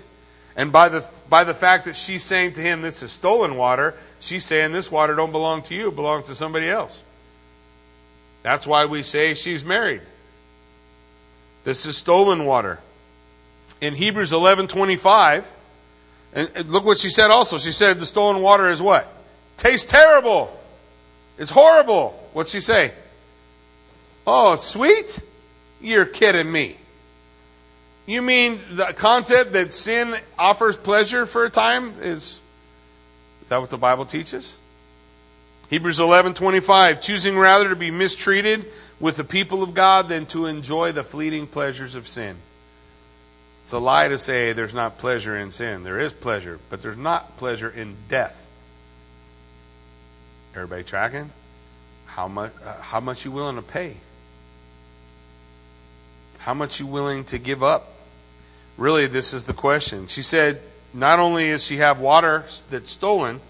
And 0.56 0.70
by 0.70 0.88
the, 0.88 1.04
by 1.28 1.44
the 1.44 1.54
fact 1.54 1.86
that 1.86 1.96
she's 1.96 2.22
saying 2.22 2.52
to 2.54 2.60
him, 2.60 2.82
This 2.82 3.02
is 3.02 3.10
stolen 3.10 3.56
water, 3.56 3.94
she's 4.20 4.44
saying, 4.44 4.72
This 4.72 4.90
water 4.90 5.14
don't 5.14 5.32
belong 5.32 5.62
to 5.64 5.74
you, 5.74 5.88
it 5.88 5.96
belongs 5.96 6.26
to 6.26 6.34
somebody 6.34 6.68
else. 6.68 7.02
That's 8.42 8.66
why 8.66 8.84
we 8.84 9.02
say 9.02 9.34
she's 9.34 9.64
married. 9.64 10.02
This 11.64 11.86
is 11.86 11.96
stolen 11.96 12.44
water. 12.44 12.78
In 13.80 13.94
Hebrews 13.94 14.32
11 14.32 14.68
25, 14.68 15.56
and 16.34 16.70
look 16.70 16.84
what 16.84 16.98
she 16.98 17.08
said 17.08 17.30
also. 17.30 17.58
She 17.58 17.72
said 17.72 17.98
the 17.98 18.06
stolen 18.06 18.42
water 18.42 18.68
is 18.68 18.82
what? 18.82 19.08
Tastes 19.56 19.90
terrible. 19.90 20.60
It's 21.38 21.50
horrible. 21.50 22.10
What's 22.32 22.52
she 22.52 22.60
say? 22.60 22.92
Oh, 24.26 24.56
sweet? 24.56 25.22
You're 25.80 26.06
kidding 26.06 26.50
me. 26.50 26.76
You 28.06 28.20
mean 28.20 28.58
the 28.70 28.92
concept 28.96 29.52
that 29.52 29.72
sin 29.72 30.14
offers 30.38 30.76
pleasure 30.76 31.24
for 31.24 31.44
a 31.44 31.50
time 31.50 31.94
is 32.00 32.40
is 33.42 33.50
that 33.50 33.60
what 33.60 33.70
the 33.70 33.78
Bible 33.78 34.06
teaches? 34.06 34.56
Hebrews 35.70 35.98
11:25 35.98 37.00
choosing 37.00 37.38
rather 37.38 37.68
to 37.68 37.76
be 37.76 37.90
mistreated 37.90 38.70
with 39.00 39.16
the 39.16 39.24
people 39.24 39.62
of 39.62 39.74
God 39.74 40.08
than 40.08 40.26
to 40.26 40.46
enjoy 40.46 40.92
the 40.92 41.02
fleeting 41.02 41.46
pleasures 41.46 41.94
of 41.94 42.06
sin. 42.06 42.36
It's 43.62 43.72
a 43.72 43.78
lie 43.78 44.08
to 44.08 44.18
say 44.18 44.52
there's 44.52 44.74
not 44.74 44.98
pleasure 44.98 45.38
in 45.38 45.50
sin. 45.50 45.84
There 45.84 45.98
is 45.98 46.12
pleasure, 46.12 46.60
but 46.68 46.82
there's 46.82 46.98
not 46.98 47.38
pleasure 47.38 47.70
in 47.70 47.96
death. 48.08 48.48
Everybody 50.54 50.84
tracking? 50.84 51.30
How 52.06 52.28
much 52.28 52.52
uh, 52.64 52.80
how 52.80 53.00
much 53.00 53.24
you 53.24 53.30
willing 53.30 53.56
to 53.56 53.62
pay? 53.62 53.96
How 56.38 56.52
much 56.52 56.78
you 56.78 56.86
willing 56.86 57.24
to 57.24 57.38
give 57.38 57.62
up? 57.62 57.93
Really, 58.76 59.06
this 59.06 59.32
is 59.32 59.44
the 59.44 59.52
question. 59.52 60.06
She 60.06 60.22
said, 60.22 60.60
not 60.92 61.18
only 61.18 61.46
does 61.48 61.64
she 61.64 61.76
have 61.78 62.00
water 62.00 62.44
that's 62.70 62.90
stolen, 62.90 63.40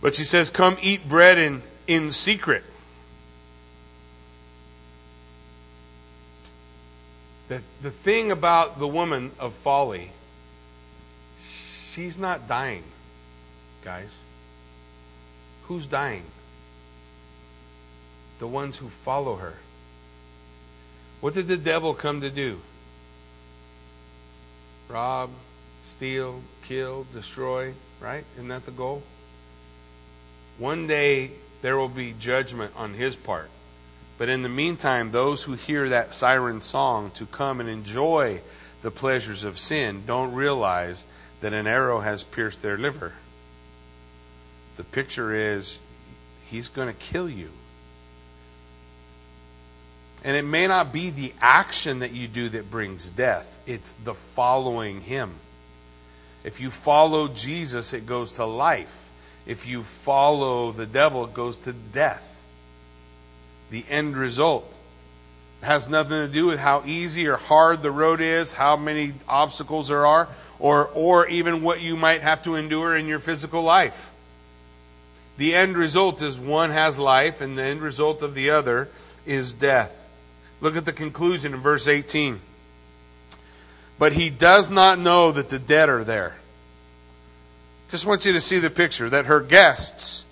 but 0.00 0.14
she 0.14 0.24
says, 0.24 0.50
come 0.50 0.76
eat 0.80 1.08
bread 1.08 1.38
in, 1.38 1.62
in 1.86 2.10
secret. 2.10 2.64
The, 7.48 7.62
the 7.82 7.90
thing 7.90 8.30
about 8.30 8.78
the 8.78 8.86
woman 8.86 9.32
of 9.38 9.52
folly, 9.52 10.12
she's 11.36 12.18
not 12.18 12.46
dying, 12.46 12.84
guys. 13.82 14.16
Who's 15.64 15.86
dying? 15.86 16.24
The 18.38 18.46
ones 18.46 18.78
who 18.78 18.88
follow 18.88 19.36
her. 19.36 19.54
What 21.20 21.34
did 21.34 21.48
the 21.48 21.56
devil 21.56 21.92
come 21.92 22.20
to 22.22 22.30
do? 22.30 22.60
Rob, 24.90 25.30
steal, 25.82 26.42
kill, 26.64 27.06
destroy, 27.12 27.74
right? 28.00 28.24
Isn't 28.34 28.48
that 28.48 28.66
the 28.66 28.72
goal? 28.72 29.02
One 30.58 30.86
day 30.86 31.32
there 31.62 31.76
will 31.76 31.88
be 31.88 32.14
judgment 32.18 32.72
on 32.76 32.94
his 32.94 33.14
part. 33.14 33.50
But 34.18 34.28
in 34.28 34.42
the 34.42 34.48
meantime, 34.48 35.10
those 35.10 35.44
who 35.44 35.54
hear 35.54 35.88
that 35.88 36.12
siren 36.12 36.60
song 36.60 37.10
to 37.12 37.24
come 37.24 37.60
and 37.60 37.68
enjoy 37.68 38.42
the 38.82 38.90
pleasures 38.90 39.44
of 39.44 39.58
sin 39.58 40.02
don't 40.06 40.34
realize 40.34 41.04
that 41.40 41.52
an 41.52 41.66
arrow 41.66 42.00
has 42.00 42.24
pierced 42.24 42.60
their 42.60 42.76
liver. 42.76 43.14
The 44.76 44.84
picture 44.84 45.34
is 45.34 45.80
he's 46.44 46.68
going 46.68 46.88
to 46.88 46.94
kill 46.94 47.30
you. 47.30 47.52
And 50.22 50.36
it 50.36 50.44
may 50.44 50.66
not 50.66 50.92
be 50.92 51.10
the 51.10 51.32
action 51.40 52.00
that 52.00 52.12
you 52.12 52.28
do 52.28 52.50
that 52.50 52.70
brings 52.70 53.08
death, 53.10 53.58
it's 53.66 53.92
the 53.92 54.14
following 54.14 55.00
Him. 55.00 55.34
If 56.44 56.60
you 56.60 56.70
follow 56.70 57.28
Jesus, 57.28 57.92
it 57.92 58.06
goes 58.06 58.32
to 58.32 58.46
life. 58.46 59.10
If 59.46 59.66
you 59.66 59.82
follow 59.82 60.72
the 60.72 60.86
devil, 60.86 61.24
it 61.24 61.34
goes 61.34 61.58
to 61.58 61.72
death. 61.72 62.42
The 63.70 63.84
end 63.88 64.16
result 64.16 64.74
has 65.62 65.88
nothing 65.88 66.26
to 66.26 66.28
do 66.28 66.46
with 66.46 66.58
how 66.58 66.82
easy 66.86 67.26
or 67.26 67.36
hard 67.36 67.82
the 67.82 67.90
road 67.90 68.20
is, 68.20 68.54
how 68.54 68.76
many 68.76 69.12
obstacles 69.28 69.88
there 69.88 70.06
are, 70.06 70.28
or, 70.58 70.86
or 70.94 71.26
even 71.28 71.62
what 71.62 71.80
you 71.80 71.96
might 71.96 72.22
have 72.22 72.42
to 72.42 72.54
endure 72.54 72.96
in 72.96 73.06
your 73.06 73.18
physical 73.18 73.62
life. 73.62 74.10
The 75.36 75.54
end 75.54 75.76
result 75.76 76.22
is 76.22 76.38
one 76.38 76.70
has 76.70 76.98
life, 76.98 77.40
and 77.40 77.56
the 77.56 77.64
end 77.64 77.82
result 77.82 78.22
of 78.22 78.34
the 78.34 78.50
other 78.50 78.88
is 79.26 79.52
death. 79.52 79.99
Look 80.60 80.76
at 80.76 80.84
the 80.84 80.92
conclusion 80.92 81.54
in 81.54 81.60
verse 81.60 81.88
18. 81.88 82.40
But 83.98 84.12
he 84.14 84.30
does 84.30 84.70
not 84.70 84.98
know 84.98 85.32
that 85.32 85.48
the 85.48 85.58
dead 85.58 85.88
are 85.88 86.04
there. 86.04 86.36
Just 87.88 88.06
want 88.06 88.24
you 88.24 88.32
to 88.32 88.40
see 88.40 88.58
the 88.58 88.70
picture 88.70 89.10
that 89.10 89.26
her 89.26 89.40
guests 89.40 90.26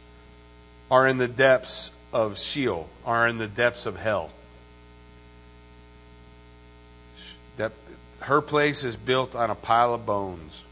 are 0.91 1.07
in 1.07 1.19
the 1.19 1.29
depths 1.29 1.93
of 2.13 2.39
Sheol, 2.39 2.89
are 3.05 3.27
in 3.27 3.39
the 3.39 3.49
depths 3.49 3.85
of 3.85 3.97
hell. 3.99 4.31
That 7.57 7.73
her 8.21 8.41
place 8.41 8.85
is 8.85 8.97
built 8.97 9.35
on 9.35 9.51
a 9.51 9.55
pile 9.55 9.93
of 9.93 10.07
bones 10.07 10.65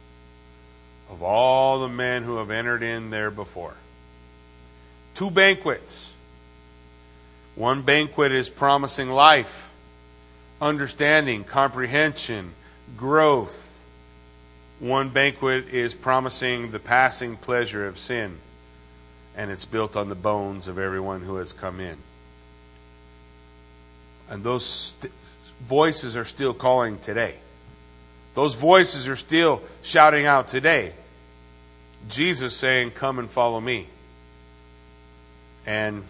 of 1.10 1.22
all 1.22 1.80
the 1.80 1.88
men 1.88 2.22
who 2.22 2.38
have 2.38 2.50
entered 2.50 2.82
in 2.82 3.10
there 3.10 3.30
before. 3.30 3.74
Two 5.14 5.30
banquets 5.30 6.14
one 7.56 7.80
banquet 7.80 8.32
is 8.32 8.50
promising 8.50 9.10
life, 9.10 9.72
understanding, 10.60 11.42
comprehension, 11.42 12.52
growth. 12.96 13.82
One 14.78 15.08
banquet 15.08 15.68
is 15.68 15.94
promising 15.94 16.70
the 16.70 16.78
passing 16.78 17.36
pleasure 17.36 17.86
of 17.86 17.96
sin, 17.96 18.38
and 19.34 19.50
it's 19.50 19.64
built 19.64 19.96
on 19.96 20.10
the 20.10 20.14
bones 20.14 20.68
of 20.68 20.78
everyone 20.78 21.22
who 21.22 21.36
has 21.36 21.54
come 21.54 21.80
in. 21.80 21.96
And 24.28 24.44
those 24.44 24.66
st- 24.66 25.12
voices 25.62 26.14
are 26.14 26.24
still 26.24 26.52
calling 26.52 26.98
today. 26.98 27.36
Those 28.34 28.54
voices 28.54 29.08
are 29.08 29.16
still 29.16 29.62
shouting 29.82 30.26
out 30.26 30.46
today. 30.46 30.92
Jesus 32.06 32.54
saying, 32.54 32.90
Come 32.90 33.18
and 33.18 33.30
follow 33.30 33.62
me. 33.62 33.86
And 35.64 36.04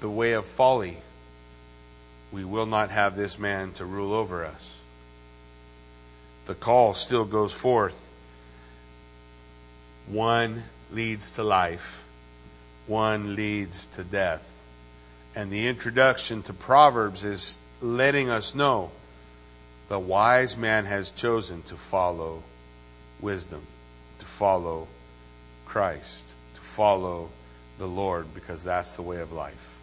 the 0.00 0.10
way 0.10 0.32
of 0.32 0.44
folly, 0.44 0.96
we 2.32 2.44
will 2.44 2.66
not 2.66 2.90
have 2.90 3.16
this 3.16 3.38
man 3.38 3.72
to 3.72 3.84
rule 3.84 4.12
over 4.12 4.44
us. 4.44 4.78
The 6.46 6.54
call 6.54 6.94
still 6.94 7.24
goes 7.24 7.52
forth. 7.52 8.08
One 10.06 10.64
leads 10.90 11.32
to 11.32 11.44
life, 11.44 12.04
one 12.86 13.36
leads 13.36 13.86
to 13.86 14.04
death. 14.04 14.62
And 15.36 15.50
the 15.50 15.68
introduction 15.68 16.42
to 16.42 16.52
Proverbs 16.52 17.24
is 17.24 17.58
letting 17.80 18.28
us 18.28 18.54
know 18.54 18.90
the 19.88 19.98
wise 19.98 20.56
man 20.56 20.86
has 20.86 21.10
chosen 21.10 21.62
to 21.62 21.76
follow 21.76 22.42
wisdom, 23.20 23.66
to 24.18 24.24
follow 24.24 24.88
Christ, 25.66 26.32
to 26.54 26.60
follow 26.60 27.30
the 27.78 27.86
Lord, 27.86 28.34
because 28.34 28.64
that's 28.64 28.96
the 28.96 29.02
way 29.02 29.20
of 29.20 29.32
life. 29.32 29.79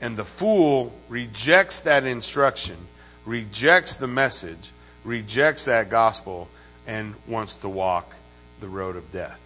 And 0.00 0.16
the 0.16 0.24
fool 0.24 0.92
rejects 1.08 1.80
that 1.80 2.04
instruction, 2.04 2.76
rejects 3.24 3.96
the 3.96 4.06
message, 4.06 4.72
rejects 5.04 5.64
that 5.64 5.88
gospel, 5.88 6.48
and 6.86 7.14
wants 7.26 7.56
to 7.56 7.68
walk 7.68 8.14
the 8.60 8.68
road 8.68 8.96
of 8.96 9.10
death. 9.10 9.38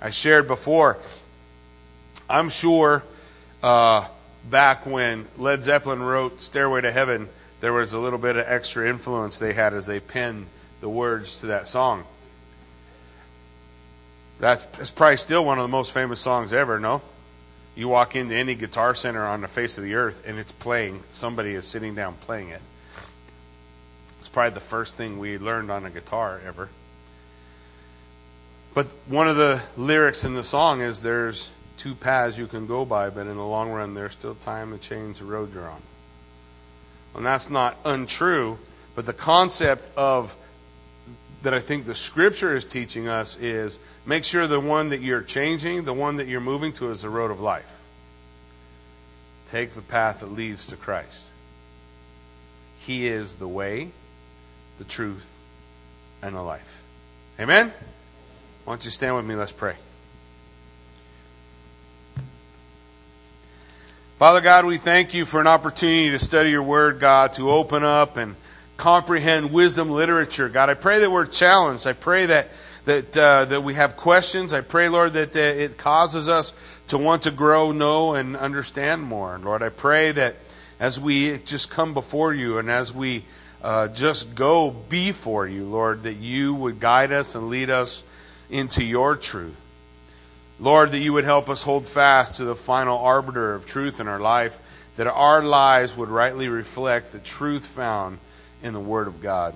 I 0.00 0.10
shared 0.10 0.46
before, 0.46 0.98
I'm 2.28 2.48
sure 2.48 3.04
uh, 3.62 4.06
back 4.48 4.86
when 4.86 5.26
Led 5.36 5.62
Zeppelin 5.62 6.02
wrote 6.02 6.40
Stairway 6.40 6.80
to 6.82 6.92
Heaven, 6.92 7.28
there 7.60 7.72
was 7.72 7.92
a 7.92 7.98
little 7.98 8.18
bit 8.18 8.36
of 8.36 8.46
extra 8.46 8.88
influence 8.88 9.38
they 9.38 9.52
had 9.52 9.74
as 9.74 9.86
they 9.86 10.00
penned 10.00 10.46
the 10.80 10.88
words 10.88 11.40
to 11.40 11.46
that 11.46 11.68
song. 11.68 12.04
That's, 14.38 14.64
that's 14.64 14.90
probably 14.90 15.18
still 15.18 15.44
one 15.44 15.58
of 15.58 15.64
the 15.64 15.68
most 15.68 15.92
famous 15.92 16.20
songs 16.20 16.54
ever, 16.54 16.80
no? 16.80 17.02
You 17.74 17.88
walk 17.88 18.16
into 18.16 18.34
any 18.34 18.54
guitar 18.54 18.94
center 18.94 19.26
on 19.26 19.40
the 19.40 19.48
face 19.48 19.78
of 19.78 19.84
the 19.84 19.94
earth 19.94 20.24
and 20.26 20.38
it's 20.38 20.52
playing. 20.52 21.00
Somebody 21.10 21.50
is 21.50 21.66
sitting 21.66 21.94
down 21.94 22.14
playing 22.14 22.50
it. 22.50 22.62
It's 24.18 24.28
probably 24.28 24.54
the 24.54 24.60
first 24.60 24.96
thing 24.96 25.18
we 25.18 25.38
learned 25.38 25.70
on 25.70 25.86
a 25.86 25.90
guitar 25.90 26.40
ever. 26.46 26.68
But 28.74 28.86
one 29.06 29.28
of 29.28 29.36
the 29.36 29.62
lyrics 29.76 30.24
in 30.24 30.34
the 30.34 30.44
song 30.44 30.80
is 30.80 31.02
there's 31.02 31.52
two 31.76 31.94
paths 31.94 32.38
you 32.38 32.46
can 32.46 32.66
go 32.66 32.84
by, 32.84 33.10
but 33.10 33.26
in 33.26 33.36
the 33.36 33.46
long 33.46 33.70
run, 33.70 33.94
there's 33.94 34.12
still 34.12 34.34
time 34.34 34.70
to 34.72 34.78
change 34.78 35.18
the 35.18 35.24
road 35.24 35.54
you're 35.54 35.68
on. 35.68 35.80
And 37.14 37.26
that's 37.26 37.50
not 37.50 37.78
untrue, 37.84 38.58
but 38.94 39.06
the 39.06 39.12
concept 39.12 39.88
of 39.96 40.36
that 41.42 41.54
I 41.54 41.60
think 41.60 41.86
the 41.86 41.94
scripture 41.94 42.54
is 42.54 42.66
teaching 42.66 43.08
us 43.08 43.36
is 43.38 43.78
make 44.04 44.24
sure 44.24 44.46
the 44.46 44.60
one 44.60 44.90
that 44.90 45.00
you're 45.00 45.22
changing, 45.22 45.84
the 45.84 45.94
one 45.94 46.16
that 46.16 46.26
you're 46.26 46.40
moving 46.40 46.72
to, 46.74 46.90
is 46.90 47.02
the 47.02 47.10
road 47.10 47.30
of 47.30 47.40
life. 47.40 47.80
Take 49.46 49.70
the 49.70 49.82
path 49.82 50.20
that 50.20 50.32
leads 50.32 50.66
to 50.68 50.76
Christ. 50.76 51.26
He 52.80 53.06
is 53.06 53.36
the 53.36 53.48
way, 53.48 53.90
the 54.78 54.84
truth, 54.84 55.38
and 56.22 56.36
the 56.36 56.42
life. 56.42 56.82
Amen? 57.38 57.72
Why 58.64 58.72
don't 58.72 58.84
you 58.84 58.90
stand 58.90 59.16
with 59.16 59.24
me? 59.24 59.34
Let's 59.34 59.52
pray. 59.52 59.76
Father 64.18 64.42
God, 64.42 64.66
we 64.66 64.76
thank 64.76 65.14
you 65.14 65.24
for 65.24 65.40
an 65.40 65.46
opportunity 65.46 66.10
to 66.10 66.18
study 66.18 66.50
your 66.50 66.62
word, 66.62 67.00
God, 67.00 67.32
to 67.32 67.50
open 67.50 67.82
up 67.82 68.18
and 68.18 68.36
comprehend 68.80 69.52
wisdom 69.52 69.90
literature. 69.90 70.48
God, 70.48 70.70
I 70.70 70.74
pray 70.74 71.00
that 71.00 71.10
we're 71.10 71.26
challenged. 71.26 71.86
I 71.86 71.92
pray 71.92 72.24
that 72.26 72.48
that 72.86 73.14
uh, 73.14 73.44
that 73.44 73.62
we 73.62 73.74
have 73.74 73.94
questions. 73.94 74.54
I 74.54 74.62
pray, 74.62 74.88
Lord, 74.88 75.12
that 75.12 75.36
uh, 75.36 75.38
it 75.38 75.76
causes 75.76 76.28
us 76.28 76.80
to 76.86 76.96
want 76.96 77.22
to 77.22 77.30
grow, 77.30 77.72
know, 77.72 78.14
and 78.14 78.38
understand 78.38 79.02
more. 79.02 79.38
Lord, 79.38 79.62
I 79.62 79.68
pray 79.68 80.12
that 80.12 80.36
as 80.80 80.98
we 80.98 81.36
just 81.40 81.70
come 81.70 81.92
before 81.92 82.32
you 82.32 82.56
and 82.56 82.70
as 82.70 82.94
we 82.94 83.26
uh, 83.62 83.88
just 83.88 84.34
go 84.34 84.70
before 84.70 85.46
you, 85.46 85.66
Lord, 85.66 86.04
that 86.04 86.16
you 86.16 86.54
would 86.54 86.80
guide 86.80 87.12
us 87.12 87.34
and 87.34 87.50
lead 87.50 87.68
us 87.68 88.02
into 88.48 88.82
your 88.82 89.14
truth. 89.14 89.60
Lord, 90.58 90.92
that 90.92 91.00
you 91.00 91.12
would 91.12 91.24
help 91.24 91.50
us 91.50 91.64
hold 91.64 91.86
fast 91.86 92.36
to 92.36 92.44
the 92.44 92.54
final 92.54 92.96
arbiter 92.96 93.54
of 93.54 93.66
truth 93.66 94.00
in 94.00 94.08
our 94.08 94.20
life, 94.20 94.88
that 94.96 95.06
our 95.06 95.42
lives 95.42 95.98
would 95.98 96.08
rightly 96.08 96.48
reflect 96.48 97.12
the 97.12 97.18
truth 97.18 97.66
found 97.66 98.18
in 98.62 98.72
the 98.72 98.80
Word 98.80 99.06
of 99.06 99.20
God. 99.20 99.54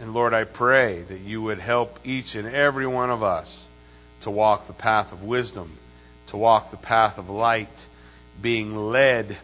And 0.00 0.14
Lord, 0.14 0.32
I 0.32 0.44
pray 0.44 1.02
that 1.02 1.20
you 1.20 1.42
would 1.42 1.58
help 1.58 1.98
each 2.04 2.34
and 2.34 2.46
every 2.48 2.86
one 2.86 3.10
of 3.10 3.22
us 3.22 3.68
to 4.20 4.30
walk 4.30 4.66
the 4.66 4.72
path 4.72 5.12
of 5.12 5.24
wisdom, 5.24 5.76
to 6.26 6.36
walk 6.36 6.70
the 6.70 6.76
path 6.76 7.18
of 7.18 7.28
light, 7.30 7.88
being 8.40 8.76
led 8.76 9.36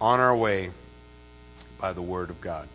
on 0.00 0.20
our 0.20 0.34
way 0.34 0.70
by 1.78 1.92
the 1.92 2.02
Word 2.02 2.30
of 2.30 2.40
God. 2.40 2.68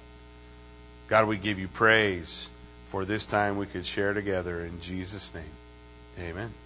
God, 1.08 1.28
we 1.28 1.38
give 1.38 1.60
you 1.60 1.68
praise 1.68 2.50
for 2.88 3.06
this 3.06 3.26
time 3.26 3.58
we 3.58 3.66
could 3.66 3.86
share 3.86 4.14
together 4.14 4.64
in 4.64 4.80
Jesus' 4.80 5.34
name. 5.34 5.44
Amen. 6.20 6.65